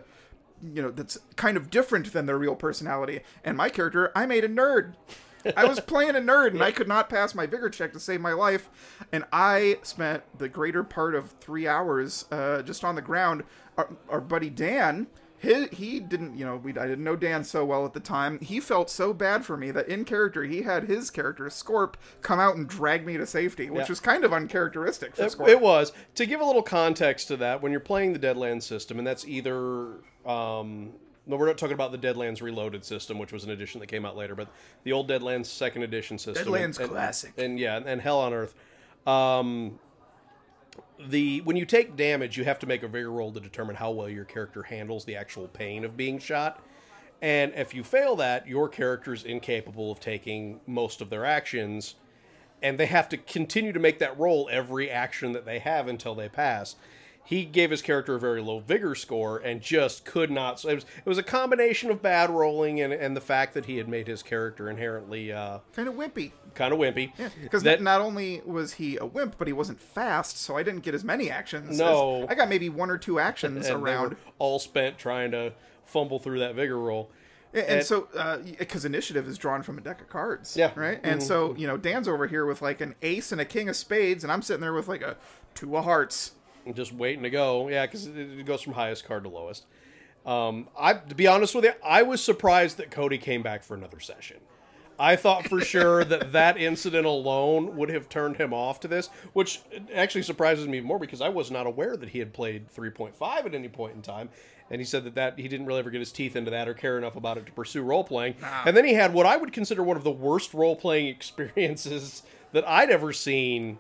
you 0.64 0.82
know, 0.82 0.92
that's 0.92 1.18
kind 1.36 1.58
of 1.58 1.70
different 1.70 2.12
than 2.14 2.26
their 2.26 2.38
real 2.38 2.56
personality. 2.56 3.22
And 3.44 3.58
my 3.58 3.70
character, 3.70 4.12
I 4.16 4.26
made 4.26 4.44
a 4.44 4.50
nerd. 4.50 4.94
I 5.56 5.66
was 5.66 5.80
playing 5.88 6.16
a 6.16 6.20
nerd 6.20 6.50
and 6.50 6.62
I 6.62 6.72
could 6.72 6.88
not 6.88 7.10
pass 7.10 7.34
my 7.34 7.46
vigor 7.46 7.70
check 7.70 7.94
to 7.94 8.00
save 8.00 8.22
my 8.22 8.34
life. 8.34 8.70
And 9.12 9.26
I 9.32 9.78
spent 9.84 10.24
the 10.38 10.50
greater 10.50 10.84
part 10.84 11.16
of 11.16 11.32
three 11.40 11.68
hours 11.68 12.26
uh, 12.32 12.62
just 12.62 12.84
on 12.84 12.96
the 12.96 13.02
ground. 13.02 13.44
Our, 13.78 13.90
our 14.10 14.22
buddy 14.22 14.50
Dan, 14.50 15.08
he, 15.42 15.68
he 15.68 16.00
didn't, 16.00 16.38
you 16.38 16.46
know, 16.46 16.58
we, 16.58 16.72
I 16.78 16.88
didn't 16.88 17.04
know 17.04 17.16
Dan 17.16 17.44
so 17.44 17.64
well 17.66 17.86
at 17.86 17.94
the 17.94 18.00
time. 18.00 18.40
He 18.40 18.60
felt 18.60 18.90
so 18.90 19.14
bad 19.14 19.46
for 19.46 19.56
me 19.58 19.72
that 19.72 19.88
in 19.88 20.06
character, 20.06 20.44
he 20.44 20.62
had 20.64 20.84
his 20.86 21.10
character, 21.10 21.46
Scorp, 21.46 21.94
come 22.22 22.40
out 22.40 22.56
and 22.56 22.68
drag 22.68 23.06
me 23.06 23.18
to 23.18 23.26
safety, 23.26 23.70
which 23.70 23.84
Yeah. 23.84 23.90
was 23.90 24.00
kind 24.00 24.24
of 24.24 24.34
uncharacteristic 24.34 25.16
for 25.16 25.24
It, 25.24 25.32
Scorp. 25.32 25.48
it 25.48 25.62
was 25.62 25.94
to 26.16 26.26
give 26.26 26.42
a 26.42 26.46
little 26.46 26.62
context 26.64 27.28
to 27.30 27.38
that. 27.38 27.62
When 27.62 27.72
you're 27.72 27.80
playing 27.82 28.14
the 28.14 28.20
Deadlands 28.20 28.64
system, 28.64 28.98
and 28.98 29.08
that's 29.08 29.26
either 29.28 29.94
um, 30.26 30.94
no, 31.26 31.38
we're 31.38 31.46
not 31.48 31.58
talking 31.60 31.74
about 31.76 31.92
the 31.92 31.98
Deadlands 31.98 32.42
Reloaded 32.42 32.84
system, 32.84 33.20
which 33.20 33.32
was 33.32 33.44
an 33.44 33.52
edition 33.52 33.80
that 33.82 33.88
came 33.88 34.04
out 34.06 34.18
later, 34.18 34.34
but 34.36 34.48
the 34.84 34.92
old 34.92 35.08
Deadlands 35.10 35.46
Second 35.46 35.84
Edition 35.84 36.18
system, 36.18 36.48
Deadlands 36.48 36.64
and, 36.78 36.80
and- 36.80 36.90
Classic. 36.90 37.34
and 37.38 37.60
yeah, 37.60 37.80
and 37.86 38.02
Hell 38.02 38.20
on 38.20 38.34
Earth. 38.34 38.56
Um, 39.08 39.80
the 41.08 41.42
when 41.42 41.56
you 41.56 41.66
take 41.66 41.96
damage, 41.96 42.38
you 42.38 42.44
have 42.44 42.60
to 42.60 42.68
make 42.68 42.84
a 42.84 42.88
vigor 42.88 43.12
roll 43.12 43.32
to 43.32 43.40
determine 43.40 43.76
how 43.76 43.92
well 43.92 44.10
your 44.10 44.26
character 44.26 44.64
handles 44.64 45.06
the 45.06 45.16
actual 45.16 45.48
pain 45.48 45.86
of 45.86 45.96
being 45.96 46.20
shot. 46.20 46.64
And 47.22 47.54
if 47.56 47.74
you 47.74 47.84
fail 47.84 48.16
that, 48.18 48.48
your 48.48 48.70
character 48.70 49.14
is 49.14 49.24
incapable 49.24 49.92
of 49.92 50.00
taking 50.00 50.62
most 50.66 51.02
of 51.02 51.10
their 51.10 51.26
actions, 51.26 51.96
and 52.62 52.78
they 52.80 52.86
have 52.86 53.10
to 53.10 53.18
continue 53.18 53.74
to 53.74 53.80
make 53.80 54.00
that 54.00 54.18
roll 54.18 54.50
every 54.52 54.90
action 54.90 55.34
that 55.34 55.46
they 55.46 55.60
have 55.60 55.88
until 55.88 56.16
they 56.16 56.30
pass. 56.30 56.76
He 57.30 57.46
gave 57.46 57.70
his 57.70 57.84
character 57.84 58.16
a 58.16 58.20
very 58.20 58.42
low 58.42 58.58
vigor 58.58 58.96
score 58.96 59.38
and 59.38 59.62
just 59.62 60.04
could 60.04 60.32
not. 60.32 60.60
So 60.60 60.70
it 60.70 60.74
was, 60.76 60.86
it 60.98 61.08
was 61.08 61.20
a 61.20 61.24
combination 61.24 61.92
of 61.92 62.02
bad 62.02 62.32
rolling 62.32 62.82
and, 62.82 62.92
and 62.92 63.16
the 63.16 63.22
fact 63.22 63.54
that 63.54 63.66
he 63.66 63.78
had 63.78 63.88
made 63.88 64.08
his 64.08 64.24
character 64.24 64.68
inherently 64.68 65.32
uh, 65.32 65.60
kind 65.74 65.88
of 65.88 65.94
wimpy. 65.94 66.32
kind 66.56 66.74
of 66.74 66.80
wimpy. 66.80 67.12
Yeah, 67.20 67.30
Because 67.44 67.64
not 67.64 68.02
only 68.02 68.42
was 68.48 68.74
he 68.74 68.98
a 68.98 69.06
wimp, 69.06 69.36
but 69.38 69.46
he 69.46 69.54
wasn't 69.54 69.80
fast, 69.80 70.40
so 70.40 70.58
I 70.58 70.64
didn't 70.64 70.82
get 70.82 70.96
as 70.96 71.04
many 71.04 71.30
actions. 71.30 71.78
No. 71.78 72.26
I 72.28 72.34
got 72.34 72.50
maybe 72.50 72.68
one 72.68 72.90
or 72.90 72.98
two 72.98 73.20
actions 73.20 73.68
and 73.68 73.86
they 73.86 73.92
around. 73.92 74.16
all 74.40 74.58
spent 74.58 74.98
trying 74.98 75.30
to 75.30 75.54
fumble 75.86 76.18
through 76.18 76.40
that 76.40 76.56
vigor 76.56 76.80
roll. 76.80 77.12
And, 77.54 77.64
and- 77.68 77.86
so, 77.86 78.08
because 78.58 78.86
initiative 78.86 79.28
is 79.28 79.38
drawn 79.38 79.62
from 79.62 79.78
a 79.78 79.82
deck 79.82 80.02
of 80.02 80.10
cards, 80.10 80.58
Yeah. 80.58 80.70
Mm-hmm. 80.72 80.80
right. 80.80 81.00
And 81.04 81.22
so, 81.22 81.56
you 81.56 81.68
know, 81.68 81.78
Dan's 81.78 82.08
over 82.08 82.26
here 82.26 82.48
with 82.48 82.64
like 82.64 82.82
an 82.82 82.96
ace 83.04 83.32
and 83.32 83.40
a 83.40 83.46
king 83.46 83.70
of 83.70 83.76
spades, 83.76 84.24
and 84.24 84.34
I'm 84.34 84.42
sitting 84.42 84.62
there 84.62 84.74
with 84.74 84.88
like 84.88 85.04
a 85.04 85.16
two 85.54 85.78
of 85.78 85.84
hearts. 85.84 86.32
Just 86.74 86.94
waiting 86.94 87.24
to 87.24 87.30
go. 87.30 87.68
Yeah, 87.70 87.86
because 87.86 88.08
it, 88.08 88.46
goes 88.46 88.62
from 88.62 88.74
highest 88.74 89.06
card 89.06 89.24
to 89.24 89.30
lowest. 89.30 89.66
Um, 90.26 90.68
I 90.78 90.94
to 90.94 91.16
be 91.16 91.28
honest 91.28 91.56
with 91.56 91.64
you, 91.64 91.74
I 91.84 92.04
was 92.04 92.24
surprised 92.24 92.78
that 92.78 92.92
Cody 92.92 93.18
came 93.18 93.42
back 93.42 93.64
for 93.64 93.76
another 93.76 94.00
session. 94.00 94.38
I 95.00 95.16
thought 95.16 95.48
for 95.48 95.62
sure 95.62 96.04
that 96.06 96.34
that 96.34 96.58
incident 96.58 97.06
alone 97.06 97.78
would 97.78 97.90
have 97.90 98.10
turned 98.10 98.36
him 98.36 98.54
off 98.54 98.82
to 98.82 98.88
this, 98.88 99.10
which 99.34 99.62
actually 99.94 100.24
surprises 100.24 100.68
me 100.68 100.82
more 100.82 101.00
because 101.00 101.22
I 101.22 101.30
was 101.30 101.50
not 101.50 101.66
aware 101.66 101.96
that 101.96 102.10
he 102.10 102.20
had 102.20 102.34
played 102.34 102.68
3.5 102.74 103.46
at 103.46 103.56
any 103.56 103.70
point 103.70 103.96
in 103.96 104.02
time. 104.02 104.30
And 104.72 104.80
he 104.80 104.86
said 104.86 105.04
that, 105.06 105.16
that 105.16 105.40
he 105.40 105.48
didn't 105.48 105.66
really 105.66 105.80
ever 105.80 105.90
get 105.90 106.00
his 106.00 106.12
teeth 106.12 106.36
into 106.36 106.52
that 106.52 106.68
or 106.68 106.76
care 106.76 106.98
enough 106.98 107.16
about 107.16 107.38
it 107.38 107.46
to 107.48 107.52
pursue 107.54 107.82
role 107.82 108.04
playing. 108.04 108.36
And 108.66 108.78
then 108.78 108.86
he 108.86 108.94
had 108.94 109.14
what 109.14 109.26
I 109.26 109.36
would 109.36 109.52
consider 109.52 109.82
one 109.82 109.98
of 109.98 110.04
the 110.04 110.12
worst 110.12 110.54
role 110.54 110.76
playing 110.76 111.08
experiences 111.16 112.22
that 112.52 112.68
I'd 112.68 112.92
ever 112.92 113.12
seen 113.14 113.80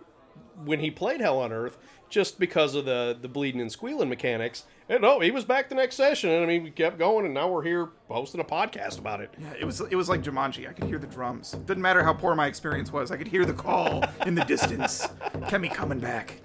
when 0.64 0.80
he 0.80 0.90
played 0.90 1.22
Hell 1.22 1.40
on 1.40 1.52
Earth, 1.52 1.78
just 2.10 2.40
because 2.40 2.76
of 2.76 2.86
the 2.86 3.18
the 3.20 3.28
bleeding 3.28 3.62
and 3.62 3.72
squealing 3.72 4.10
mechanics. 4.10 4.64
And 4.88 5.02
no, 5.02 5.20
he 5.20 5.30
was 5.30 5.46
back 5.46 5.70
the 5.70 5.76
next 5.76 5.96
session, 5.96 6.32
and 6.32 6.44
I 6.44 6.48
mean, 6.48 6.64
we 6.64 6.72
kept 6.72 6.98
going, 6.98 7.24
and 7.26 7.34
now 7.34 7.48
we're 7.48 7.64
here 7.64 7.90
hosting 8.08 8.42
a 8.42 8.44
podcast 8.44 8.98
about 8.98 9.22
it. 9.22 9.32
Yeah, 9.40 9.54
it 9.60 9.66
was 9.66 9.82
it 9.82 9.96
was 9.96 10.10
like 10.10 10.24
Jumanji. 10.24 10.68
I 10.68 10.74
could 10.74 10.86
hear 10.86 10.98
the 10.98 11.08
drums. 11.08 11.52
Didn't 11.66 11.84
matter 11.84 12.04
how 12.04 12.14
poor 12.14 12.34
my 12.36 12.48
experience 12.48 12.92
was. 12.92 13.12
I 13.12 13.18
could 13.18 13.28
hear 13.28 13.46
the 13.46 13.54
call 13.54 14.04
in 14.26 14.36
the 14.36 14.44
distance. 14.46 15.08
Kemi 15.48 15.72
coming 15.72 16.00
back. 16.00 16.42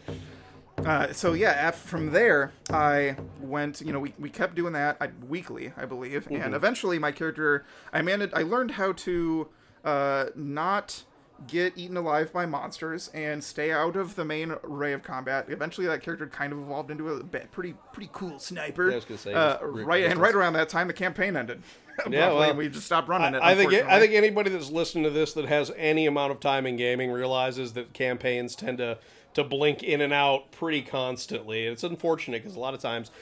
Uh, 0.85 1.13
so 1.13 1.33
yeah, 1.33 1.69
af- 1.69 1.79
from 1.79 2.11
there 2.11 2.53
I 2.71 3.17
went. 3.41 3.81
You 3.81 3.93
know, 3.93 4.01
we, 4.01 4.13
we 4.19 4.29
kept 4.29 4.55
doing 4.55 4.75
that 4.75 4.99
I, 5.01 5.09
weekly, 5.27 5.73
I 5.77 5.87
believe, 5.87 6.27
and 6.31 6.55
eventually 6.55 6.99
my 6.99 7.13
character. 7.13 7.65
I 7.93 8.03
managed. 8.03 8.35
I 8.35 8.43
learned 8.43 8.73
how 8.73 8.93
to 8.93 9.49
uh, 9.85 10.27
not 10.35 11.05
get 11.47 11.77
eaten 11.77 11.97
alive 11.97 12.33
by 12.33 12.47
monsters 12.47 13.09
and 13.15 13.43
stay 13.43 13.73
out 13.73 13.97
of 13.97 14.15
the 14.15 14.25
main 14.25 14.53
array 14.65 14.93
of 14.93 15.03
combat. 15.03 15.47
Eventually, 15.49 15.87
that 15.87 16.03
character 16.03 16.27
kind 16.27 16.53
of 16.53 16.59
evolved 16.59 16.91
into 16.91 17.09
a 17.09 17.25
pretty 17.25 17.75
pretty 17.93 18.11
cool 18.13 18.39
sniper. 18.39 18.87
Yeah, 18.87 18.93
I 18.93 18.97
was 18.97 19.05
gonna 19.05 19.19
say, 19.19 19.35
uh, 19.35 19.65
right, 19.65 20.05
and 20.05 20.21
right 20.21 20.35
around 20.35 20.55
that 20.55 20.69
time, 20.69 20.87
the 20.87 20.93
campaign 20.93 21.37
ended. 21.37 21.63
Yeah, 22.11 22.33
well, 22.33 22.55
we 22.55 22.69
just 22.69 22.87
stopped 22.87 23.09
running 23.09 23.35
it. 23.35 23.41
I 23.41 23.55
think 23.55 23.73
I 23.73 24.01
think 24.01 24.15
anybody 24.15 24.51
that's 24.51 24.69
listening 24.69 25.05
to 25.05 25.11
this 25.11 25.33
that 25.35 25.45
has 25.45 25.71
any 25.77 26.07
amount 26.07 26.33
of 26.33 26.41
time 26.41 26.67
in 26.67 26.77
gaming 26.77 27.13
realizes 27.13 27.75
that 27.75 27.93
campaigns 27.93 28.57
tend 28.57 28.79
to 28.79 28.99
to 29.35 29.45
blink 29.45 29.83
in 29.85 30.01
and 30.01 30.13
out 30.13 30.51
pretty 30.51 30.83
constantly. 30.83 31.67
It's 31.67 31.85
unfortunate 31.85 32.43
because 32.43 32.57
a 32.57 32.61
lot 32.61 32.75
of 32.75 32.81
times, 32.81 33.13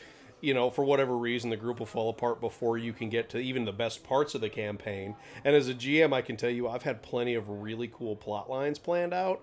you 0.43 0.53
know, 0.53 0.69
for 0.69 0.85
whatever 0.85 1.17
reason, 1.17 1.51
the 1.51 1.57
group 1.57 1.79
will 1.79 1.87
fall 1.87 2.11
apart 2.11 2.41
before 2.41 2.77
you 2.77 2.93
can 2.93 3.09
get 3.09 3.31
to 3.31 3.39
even 3.39 3.65
the 3.65 3.73
best 3.73 4.03
parts 4.03 4.35
of 4.35 4.41
the 4.41 4.51
campaign. 4.51 5.15
And 5.45 5.55
as 5.55 5.69
a 5.69 5.75
GM, 5.75 6.13
I 6.13 6.21
can 6.21 6.37
tell 6.37 6.51
you, 6.51 6.69
I've 6.69 6.83
had 6.83 7.01
plenty 7.01 7.35
of 7.35 7.49
really 7.49 7.89
cool 7.89 8.17
plot 8.17 8.51
lines 8.51 8.79
planned 8.79 9.15
out 9.15 9.43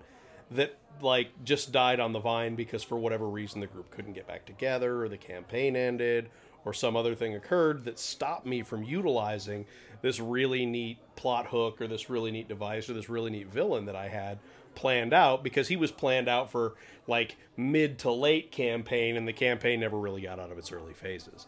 that 0.50 0.76
like 1.00 1.30
just 1.42 1.72
died 1.72 2.00
on 2.00 2.12
the 2.12 2.18
vine 2.18 2.54
because 2.54 2.82
for 2.82 2.98
whatever 2.98 3.26
reason 3.26 3.60
the 3.60 3.66
group 3.66 3.90
couldn't 3.90 4.12
get 4.12 4.26
back 4.26 4.44
together 4.44 5.02
or 5.02 5.08
the 5.08 5.16
campaign 5.16 5.74
ended 5.74 6.28
or 6.66 6.74
some 6.74 6.96
other 6.96 7.14
thing 7.14 7.34
occurred 7.34 7.84
that 7.84 7.98
stopped 7.98 8.44
me 8.44 8.62
from 8.62 8.82
utilizing 8.82 9.64
this 10.02 10.20
really 10.20 10.66
neat 10.66 10.98
plot 11.16 11.46
hook 11.46 11.80
or 11.80 11.86
this 11.86 12.10
really 12.10 12.30
neat 12.30 12.48
device 12.48 12.90
or 12.90 12.92
this 12.92 13.08
really 13.08 13.30
neat 13.30 13.46
villain 13.46 13.86
that 13.86 13.96
I 13.96 14.08
had 14.08 14.38
planned 14.74 15.12
out 15.12 15.42
because 15.42 15.68
he 15.68 15.76
was 15.76 15.90
planned 15.92 16.28
out 16.28 16.50
for 16.50 16.74
like 17.06 17.36
mid 17.56 17.98
to 18.00 18.10
late 18.10 18.52
campaign 18.52 19.16
and 19.16 19.26
the 19.26 19.32
campaign 19.32 19.80
never 19.80 19.98
really 19.98 20.22
got 20.22 20.38
out 20.38 20.50
of 20.52 20.58
its 20.58 20.70
early 20.72 20.94
phases. 20.94 21.46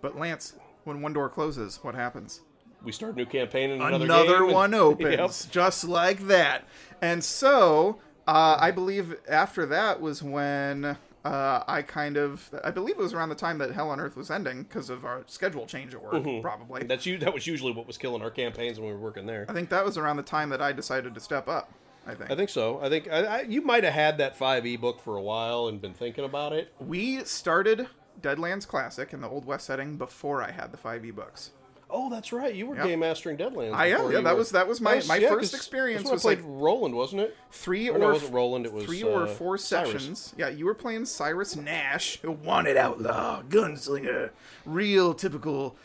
But 0.00 0.18
Lance, 0.18 0.54
when 0.84 1.00
one 1.02 1.12
door 1.12 1.28
closes, 1.28 1.78
what 1.82 1.94
happens? 1.94 2.40
We 2.84 2.90
start 2.92 3.14
a 3.14 3.16
new 3.16 3.26
campaign 3.26 3.70
in 3.70 3.80
another, 3.80 4.04
Another, 4.04 4.32
game 4.38 4.42
and- 4.44 4.52
one 4.52 4.74
opens, 4.74 5.44
Yep. 5.46 5.52
just 5.52 5.84
like 5.84 6.26
that. 6.26 6.64
And 7.00 7.22
so, 7.22 8.00
uh, 8.26 8.56
I 8.58 8.70
believe 8.72 9.16
after 9.28 9.66
that 9.66 10.00
was 10.00 10.20
when 10.22 10.96
uh, 11.24 11.62
I 11.68 11.82
kind 11.82 12.16
of, 12.16 12.50
I 12.64 12.72
believe 12.72 12.96
it 12.98 13.02
was 13.02 13.12
around 13.14 13.28
the 13.28 13.36
time 13.36 13.58
that 13.58 13.70
Hell 13.70 13.90
on 13.90 14.00
Earth 14.00 14.16
was 14.16 14.28
ending 14.32 14.64
because 14.64 14.90
of 14.90 15.04
our 15.04 15.22
schedule 15.26 15.66
change 15.66 15.94
at 15.94 16.02
work, 16.02 16.14
Mm-hmm. 16.14 16.40
probably. 16.42 16.82
That's 16.82 17.06
you. 17.06 17.18
that 17.18 17.32
was 17.32 17.46
usually 17.46 17.70
what 17.70 17.86
was 17.86 17.96
killing 17.98 18.22
our 18.22 18.30
campaigns 18.30 18.80
when 18.80 18.88
we 18.88 18.94
were 18.94 19.00
working 19.00 19.26
there. 19.26 19.46
I 19.48 19.52
think 19.52 19.68
that 19.68 19.84
was 19.84 19.96
around 19.96 20.16
the 20.16 20.22
time 20.24 20.48
that 20.48 20.60
I 20.60 20.72
decided 20.72 21.14
to 21.14 21.20
step 21.20 21.46
up. 21.48 21.72
I 22.06 22.14
think. 22.14 22.30
I 22.30 22.34
think 22.36 22.50
so. 22.50 22.80
I 22.82 22.88
think 22.88 23.08
I, 23.10 23.24
I, 23.24 23.40
you 23.42 23.62
might 23.62 23.84
have 23.84 23.94
had 23.94 24.18
that 24.18 24.36
five 24.36 24.66
e 24.66 24.76
book 24.76 25.00
for 25.00 25.16
a 25.16 25.22
while 25.22 25.68
and 25.68 25.80
been 25.80 25.94
thinking 25.94 26.24
about 26.24 26.52
it. 26.52 26.72
we 26.80 27.22
started 27.24 27.86
Deadlands 28.20 28.66
Classic 28.66 29.12
in 29.12 29.20
the 29.20 29.28
Old 29.28 29.44
West 29.44 29.66
setting 29.66 29.96
before 29.96 30.42
I 30.42 30.50
had 30.50 30.72
the 30.72 30.78
5e 30.78 31.14
books. 31.14 31.50
Oh, 31.94 32.08
that's 32.08 32.32
right. 32.32 32.54
You 32.54 32.66
were 32.68 32.76
Yeah. 32.76 32.86
game 32.86 33.00
mastering 33.00 33.36
Deadlands. 33.36 33.74
I 33.74 33.86
am, 33.88 34.10
yeah, 34.10 34.20
that 34.22 34.32
were- 34.32 34.38
was- 34.38 34.50
that 34.52 34.66
was 34.66 34.80
my- 34.80 35.02
my 35.06 35.16
yeah, 35.16 35.28
first 35.28 35.54
experience 35.54 36.04
when 36.04 36.12
I 36.12 36.14
was, 36.14 36.24
like 36.24 36.40
Roland, 36.42 36.94
wasn't 36.94 37.20
it? 37.22 37.36
Three 37.50 37.88
Or 37.90 37.96
or, 37.96 37.98
no, 37.98 38.08
it 38.08 38.12
wasn't 38.14 38.32
Roland, 38.34 38.66
it 38.66 38.72
was, 38.72 38.84
three 38.86 39.02
or 39.02 39.24
uh, 39.24 39.26
four 39.26 39.58
Cyrus. 39.58 39.90
sessions. 39.92 40.34
Yeah, 40.38 40.48
you 40.48 40.64
were 40.64 40.74
playing 40.74 41.04
Cyrus 41.06 41.54
Nash, 41.54 42.18
a 42.24 42.30
wanted 42.30 42.76
outlaw, 42.78 43.42
gunslinger, 43.42 44.30
real 44.64 45.12
typical 45.14 45.76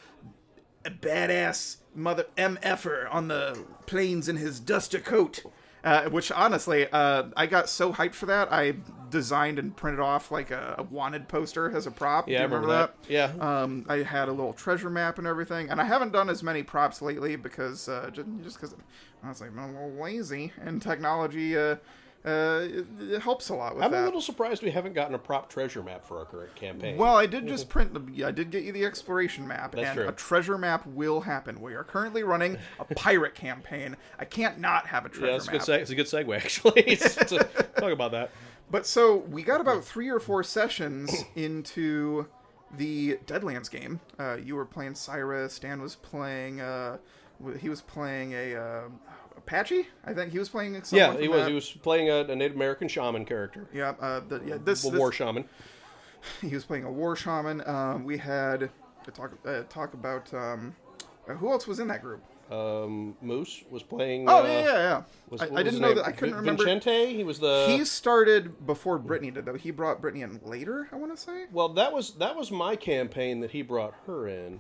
badass 0.86 1.78
mother 1.93 2.26
MFer 2.38 3.13
on 3.13 3.28
the 3.28 3.65
plains 3.86 4.30
in 4.30 4.38
his 4.38 4.59
duster 4.59 4.99
coat. 4.99 5.43
Uh, 5.84 6.09
which 6.09 6.32
honestly, 6.32 6.88
uh, 6.91 7.23
I 7.38 7.45
got 7.45 7.69
so 7.69 7.93
hyped 7.93 8.13
for 8.15 8.25
that. 8.25 8.51
I 8.51 8.75
designed 9.09 9.57
and 9.59 9.75
printed 9.75 9.99
off 9.99 10.32
like 10.32 10.51
a, 10.51 10.75
a 10.80 10.84
wanted 10.84 11.28
poster 11.28 11.73
as 11.75 11.88
a 11.88 11.91
prop. 11.91 12.28
Yeah, 12.28 12.39
Do 12.39 12.41
you 12.41 12.55
remember 12.55 12.73
that. 12.73 12.95
Yeah. 13.07 13.32
Um, 13.39 13.86
I 13.88 13.97
had 13.97 14.28
a 14.28 14.32
little 14.32 14.53
treasure 14.53 14.89
map 14.89 15.17
and 15.17 15.28
everything, 15.28 15.69
and 15.69 15.80
I 15.80 15.86
haven't 15.86 16.11
done 16.11 16.30
as 16.30 16.43
many 16.43 16.63
props 16.63 17.01
lately 17.01 17.36
because 17.36 17.88
uh, 17.88 18.09
just 18.11 18.28
just 18.43 18.57
because 18.57 18.75
honestly 19.23 19.47
I'm 19.47 19.57
a 19.59 19.67
little 19.67 20.03
lazy, 20.03 20.51
and 20.61 20.82
technology 20.82 21.55
uh, 22.26 22.61
it, 22.63 22.86
it 22.99 23.22
helps 23.22 23.49
a 23.49 23.55
lot 23.55 23.76
with 23.76 23.84
I'm 23.86 23.91
that. 23.91 24.03
a 24.03 24.05
little 24.05 24.22
surprised 24.22 24.61
we 24.61 24.72
haven't 24.72 24.93
gotten 24.93 25.15
a 25.15 25.20
prop 25.20 25.49
treasure 25.49 25.82
map 25.82 26.05
for 26.05 26.18
our 26.20 26.26
current 26.26 26.53
campaign. 26.55 26.97
Well, 26.97 27.15
I 27.15 27.26
did 27.26 27.47
just 27.47 27.70
print 27.70 27.93
the. 27.93 28.26
I 28.26 28.32
did 28.32 28.49
get 28.51 28.63
you 28.63 28.72
the 28.72 28.86
exploration 28.86 29.47
map, 29.47 29.74
That's 29.74 29.88
and 29.89 29.97
true. 29.97 30.07
a 30.07 30.11
treasure 30.11 30.57
map 30.57 30.86
will 30.88 31.22
happen. 31.22 31.61
We 31.61 31.74
are 31.76 31.84
currently 31.84 32.24
running 32.24 32.57
a 32.80 32.86
pirate 32.95 33.36
campaign. 33.36 33.95
I 34.20 34.26
can't 34.26 34.59
not 34.59 34.88
have 34.88 35.05
a 35.05 35.09
treasure 35.09 35.28
yeah, 35.28 35.36
it's 35.36 35.47
a 35.47 35.51
good. 35.51 35.68
map. 35.68 35.80
It's 35.82 35.91
a 35.91 35.95
good 35.95 36.05
segue 36.07 36.36
actually. 36.43 36.82
it's, 36.82 37.18
it's 37.18 37.32
a, 37.32 37.43
talk 37.80 37.91
about 37.91 38.11
that. 38.11 38.32
But 38.70 38.86
so 38.86 39.15
we 39.15 39.43
got 39.43 39.61
about 39.61 39.86
three 39.86 40.09
or 40.09 40.20
four 40.20 40.43
sessions 40.43 41.24
into 41.36 42.28
the 42.76 43.18
Deadlands 43.26 43.72
game. 43.72 44.01
Uh, 44.20 44.36
you 44.36 44.55
were 44.55 44.65
playing 44.65 44.95
Cyrus. 44.95 45.59
Dan 45.59 45.82
was 45.82 45.95
playing. 45.95 46.59
Uh, 46.59 46.97
he 47.59 47.70
was 47.70 47.82
playing 47.82 48.34
a 48.34 48.55
uh, 48.55 48.82
Apache. 49.47 49.87
I 50.03 50.13
think 50.13 50.31
he 50.33 50.39
was 50.39 50.49
playing. 50.49 50.81
Yeah, 50.91 51.17
he 51.17 51.27
was. 51.27 51.41
that. 51.41 51.47
He 51.49 51.55
was 51.55 51.69
playing 51.71 52.09
a, 52.09 52.31
a 52.31 52.35
Native 52.35 52.55
American 52.55 52.87
shaman 52.89 53.23
character, 53.25 53.67
Yeah, 53.73 53.93
uh, 54.01 54.19
the, 54.27 54.41
yeah. 54.45 54.57
This, 54.61 54.83
war 54.83 55.11
shaman. 55.11 55.45
he 56.41 56.53
was 56.53 56.65
playing 56.65 56.83
a 56.83 56.91
war 56.91 57.15
shaman. 57.15 57.63
Um, 57.65 58.03
we 58.03 58.17
had 58.17 58.69
to 59.05 59.11
talk 59.11 59.31
uh, 59.45 59.63
talk 59.69 59.93
about 59.93 60.33
um, 60.33 60.75
uh, 61.29 61.33
who 61.35 61.49
else 61.49 61.65
was 61.65 61.79
in 61.79 61.87
that 61.87 62.01
group. 62.01 62.21
Um, 62.51 63.15
Moose 63.21 63.63
was 63.69 63.83
playing. 63.83 64.27
Oh 64.27 64.39
uh, 64.39 64.43
yeah, 64.43 64.59
yeah, 64.59 64.73
yeah. 64.73 65.03
was- 65.29 65.41
I, 65.41 65.45
I 65.45 65.63
didn't 65.63 65.79
know 65.79 65.87
name? 65.87 65.97
that. 65.97 66.07
I 66.07 66.11
couldn't 66.11 66.35
remember. 66.35 66.65
Vincente. 66.65 67.13
He 67.13 67.23
was 67.23 67.39
the. 67.39 67.65
He 67.69 67.85
started 67.85 68.65
before 68.65 68.97
Brittany 68.97 69.31
did, 69.31 69.45
though. 69.45 69.55
He 69.55 69.71
brought 69.71 70.01
Brittany 70.01 70.23
in 70.23 70.41
later. 70.43 70.89
I 70.91 70.97
want 70.97 71.15
to 71.15 71.21
say. 71.21 71.45
Well, 71.53 71.69
that 71.69 71.93
was 71.93 72.15
that 72.15 72.35
was 72.35 72.51
my 72.51 72.75
campaign 72.75 73.39
that 73.39 73.51
he 73.51 73.61
brought 73.61 73.93
her 74.07 74.27
in. 74.27 74.59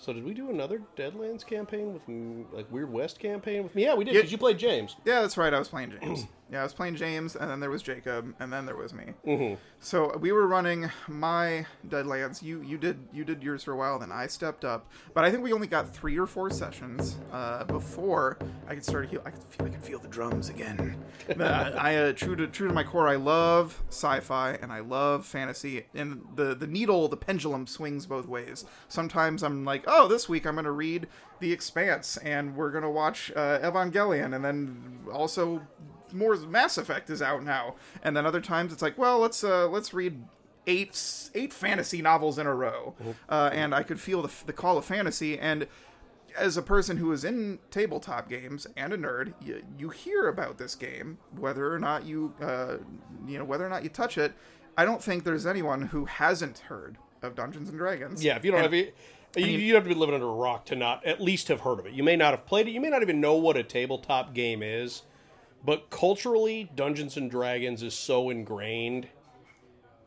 So 0.00 0.12
did 0.12 0.24
we 0.24 0.32
do 0.32 0.50
another 0.50 0.80
Deadlands 0.96 1.44
campaign 1.44 1.92
with 1.92 2.02
like 2.52 2.70
Weird 2.70 2.92
West 2.92 3.18
campaign 3.18 3.64
with 3.64 3.74
me? 3.74 3.82
Yeah, 3.82 3.94
we 3.94 4.04
did 4.04 4.14
because 4.14 4.30
you 4.30 4.38
played 4.38 4.58
James. 4.58 4.96
Yeah, 5.04 5.20
that's 5.22 5.36
right. 5.36 5.52
I 5.52 5.58
was 5.58 5.68
playing 5.68 5.92
James. 6.00 6.26
Yeah, 6.50 6.60
I 6.60 6.62
was 6.62 6.72
playing 6.72 6.96
James, 6.96 7.36
and 7.36 7.50
then 7.50 7.60
there 7.60 7.68
was 7.68 7.82
Jacob, 7.82 8.34
and 8.40 8.50
then 8.50 8.64
there 8.64 8.76
was 8.76 8.94
me. 8.94 9.04
Mm-hmm. 9.26 9.54
So 9.80 10.16
we 10.16 10.32
were 10.32 10.46
running 10.46 10.90
my 11.06 11.66
Deadlands. 11.86 12.42
You 12.42 12.62
you 12.62 12.78
did 12.78 12.98
you 13.12 13.24
did 13.24 13.42
yours 13.42 13.64
for 13.64 13.72
a 13.72 13.76
while, 13.76 13.98
then 13.98 14.10
I 14.10 14.26
stepped 14.28 14.64
up. 14.64 14.90
But 15.12 15.24
I 15.24 15.30
think 15.30 15.42
we 15.42 15.52
only 15.52 15.66
got 15.66 15.94
three 15.94 16.18
or 16.18 16.26
four 16.26 16.50
sessions 16.50 17.18
uh, 17.32 17.64
before 17.64 18.38
I 18.66 18.74
could 18.74 18.84
start. 18.84 19.08
Heal- 19.10 19.22
I 19.26 19.30
could 19.30 19.42
feel 19.44 19.66
I 19.66 19.68
could 19.68 19.84
feel 19.84 19.98
the 19.98 20.08
drums 20.08 20.48
again. 20.48 20.96
Uh, 21.38 21.72
I 21.76 21.94
uh, 21.96 22.12
true 22.12 22.34
to 22.36 22.46
true 22.46 22.68
to 22.68 22.74
my 22.74 22.82
core. 22.82 23.06
I 23.06 23.16
love 23.16 23.82
sci-fi 23.88 24.52
and 24.52 24.72
I 24.72 24.80
love 24.80 25.26
fantasy. 25.26 25.86
And 25.94 26.22
the 26.34 26.54
the 26.54 26.66
needle, 26.66 27.06
the 27.08 27.16
pendulum 27.16 27.66
swings 27.66 28.06
both 28.06 28.26
ways. 28.26 28.64
Sometimes 28.88 29.42
I'm 29.42 29.64
like, 29.64 29.84
oh, 29.86 30.08
this 30.08 30.28
week 30.28 30.46
I'm 30.46 30.54
going 30.54 30.64
to 30.64 30.70
read 30.70 31.06
The 31.40 31.52
Expanse, 31.52 32.16
and 32.18 32.56
we're 32.56 32.70
going 32.70 32.82
to 32.82 32.90
watch 32.90 33.30
uh, 33.36 33.58
Evangelion, 33.60 34.34
and 34.34 34.44
then 34.44 35.00
also 35.12 35.62
more 36.12 36.36
Mass 36.36 36.78
Effect 36.78 37.10
is 37.10 37.20
out 37.22 37.42
now. 37.44 37.74
And 38.02 38.16
then 38.16 38.26
other 38.26 38.40
times 38.40 38.72
it's 38.72 38.82
like, 38.82 38.96
well, 38.98 39.18
let's 39.18 39.42
uh, 39.44 39.68
let's 39.68 39.92
read 39.94 40.22
eight 40.66 41.30
eight 41.34 41.52
fantasy 41.52 42.02
novels 42.02 42.38
in 42.38 42.46
a 42.46 42.54
row, 42.54 42.94
uh, 43.28 43.50
and 43.52 43.74
I 43.74 43.82
could 43.82 44.00
feel 44.00 44.22
the 44.22 44.30
the 44.46 44.52
call 44.52 44.76
of 44.78 44.84
fantasy. 44.84 45.38
And 45.38 45.66
as 46.36 46.56
a 46.56 46.62
person 46.62 46.98
who 46.98 47.10
is 47.12 47.24
in 47.24 47.58
tabletop 47.70 48.28
games 48.28 48.66
and 48.76 48.92
a 48.92 48.98
nerd, 48.98 49.32
you, 49.40 49.62
you 49.78 49.88
hear 49.88 50.28
about 50.28 50.58
this 50.58 50.74
game, 50.74 51.18
whether 51.36 51.72
or 51.72 51.78
not 51.78 52.04
you 52.04 52.34
uh, 52.40 52.76
you 53.26 53.38
know 53.38 53.44
whether 53.44 53.64
or 53.66 53.70
not 53.70 53.82
you 53.82 53.88
touch 53.88 54.18
it. 54.18 54.34
I 54.76 54.84
don't 54.84 55.02
think 55.02 55.24
there's 55.24 55.46
anyone 55.46 55.82
who 55.82 56.04
hasn't 56.04 56.58
heard 56.58 56.98
of 57.22 57.34
Dungeons 57.34 57.68
and 57.68 57.78
Dragons. 57.78 58.22
Yeah, 58.22 58.36
if 58.36 58.44
you 58.44 58.52
don't 58.52 58.62
And- 58.62 58.72
have 58.72 58.74
you, 58.74 58.92
you, 59.36 59.58
you 59.58 59.74
have 59.74 59.82
to 59.82 59.88
be 59.88 59.94
living 59.94 60.14
under 60.14 60.28
a 60.28 60.32
rock 60.32 60.66
to 60.66 60.76
not 60.76 61.04
at 61.04 61.20
least 61.20 61.48
have 61.48 61.60
heard 61.62 61.80
of 61.80 61.86
it. 61.86 61.92
You 61.94 62.02
may 62.04 62.14
not 62.14 62.30
have 62.30 62.46
played 62.46 62.68
it. 62.68 62.70
You 62.70 62.80
may 62.80 62.88
not 62.88 63.02
even 63.02 63.20
know 63.20 63.34
what 63.34 63.56
a 63.56 63.62
tabletop 63.64 64.34
game 64.34 64.62
is. 64.62 65.02
But 65.68 65.90
culturally, 65.90 66.70
Dungeons 66.74 67.18
and 67.18 67.30
Dragons 67.30 67.82
is 67.82 67.92
so 67.92 68.30
ingrained 68.30 69.06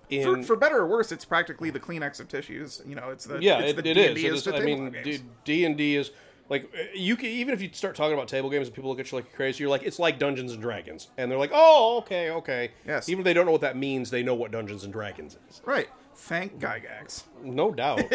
in 0.09 0.23
for, 0.23 0.41
for 0.41 0.55
better 0.55 0.79
or 0.79 0.87
worse, 0.87 1.11
it's 1.11 1.23
practically 1.23 1.69
the 1.69 1.79
Kleenex 1.79 2.19
of 2.19 2.27
tissues. 2.27 2.81
You 2.83 2.95
know, 2.95 3.11
it's 3.11 3.25
the 3.25 3.37
yeah, 3.43 3.59
it's 3.59 3.77
it, 3.77 3.83
the 3.83 3.91
it 3.91 3.93
D&D 3.93 4.25
is. 4.25 4.47
It 4.47 4.55
is. 4.55 4.59
I 4.59 4.65
mean. 4.65 5.23
D 5.45 5.63
and 5.65 5.77
D 5.77 5.97
is 5.97 6.09
like 6.49 6.67
you 6.95 7.15
can 7.15 7.27
even 7.27 7.53
if 7.53 7.61
you 7.61 7.69
start 7.73 7.95
talking 7.95 8.15
about 8.15 8.27
table 8.27 8.49
games 8.49 8.69
and 8.69 8.75
people 8.75 8.89
look 8.89 8.99
at 8.99 9.11
you 9.11 9.19
like 9.19 9.31
crazy, 9.33 9.63
you're 9.63 9.69
like 9.69 9.83
it's 9.83 9.99
like 9.99 10.17
Dungeons 10.17 10.51
and 10.51 10.63
Dragons, 10.63 11.09
and 11.15 11.29
they're 11.29 11.37
like, 11.37 11.51
oh, 11.53 11.99
okay, 11.99 12.31
okay. 12.31 12.71
Yes. 12.87 13.07
Even 13.07 13.19
if 13.19 13.25
they 13.25 13.33
don't 13.33 13.45
know 13.45 13.51
what 13.51 13.61
that 13.61 13.77
means, 13.77 14.09
they 14.09 14.23
know 14.23 14.33
what 14.33 14.49
Dungeons 14.49 14.83
and 14.83 14.91
Dragons 14.91 15.37
is. 15.47 15.61
right. 15.63 15.89
Thank 16.15 16.59
Gygax. 16.59 17.25
No 17.43 17.71
doubt. 17.71 18.01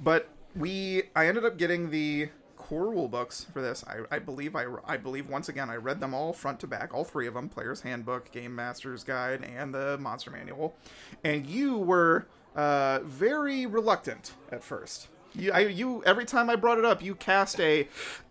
But 0.00 0.28
we, 0.54 1.02
I 1.16 1.26
ended 1.26 1.44
up 1.44 1.58
getting 1.58 1.90
the 1.90 2.28
core 2.68 2.90
rule 2.90 3.08
books 3.08 3.46
for 3.52 3.62
this. 3.62 3.82
I, 3.86 4.14
I 4.14 4.18
believe 4.18 4.54
I, 4.54 4.66
I 4.84 4.98
believe 4.98 5.28
once 5.28 5.48
again 5.48 5.70
I 5.70 5.76
read 5.76 6.00
them 6.00 6.12
all 6.12 6.32
front 6.32 6.60
to 6.60 6.66
back, 6.66 6.92
all 6.92 7.04
three 7.04 7.26
of 7.26 7.34
them: 7.34 7.48
Player's 7.48 7.80
Handbook, 7.80 8.30
Game 8.30 8.54
Master's 8.54 9.04
Guide, 9.04 9.42
and 9.42 9.74
the 9.74 9.96
Monster 9.98 10.30
Manual. 10.30 10.76
And 11.24 11.46
you 11.46 11.78
were 11.78 12.26
uh, 12.54 13.00
very 13.04 13.64
reluctant 13.64 14.32
at 14.52 14.62
first. 14.62 15.08
You, 15.34 15.52
I, 15.52 15.60
you 15.60 16.02
every 16.04 16.24
time 16.24 16.50
I 16.50 16.56
brought 16.56 16.78
it 16.78 16.84
up, 16.84 17.02
you 17.02 17.14
cast 17.14 17.60
a 17.60 17.88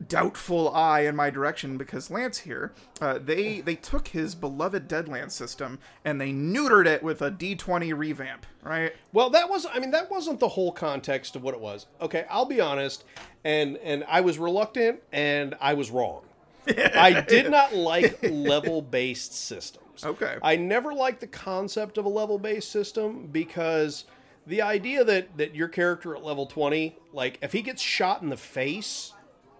doubtful 0.07 0.73
eye 0.73 1.01
in 1.01 1.15
my 1.15 1.29
direction 1.29 1.77
because 1.77 2.09
Lance 2.09 2.39
here, 2.39 2.73
uh, 2.99 3.19
they 3.19 3.61
they 3.61 3.75
took 3.75 4.09
his 4.09 4.35
beloved 4.35 4.87
Deadlands 4.87 5.31
system 5.31 5.79
and 6.03 6.19
they 6.19 6.31
neutered 6.31 6.85
it 6.85 7.03
with 7.03 7.21
a 7.21 7.31
D20 7.31 7.97
revamp, 7.97 8.45
right? 8.63 8.93
Well, 9.13 9.29
that 9.29 9.49
was 9.49 9.65
I 9.71 9.79
mean 9.79 9.91
that 9.91 10.09
wasn't 10.09 10.39
the 10.39 10.49
whole 10.49 10.71
context 10.71 11.35
of 11.35 11.43
what 11.43 11.53
it 11.53 11.61
was. 11.61 11.85
Okay, 12.01 12.25
I'll 12.29 12.45
be 12.45 12.61
honest, 12.61 13.03
and 13.43 13.77
and 13.77 14.03
I 14.07 14.21
was 14.21 14.37
reluctant 14.37 15.01
and 15.11 15.55
I 15.61 15.73
was 15.73 15.91
wrong. 15.91 16.23
I 16.67 17.21
did 17.21 17.49
not 17.49 17.73
like 17.73 18.19
level-based 18.21 19.33
systems. 19.33 20.03
Okay. 20.03 20.35
I 20.43 20.57
never 20.57 20.93
liked 20.93 21.21
the 21.21 21.27
concept 21.27 21.97
of 21.97 22.05
a 22.05 22.09
level-based 22.09 22.69
system 22.69 23.27
because 23.31 24.05
the 24.47 24.61
idea 24.61 25.03
that 25.03 25.37
that 25.37 25.53
your 25.53 25.67
character 25.67 26.15
at 26.15 26.23
level 26.23 26.45
20, 26.45 26.97
like 27.13 27.37
if 27.41 27.51
he 27.51 27.61
gets 27.61 27.81
shot 27.81 28.21
in 28.21 28.29
the 28.29 28.37
face, 28.37 29.13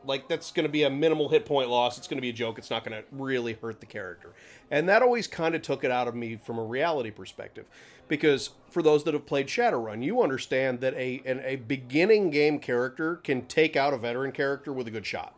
like 0.06 0.28
that's 0.30 0.52
going 0.52 0.66
to 0.66 0.72
be 0.72 0.84
a 0.84 0.90
minimal 0.90 1.30
hit 1.30 1.46
point 1.46 1.70
loss. 1.70 1.98
It's 1.98 2.08
going 2.08 2.18
to 2.18 2.22
be 2.22 2.30
a 2.30 2.34
joke. 2.34 2.58
It's 2.58 2.70
not 2.70 2.84
going 2.86 3.02
to 3.02 3.08
really 3.12 3.54
hurt 3.54 3.82
the 3.82 3.86
character. 3.86 4.34
And 4.72 4.88
that 4.90 5.02
always 5.02 5.28
kind 5.28 5.54
of 5.54 5.62
took 5.62 5.84
it 5.84 5.92
out 5.92 6.08
of 6.08 6.16
me 6.16 6.38
from 6.38 6.58
a 6.58 6.64
reality 6.64 7.12
perspective. 7.12 7.68
Because 8.08 8.52
for 8.70 8.82
those 8.82 9.04
that 9.04 9.14
have 9.14 9.26
played 9.26 9.48
Shadowrun, 9.48 10.04
you 10.04 10.22
understand 10.22 10.80
that 10.80 10.94
a 10.94 11.22
an, 11.26 11.42
a 11.44 11.58
beginning 11.58 12.30
game 12.30 12.60
character 12.60 13.18
can 13.18 13.46
take 13.46 13.76
out 13.76 13.94
a 13.94 13.98
veteran 13.98 14.32
character 14.32 14.72
with 14.72 14.88
a 14.88 14.92
good 14.92 15.06
shot. 15.06 15.36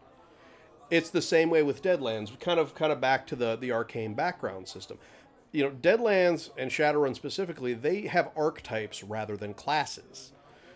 It's 0.92 1.10
the 1.10 1.22
same 1.22 1.50
way 1.50 1.64
with 1.64 1.82
Deadlands, 1.82 2.40
kind 2.40 2.60
of 2.60 2.76
kind 2.76 2.92
of 2.92 3.02
back 3.02 3.26
to 3.28 3.36
the 3.36 3.56
the 3.56 3.72
arcane 3.72 4.14
background 4.14 4.68
system. 4.68 5.00
You 5.52 5.64
know, 5.66 5.72
Deadlands 5.72 6.50
and 6.58 6.70
Shadowrun 6.70 7.16
specifically, 7.16 7.74
they 7.74 8.02
have 8.02 8.30
archetypes 8.36 9.04
rather 9.04 9.36
than 9.36 9.54
classes. 9.54 10.32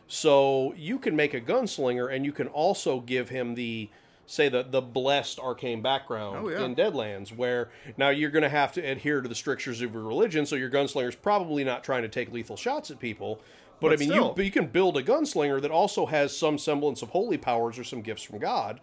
So 0.07 0.73
you 0.75 0.99
can 0.99 1.15
make 1.15 1.33
a 1.33 1.41
gunslinger, 1.41 2.13
and 2.13 2.25
you 2.25 2.31
can 2.31 2.47
also 2.47 2.99
give 2.99 3.29
him 3.29 3.55
the 3.55 3.89
say 4.25 4.47
the 4.49 4.63
the 4.63 4.81
blessed 4.81 5.37
arcane 5.39 5.81
background 5.81 6.37
Oh, 6.45 6.49
yeah. 6.49 6.63
in 6.63 6.75
Deadlands, 6.75 7.35
where 7.35 7.69
now 7.97 8.09
you're 8.09 8.29
going 8.31 8.43
to 8.43 8.49
have 8.49 8.71
to 8.73 8.81
adhere 8.81 9.21
to 9.21 9.27
the 9.29 9.35
strictures 9.35 9.81
of 9.81 9.93
your 9.93 10.03
religion. 10.03 10.45
So 10.45 10.55
your 10.55 10.69
gunslinger's 10.69 11.15
probably 11.15 11.63
not 11.63 11.83
trying 11.83 12.03
to 12.03 12.09
take 12.09 12.31
lethal 12.31 12.55
shots 12.57 12.89
at 12.89 12.99
people. 12.99 13.41
But, 13.79 13.89
But 13.89 13.93
I 13.93 13.95
mean, 13.97 14.09
still. 14.09 14.33
you 14.37 14.43
you 14.43 14.51
can 14.51 14.67
build 14.67 14.97
a 14.97 15.03
gunslinger 15.03 15.61
that 15.61 15.71
also 15.71 16.05
has 16.05 16.35
some 16.35 16.57
semblance 16.57 17.01
of 17.01 17.09
holy 17.09 17.37
powers 17.37 17.77
or 17.77 17.83
some 17.83 18.01
gifts 18.01 18.23
from 18.23 18.39
God, 18.39 18.79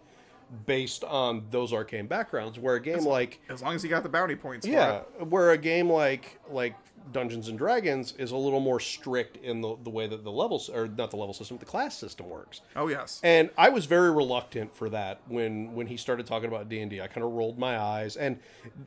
based 0.65 1.03
on 1.03 1.45
those 1.49 1.73
arcane 1.73 2.07
backgrounds. 2.07 2.59
Where 2.59 2.75
a 2.75 2.81
game 2.81 3.05
like 3.05 3.39
As 3.49 3.61
long 3.61 3.75
as 3.75 3.83
you 3.83 3.89
got 3.89 4.03
the 4.03 4.09
bounty 4.09 4.35
points. 4.35 4.67
Yeah, 4.67 5.01
where 5.19 5.51
a 5.51 5.57
game 5.57 5.89
like 5.89 6.39
like 6.49 6.75
Dungeons 7.11 7.47
and 7.47 7.57
Dragons 7.57 8.13
is 8.17 8.31
a 8.31 8.37
little 8.37 8.59
more 8.59 8.79
strict 8.79 9.37
in 9.37 9.61
the, 9.61 9.75
the 9.83 9.89
way 9.89 10.07
that 10.07 10.23
the 10.23 10.31
levels 10.31 10.69
or 10.69 10.87
not 10.87 11.11
the 11.11 11.17
level 11.17 11.33
system, 11.33 11.57
the 11.57 11.65
class 11.65 11.97
system 11.97 12.29
works. 12.29 12.61
Oh 12.75 12.87
yes. 12.87 13.19
And 13.23 13.49
I 13.57 13.69
was 13.69 13.85
very 13.85 14.11
reluctant 14.11 14.75
for 14.75 14.89
that 14.89 15.21
when 15.27 15.73
when 15.73 15.87
he 15.87 15.97
started 15.97 16.25
talking 16.25 16.47
about 16.47 16.69
D 16.69 16.79
and 16.79 16.93
I 17.01 17.07
kind 17.07 17.25
of 17.25 17.31
rolled 17.31 17.57
my 17.57 17.77
eyes, 17.79 18.17
and 18.17 18.39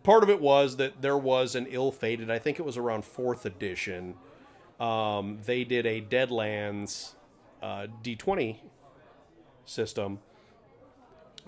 part 0.02 0.22
of 0.22 0.30
it 0.30 0.40
was 0.40 0.76
that 0.76 1.02
there 1.02 1.18
was 1.18 1.54
an 1.54 1.66
ill-fated. 1.68 2.30
I 2.30 2.38
think 2.38 2.58
it 2.58 2.62
was 2.64 2.76
around 2.76 3.04
fourth 3.04 3.46
edition, 3.46 4.14
um, 4.78 5.38
they 5.44 5.64
did 5.64 5.86
a 5.86 6.00
Deadlands 6.00 7.14
uh, 7.62 7.86
D20 8.02 8.58
system 9.64 10.18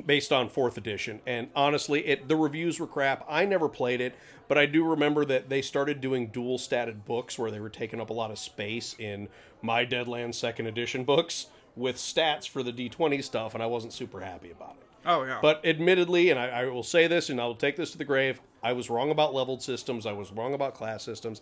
based 0.05 0.33
on 0.33 0.49
fourth 0.49 0.77
edition. 0.77 1.21
And 1.27 1.49
honestly 1.55 2.07
it 2.07 2.29
the 2.29 2.37
reviews 2.37 2.79
were 2.79 2.87
crap. 2.87 3.25
I 3.29 3.45
never 3.45 3.69
played 3.69 4.01
it 4.01 4.15
but 4.49 4.59
i 4.59 4.67
do 4.67 4.85
remember 4.85 5.25
that 5.25 5.49
they 5.49 5.63
started 5.63 6.01
doing 6.01 6.29
dual 6.29 6.59
statted 6.59 7.05
books 7.05 7.39
where 7.39 7.51
they 7.51 7.61
were 7.61 7.69
taking 7.69 8.01
up 8.01 8.11
a 8.11 8.13
lot 8.13 8.31
of 8.31 8.39
space 8.39 8.95
in 8.99 9.29
my 9.63 9.85
deadlands 9.85 10.35
second 10.35 10.67
edition 10.67 11.05
books 11.05 11.47
with 11.75 11.97
stats 11.97 12.49
for 12.49 12.63
the 12.63 12.73
d20 12.73 13.23
stuff 13.23 13.55
and 13.55 13.63
i 13.63 13.67
wasn't 13.67 13.93
super 13.93 14.21
happy 14.21 14.51
about 14.51 14.77
it. 14.81 14.87
Oh 15.05 15.25
yeah. 15.25 15.39
but 15.41 15.65
admittedly 15.65 16.31
and 16.31 16.39
I, 16.39 16.49
I 16.49 16.65
will 16.67 16.83
say 16.83 17.07
this 17.07 17.31
and 17.31 17.41
i'll 17.41 17.55
take 17.55 17.77
this 17.77 17.93
to 17.93 17.99
the 17.99 18.05
grave 18.05 18.41
i 18.63 18.73
was 18.73 18.91
wrong 18.91 19.11
about 19.11 19.35
leveled 19.35 19.63
systems 19.63 20.07
i 20.07 20.13
was 20.13 20.33
wrong 20.33 20.55
about 20.55 20.75
class 20.75 21.03
systems. 21.03 21.41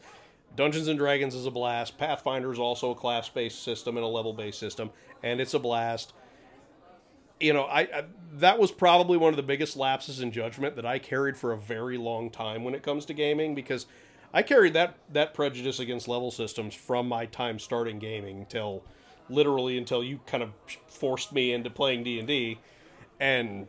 Dungeons 0.56 0.86
and 0.86 0.96
dragons 0.96 1.34
is 1.34 1.46
a 1.46 1.50
blast 1.50 1.98
pathfinder 1.98 2.52
is 2.52 2.60
also 2.60 2.92
a 2.92 2.94
class 2.94 3.28
based 3.28 3.64
system 3.64 3.96
and 3.96 4.04
a 4.04 4.08
level 4.08 4.32
based 4.32 4.60
system 4.60 4.90
and 5.22 5.40
it's 5.40 5.54
a 5.54 5.58
blast 5.58 6.12
you 7.40 7.52
know, 7.52 7.62
I, 7.64 7.80
I 7.80 8.04
that 8.38 8.58
was 8.58 8.72
probably 8.72 9.16
one 9.16 9.32
of 9.32 9.36
the 9.36 9.42
biggest 9.42 9.76
lapses 9.76 10.20
in 10.20 10.32
judgment 10.32 10.76
that 10.76 10.86
I 10.86 10.98
carried 10.98 11.36
for 11.36 11.52
a 11.52 11.58
very 11.58 11.96
long 11.96 12.30
time 12.30 12.64
when 12.64 12.74
it 12.74 12.82
comes 12.82 13.04
to 13.06 13.14
gaming 13.14 13.54
because 13.54 13.86
I 14.32 14.42
carried 14.42 14.72
that 14.74 14.96
that 15.12 15.34
prejudice 15.34 15.78
against 15.78 16.08
level 16.08 16.30
systems 16.30 16.74
from 16.74 17.08
my 17.08 17.26
time 17.26 17.58
starting 17.58 17.98
gaming 17.98 18.46
till 18.48 18.82
literally 19.28 19.78
until 19.78 20.02
you 20.02 20.20
kind 20.26 20.42
of 20.42 20.50
forced 20.86 21.32
me 21.32 21.52
into 21.52 21.70
playing 21.70 22.04
D 22.04 22.18
and 22.18 22.28
D, 22.28 22.58
and 23.20 23.68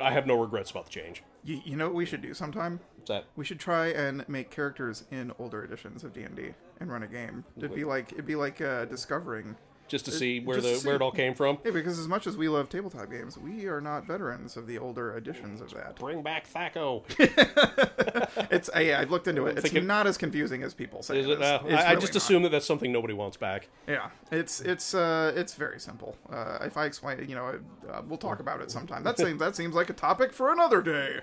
I 0.00 0.12
have 0.12 0.26
no 0.26 0.34
regrets 0.40 0.70
about 0.70 0.86
the 0.86 0.90
change. 0.90 1.22
you, 1.44 1.60
you 1.64 1.76
know 1.76 1.86
what 1.86 1.94
we 1.94 2.06
should 2.06 2.22
do 2.22 2.34
sometime? 2.34 2.80
What's 2.96 3.08
that? 3.08 3.24
We 3.36 3.44
should 3.44 3.60
try 3.60 3.88
and 3.88 4.28
make 4.28 4.50
characters 4.50 5.04
in 5.10 5.32
older 5.38 5.62
editions 5.64 6.04
of 6.04 6.12
D 6.12 6.22
and 6.22 6.34
D 6.34 6.50
and 6.80 6.90
run 6.90 7.02
a 7.02 7.06
game. 7.06 7.44
It'd 7.56 7.74
be 7.74 7.84
like 7.84 8.12
it'd 8.12 8.26
be 8.26 8.36
like 8.36 8.60
uh, 8.60 8.86
discovering. 8.86 9.56
Just 9.88 10.04
to 10.04 10.10
see 10.10 10.40
where 10.40 10.56
just 10.58 10.68
the 10.68 10.74
see- 10.80 10.86
where 10.86 10.96
it 10.96 11.02
all 11.02 11.10
came 11.12 11.34
from. 11.34 11.58
Yeah, 11.64 11.70
because 11.72 11.98
as 11.98 12.06
much 12.08 12.26
as 12.26 12.36
we 12.36 12.48
love 12.48 12.68
tabletop 12.68 13.10
games, 13.10 13.36
we 13.38 13.66
are 13.66 13.80
not 13.80 14.06
veterans 14.06 14.56
of 14.56 14.66
the 14.66 14.78
older 14.78 15.16
editions 15.16 15.60
of 15.60 15.70
that. 15.74 15.96
Bring 15.96 16.22
back 16.22 16.46
THAC0. 16.52 17.04
It's 18.50 18.68
uh, 18.68 18.78
I've 18.98 19.10
looked 19.10 19.26
into 19.28 19.46
it. 19.46 19.58
It's 19.58 19.72
it- 19.72 19.84
not 19.84 20.06
as 20.06 20.16
confusing 20.16 20.62
as 20.62 20.72
people 20.74 21.02
say. 21.02 21.18
Is 21.20 21.26
it? 21.26 21.42
Uh, 21.42 21.60
I, 21.64 21.68
I 21.74 21.88
really 21.90 22.00
just 22.00 22.14
not. 22.14 22.22
assume 22.22 22.42
that 22.44 22.50
that's 22.50 22.66
something 22.66 22.92
nobody 22.92 23.12
wants 23.14 23.36
back. 23.36 23.68
Yeah, 23.86 24.10
it's 24.30 24.60
it's 24.60 24.94
uh 24.94 25.32
it's 25.36 25.54
very 25.54 25.80
simple. 25.80 26.16
Uh, 26.30 26.58
if 26.62 26.76
I 26.76 26.84
explain 26.86 27.18
it, 27.18 27.28
you 27.28 27.34
know, 27.34 27.58
uh, 27.90 28.02
we'll 28.06 28.18
talk 28.18 28.40
about 28.40 28.60
it 28.60 28.70
sometime. 28.70 29.02
That 29.04 29.18
seems 29.18 29.38
that 29.40 29.56
seems 29.56 29.74
like 29.74 29.90
a 29.90 29.92
topic 29.92 30.32
for 30.32 30.52
another 30.52 30.80
day. 30.82 31.20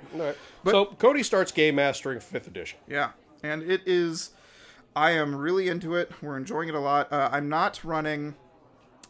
so 0.66 0.86
Cody 0.86 1.24
starts 1.24 1.51
game 1.51 1.76
mastering 1.76 2.20
fifth 2.20 2.47
edition. 2.47 2.80
Yeah, 2.88 3.11
and 3.43 3.63
it 3.63 3.82
is. 3.86 4.32
I 4.95 5.11
am 5.11 5.36
really 5.36 5.68
into 5.68 5.95
it. 5.95 6.11
We're 6.22 6.38
enjoying 6.38 6.70
it 6.70 6.76
a 6.76 6.80
lot. 6.80 7.11
Uh, 7.11 7.30
I'm 7.32 7.49
not 7.49 7.84
running 7.84 8.36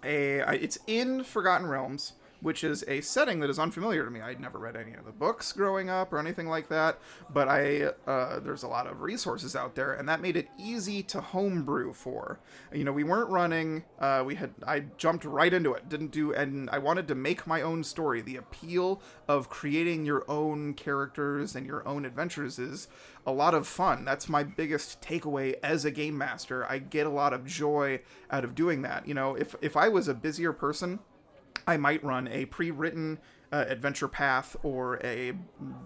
a. 0.06 0.39
It's 0.56 0.78
in 0.88 1.24
Forgotten 1.24 1.68
Realms, 1.68 2.14
which 2.41 2.64
is 2.64 2.84
a 2.88 3.01
setting 3.01 3.39
that 3.39 3.49
is 3.49 3.58
unfamiliar 3.58 4.06
to 4.06 4.12
me. 4.12 4.22
I'd 4.22 4.39
never 4.39 4.60
read 4.60 4.76
any 4.76 4.93
of 4.93 5.06
the 5.06 5.12
books 5.12 5.51
growing 5.51 5.89
up 5.89 6.14
or 6.14 6.20
anything 6.20 6.47
like 6.47 6.70
that. 6.70 6.99
But 7.34 7.47
I 7.47 7.91
uh, 8.06 8.39
there's 8.39 8.64
a 8.64 8.68
lot 8.68 8.88
of 8.88 9.01
resources 9.01 9.56
out 9.56 9.76
there, 9.76 9.93
and 9.93 10.08
that 10.08 10.22
made 10.22 10.38
it 10.38 10.49
easy 10.60 11.01
to 11.03 11.22
homebrew 11.22 11.93
for. 11.93 12.39
You 12.72 12.84
know, 12.84 12.91
we 12.91 13.03
weren't 13.03 13.30
running. 13.30 13.84
Uh, 13.99 14.24
we 14.26 14.36
had 14.36 14.53
I 14.66 14.86
jumped 14.97 15.26
right 15.26 15.53
into 15.53 15.74
it. 15.74 15.89
Didn't 15.89 16.12
do, 16.12 16.34
and 16.34 16.70
I 16.70 16.78
wanted 16.78 17.08
to 17.08 17.16
make 17.16 17.47
my 17.47 17.62
own 17.62 17.84
story. 17.84 18.22
The 18.22 18.36
appeal 18.36 19.01
of 19.28 19.49
creating 19.49 20.06
your 20.06 20.24
own 20.30 20.76
characters 20.76 21.56
and 21.56 21.66
your 21.66 21.88
own 21.88 22.06
adventures 22.06 22.60
is 22.60 22.88
a 23.26 23.32
lot 23.32 23.53
of 23.53 23.67
fun. 23.67 24.05
That's 24.05 24.30
my 24.30 24.43
biggest 24.43 25.01
takeaway 25.01 25.55
as 25.63 25.84
a 25.84 25.91
game 25.91 26.17
master. 26.17 26.65
I 26.69 26.80
get 26.80 27.07
a 27.07 27.09
lot 27.09 27.34
of 27.34 27.45
joy 27.45 28.01
out 28.30 28.43
of 28.43 28.55
doing 28.55 28.84
that. 28.84 29.07
You 29.07 29.13
know, 29.13 29.36
if 29.36 29.55
if 29.61 29.76
I 29.76 29.88
was 29.88 30.07
a 30.07 30.13
busier 30.13 30.53
person, 30.53 30.99
I 31.67 31.78
might 31.78 32.03
run 32.03 32.28
a 32.28 32.45
pre-written 32.45 33.19
uh, 33.51 33.65
adventure 33.67 34.07
path 34.07 34.55
or 34.63 34.99
a 35.03 35.34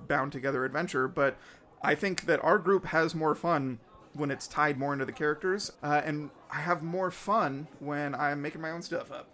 bound 0.07 0.31
together 0.31 0.65
adventure, 0.65 1.07
but 1.07 1.37
I 1.81 1.95
think 1.95 2.25
that 2.25 2.43
our 2.43 2.57
group 2.57 2.87
has 2.87 3.15
more 3.15 3.35
fun 3.35 3.79
when 4.13 4.31
it's 4.31 4.47
tied 4.47 4.77
more 4.77 4.91
into 4.91 5.05
the 5.05 5.11
characters, 5.11 5.71
uh, 5.83 6.01
and 6.03 6.31
I 6.51 6.57
have 6.61 6.83
more 6.83 7.11
fun 7.11 7.67
when 7.79 8.15
I'm 8.15 8.41
making 8.41 8.59
my 8.59 8.71
own 8.71 8.81
stuff 8.81 9.11
up. 9.11 9.29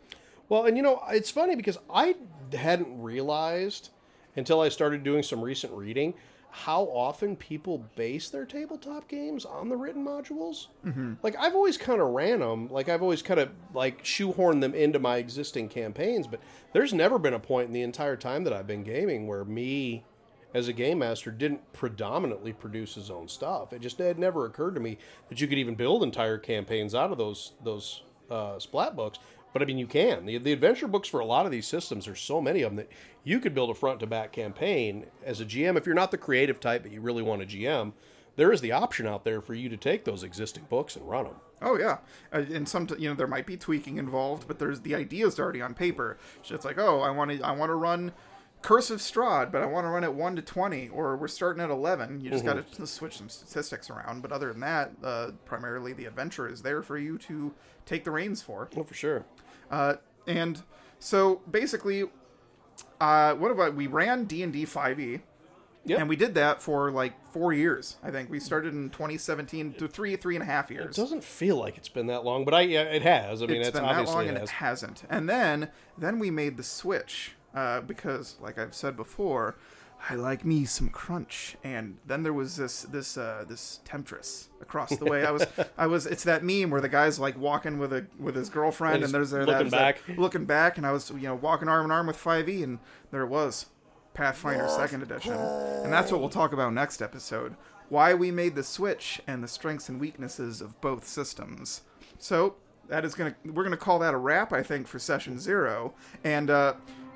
Well, 0.47 0.65
and 0.65 0.77
you 0.77 0.83
know, 0.83 1.01
it's 1.09 1.31
funny 1.31 1.55
because 1.55 1.79
I 1.89 2.15
hadn't 2.53 3.01
realized 3.01 3.89
until 4.35 4.61
I 4.61 4.69
started 4.69 5.03
doing 5.03 5.23
some 5.23 5.41
recent 5.41 5.73
reading 5.73 6.13
how 6.57 6.83
often 6.83 7.35
people 7.35 7.83
base 7.97 8.29
their 8.29 8.45
tabletop 8.45 9.09
games 9.09 9.43
on 9.43 9.67
the 9.67 9.75
written 9.75 10.05
modules. 10.05 10.67
Mm-hmm. 10.85 11.15
Like 11.21 11.35
I've 11.37 11.53
always 11.53 11.77
kind 11.77 11.99
of 11.99 12.07
ran 12.07 12.39
them, 12.39 12.69
like 12.71 12.87
I've 12.87 13.01
always 13.01 13.21
kind 13.21 13.41
of 13.41 13.49
like 13.73 14.05
shoehorned 14.05 14.61
them 14.61 14.73
into 14.73 14.97
my 14.97 15.17
existing 15.17 15.67
campaigns, 15.67 16.27
but 16.27 16.39
there's 16.71 16.93
never 16.93 17.19
been 17.19 17.33
a 17.33 17.39
point 17.39 17.67
in 17.67 17.73
the 17.73 17.81
entire 17.81 18.15
time 18.15 18.45
that 18.45 18.53
I've 18.53 18.67
been 18.67 18.83
gaming 18.83 19.27
where 19.27 19.43
me 19.43 20.05
as 20.53 20.69
a 20.69 20.73
game 20.73 20.99
master 20.99 21.29
didn't 21.29 21.73
predominantly 21.73 22.53
produce 22.53 22.95
his 22.95 23.11
own 23.11 23.27
stuff. 23.27 23.73
It 23.73 23.81
just 23.81 23.97
had 23.97 24.17
never 24.17 24.45
occurred 24.45 24.75
to 24.75 24.79
me 24.79 24.97
that 25.27 25.41
you 25.41 25.47
could 25.47 25.57
even 25.57 25.75
build 25.75 26.03
entire 26.03 26.37
campaigns 26.37 26.95
out 26.95 27.11
of 27.11 27.17
those 27.17 27.51
those 27.65 28.03
uh, 28.31 28.57
splat 28.59 28.95
books. 28.95 29.19
But 29.55 29.61
I 29.61 29.65
mean, 29.67 29.77
you 29.77 29.87
can. 29.87 30.25
The, 30.25 30.37
the 30.37 30.51
adventure 30.51 30.85
books 30.85 31.07
for 31.07 31.21
a 31.21 31.25
lot 31.25 31.45
of 31.45 31.51
these 31.53 31.65
systems, 31.65 32.03
there's 32.03 32.19
so 32.19 32.41
many 32.41 32.61
of 32.61 32.71
them 32.71 32.75
that 32.75 32.91
you 33.23 33.39
could 33.39 33.55
build 33.55 33.69
a 33.69 33.73
front 33.73 34.01
to 34.01 34.05
back 34.05 34.33
campaign 34.33 35.05
as 35.23 35.39
a 35.39 35.45
GM. 35.45 35.77
If 35.77 35.85
you're 35.85 35.95
not 35.95 36.11
the 36.11 36.17
creative 36.17 36.59
type, 36.59 36.83
but 36.83 36.91
you 36.91 36.99
really 36.99 37.23
want 37.23 37.41
a 37.41 37.45
GM, 37.45 37.93
there 38.35 38.51
is 38.51 38.59
the 38.59 38.73
option 38.73 39.07
out 39.07 39.23
there 39.23 39.39
for 39.39 39.53
you 39.53 39.69
to 39.69 39.77
take 39.77 40.03
those 40.03 40.23
existing 40.23 40.65
books 40.69 40.97
and 40.97 41.07
run 41.07 41.23
them. 41.23 41.35
Oh 41.61 41.77
yeah, 41.77 41.99
uh, 42.33 42.43
and 42.51 42.67
some 42.67 42.89
you 42.99 43.07
know 43.07 43.15
there 43.15 43.27
might 43.27 43.45
be 43.45 43.55
tweaking 43.55 43.97
involved, 43.97 44.45
but 44.45 44.59
there's 44.59 44.81
the 44.81 44.93
ideas 44.93 45.39
already 45.39 45.61
on 45.61 45.73
paper. 45.73 46.17
So 46.43 46.53
it's 46.53 46.65
like, 46.65 46.77
oh, 46.77 46.99
I 46.99 47.09
want 47.11 47.31
to 47.31 47.41
I 47.41 47.51
want 47.53 47.69
to 47.69 47.75
run 47.75 48.11
Curse 48.61 48.89
of 48.89 48.99
Strahd, 48.99 49.53
but 49.53 49.61
I 49.61 49.67
want 49.67 49.85
to 49.85 49.89
run 49.89 50.03
it 50.03 50.13
one 50.13 50.35
to 50.35 50.41
twenty, 50.41 50.89
or 50.89 51.15
we're 51.15 51.29
starting 51.29 51.63
at 51.63 51.69
eleven. 51.69 52.19
You 52.19 52.29
just 52.29 52.43
got 52.43 52.73
to 52.73 52.87
switch 52.87 53.17
some 53.17 53.29
statistics 53.29 53.89
around. 53.89 54.21
But 54.21 54.33
other 54.33 54.51
than 54.51 54.59
that, 54.59 54.91
uh, 55.01 55.31
primarily 55.45 55.93
the 55.93 56.05
adventure 56.05 56.49
is 56.49 56.61
there 56.61 56.81
for 56.81 56.97
you 56.97 57.17
to 57.19 57.53
take 57.85 58.03
the 58.03 58.11
reins 58.11 58.41
for. 58.41 58.69
Oh, 58.75 58.83
for 58.83 58.93
sure. 58.93 59.23
Uh, 59.70 59.95
and 60.28 60.63
so 60.99 61.41
basically, 61.49 62.05
uh, 62.99 63.34
what 63.34 63.51
about 63.51 63.76
we 63.76 63.88
ran 63.88 64.26
D 64.26 64.43
and 64.43 64.53
D 64.53 64.66
five 64.66 64.99
E. 64.99 65.22
Yeah. 65.88 65.99
And 65.99 66.09
we 66.09 66.16
did 66.16 66.34
that 66.34 66.63
for 66.63 66.91
like 66.91 67.13
four 67.32 67.53
years. 67.53 67.97
I 68.03 68.09
think 68.09 68.32
we 68.32 68.39
started 68.39 68.74
in 68.74 68.89
2017 68.89 69.74
to 69.74 69.88
three, 69.88 70.16
three 70.16 70.36
and 70.36 70.41
a 70.41 70.45
half 70.45 70.72
years. 70.72 70.97
It 70.97 70.99
doesn't 70.99 71.24
feel 71.24 71.57
like 71.57 71.78
it's 71.78 71.89
been 71.89 72.07
that 72.07 72.26
long, 72.26 72.43
but 72.43 72.55
I 72.55 72.61
yeah, 72.61 72.82
it 72.82 73.03
has. 73.03 73.43
I 73.43 73.45
mean, 73.45 73.57
it's 73.57 73.70
it's, 73.70 73.80
been 73.80 73.88
that 73.88 74.05
long 74.05 74.28
and 74.28 74.38
has. 74.38 74.49
it 74.49 74.53
hasn't. 74.53 75.03
And 75.11 75.30
then 75.30 75.70
then 75.95 76.18
we 76.18 76.32
made 76.32 76.57
the 76.57 76.63
switch 76.63 77.34
uh, 77.53 77.82
because, 77.82 78.36
like 78.41 78.57
I've 78.57 78.74
said 78.74 78.97
before, 78.97 79.57
I 80.07 80.15
like 80.15 80.45
me 80.45 80.65
some 80.65 80.89
crunch. 80.89 81.57
And 81.63 81.97
then 82.05 82.21
there 82.23 82.33
was 82.33 82.57
this 82.57 82.83
this 82.83 83.17
uh, 83.17 83.43
this 83.47 83.79
temptress 83.85 84.49
across 84.61 84.95
the 84.95 85.05
way. 85.05 85.25
I 85.25 85.31
was 85.31 85.45
I 85.77 85.87
was. 85.87 86.05
It's 86.05 86.23
that 86.25 86.43
meme 86.43 86.69
where 86.69 86.81
the 86.81 86.89
guy's 86.89 87.19
like 87.19 87.37
walking 87.37 87.79
with 87.79 87.91
a 87.91 88.05
with 88.19 88.35
his 88.35 88.49
girlfriend, 88.49 88.95
And 88.97 89.05
and, 89.05 89.13
there's 89.13 89.27
he's 89.29 89.31
there 89.31 89.45
looking 89.45 89.69
that, 89.71 90.05
back. 90.07 90.17
looking 90.17 90.45
back, 90.45 90.77
and 90.77 90.85
I 90.85 90.91
was 90.91 91.09
you 91.09 91.21
know 91.21 91.35
walking 91.35 91.67
arm 91.67 91.85
in 91.85 91.91
arm 91.91 92.07
with 92.07 92.17
Five 92.17 92.47
E, 92.49 92.61
and 92.61 92.79
there 93.11 93.23
it 93.23 93.29
was, 93.29 93.67
Pathfinder 94.13 94.67
Second 94.69 95.01
Edition, 95.03 95.33
and 95.33 95.91
that's 95.91 96.11
what 96.11 96.19
we'll 96.21 96.29
talk 96.29 96.53
about 96.53 96.73
next 96.73 97.01
episode. 97.01 97.55
Why 97.89 98.13
we 98.13 98.31
made 98.31 98.55
the 98.55 98.63
switch 98.63 99.21
and 99.27 99.43
the 99.43 99.47
strengths 99.47 99.89
and 99.89 99.99
weaknesses 99.99 100.59
of 100.61 100.79
both 100.81 101.07
systems. 101.07 101.81
So 102.17 102.55
that 102.89 103.05
is 103.05 103.15
gonna 103.15 103.35
we're 103.45 103.63
gonna 103.63 103.77
call 103.77 103.99
that 103.99 104.13
a 104.13 104.17
wrap, 104.17 104.53
I 104.53 104.61
think, 104.61 104.87
for 104.87 104.99
session 104.99 105.39
zero. 105.39 105.93
And 106.23 106.49
uh, 106.49 106.73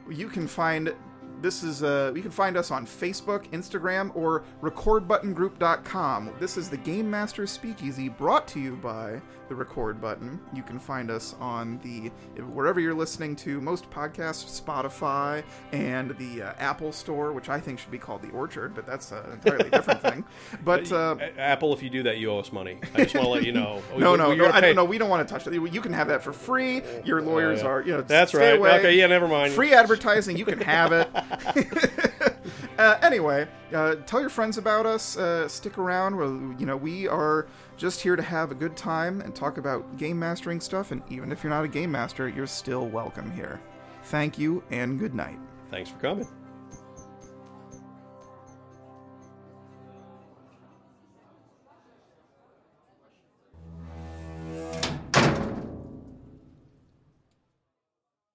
you 0.09 0.27
can 0.27 0.47
find 0.47 0.93
this 1.41 1.63
is 1.63 1.83
uh, 1.83 2.11
you 2.15 2.21
can 2.21 2.31
find 2.31 2.57
us 2.57 2.71
on 2.71 2.85
Facebook, 2.85 3.49
Instagram, 3.51 4.15
or 4.15 4.43
recordbuttongroup.com. 4.61 6.31
This 6.39 6.57
is 6.57 6.69
the 6.69 6.77
Game 6.77 7.09
Master 7.09 7.45
Speakeasy 7.47 8.09
brought 8.09 8.47
to 8.49 8.59
you 8.59 8.75
by 8.75 9.21
the 9.47 9.55
Record 9.55 9.99
Button. 9.99 10.39
You 10.53 10.61
can 10.61 10.77
find 10.79 11.09
us 11.09 11.35
on 11.39 11.79
the 11.79 12.09
wherever 12.43 12.79
you're 12.79 12.93
listening 12.93 13.35
to 13.37 13.59
most 13.61 13.89
podcasts, 13.89 14.61
Spotify, 14.61 15.43
and 15.71 16.15
the 16.17 16.43
uh, 16.43 16.53
Apple 16.59 16.91
Store, 16.91 17.31
which 17.31 17.49
I 17.49 17.59
think 17.59 17.79
should 17.79 17.89
be 17.91 17.97
called 17.97 18.21
the 18.21 18.29
Orchard, 18.29 18.75
but 18.75 18.85
that's 18.85 19.11
an 19.11 19.31
entirely 19.33 19.69
different 19.69 20.01
thing. 20.01 20.25
But 20.63 20.91
uh, 20.91 21.15
Apple, 21.37 21.73
if 21.73 21.81
you 21.81 21.89
do 21.89 22.03
that, 22.03 22.17
you 22.17 22.29
owe 22.31 22.39
us 22.39 22.51
money. 22.51 22.79
I 22.93 23.03
just 23.03 23.15
want 23.15 23.25
to 23.25 23.31
let 23.31 23.43
you 23.43 23.51
know. 23.53 23.81
no, 23.97 24.11
We- 24.11 24.17
no, 24.17 24.29
we 24.29 24.35
no, 24.35 24.45
I 24.47 24.73
know. 24.73 24.85
We 24.85 24.97
don't 24.97 25.09
want 25.09 25.27
to 25.27 25.33
touch 25.33 25.45
that. 25.45 25.53
You 25.53 25.81
can 25.81 25.93
have 25.93 26.07
that 26.09 26.21
for 26.23 26.33
free. 26.33 26.81
Your 27.05 27.21
lawyers 27.21 27.61
Oh, 27.61 27.63
yeah. 27.63 27.69
are, 27.69 27.81
you 27.81 27.91
know, 27.93 28.01
That's 28.01 28.33
right. 28.33 28.57
away. 28.57 28.77
Okay, 28.79 28.97
yeah, 28.97 29.07
never 29.07 29.27
mind. 29.27 29.53
Free 29.53 29.73
advertising, 29.73 30.37
you 30.37 30.45
can 30.45 30.59
have 30.61 30.91
it. 30.91 31.09
uh, 32.77 32.97
anyway, 33.01 33.47
uh, 33.73 33.95
tell 34.05 34.21
your 34.21 34.30
friends 34.30 34.57
about 34.57 34.86
us. 34.86 35.17
Uh, 35.17 35.47
stick 35.47 35.77
around. 35.77 36.15
Well, 36.15 36.55
you 36.57 36.65
know, 36.65 36.77
we 36.77 37.07
are 37.07 37.47
just 37.77 38.01
here 38.01 38.15
to 38.15 38.23
have 38.23 38.51
a 38.51 38.55
good 38.55 38.75
time 38.75 39.21
and 39.21 39.36
talk 39.36 39.57
about 39.57 39.97
game 39.97 40.19
mastering 40.19 40.59
stuff. 40.59 40.91
And 40.91 41.01
even 41.09 41.32
if 41.32 41.43
you're 41.43 41.51
not 41.51 41.65
a 41.65 41.69
game 41.69 41.91
master, 41.91 42.27
you're 42.27 42.47
still 42.47 42.88
welcome 42.88 43.32
here. 43.32 43.61
Thank 44.05 44.38
you 44.38 44.63
and 44.71 44.97
good 44.97 45.13
night. 45.13 45.38
Thanks 45.69 45.89
for 45.89 45.97
coming. 45.99 46.27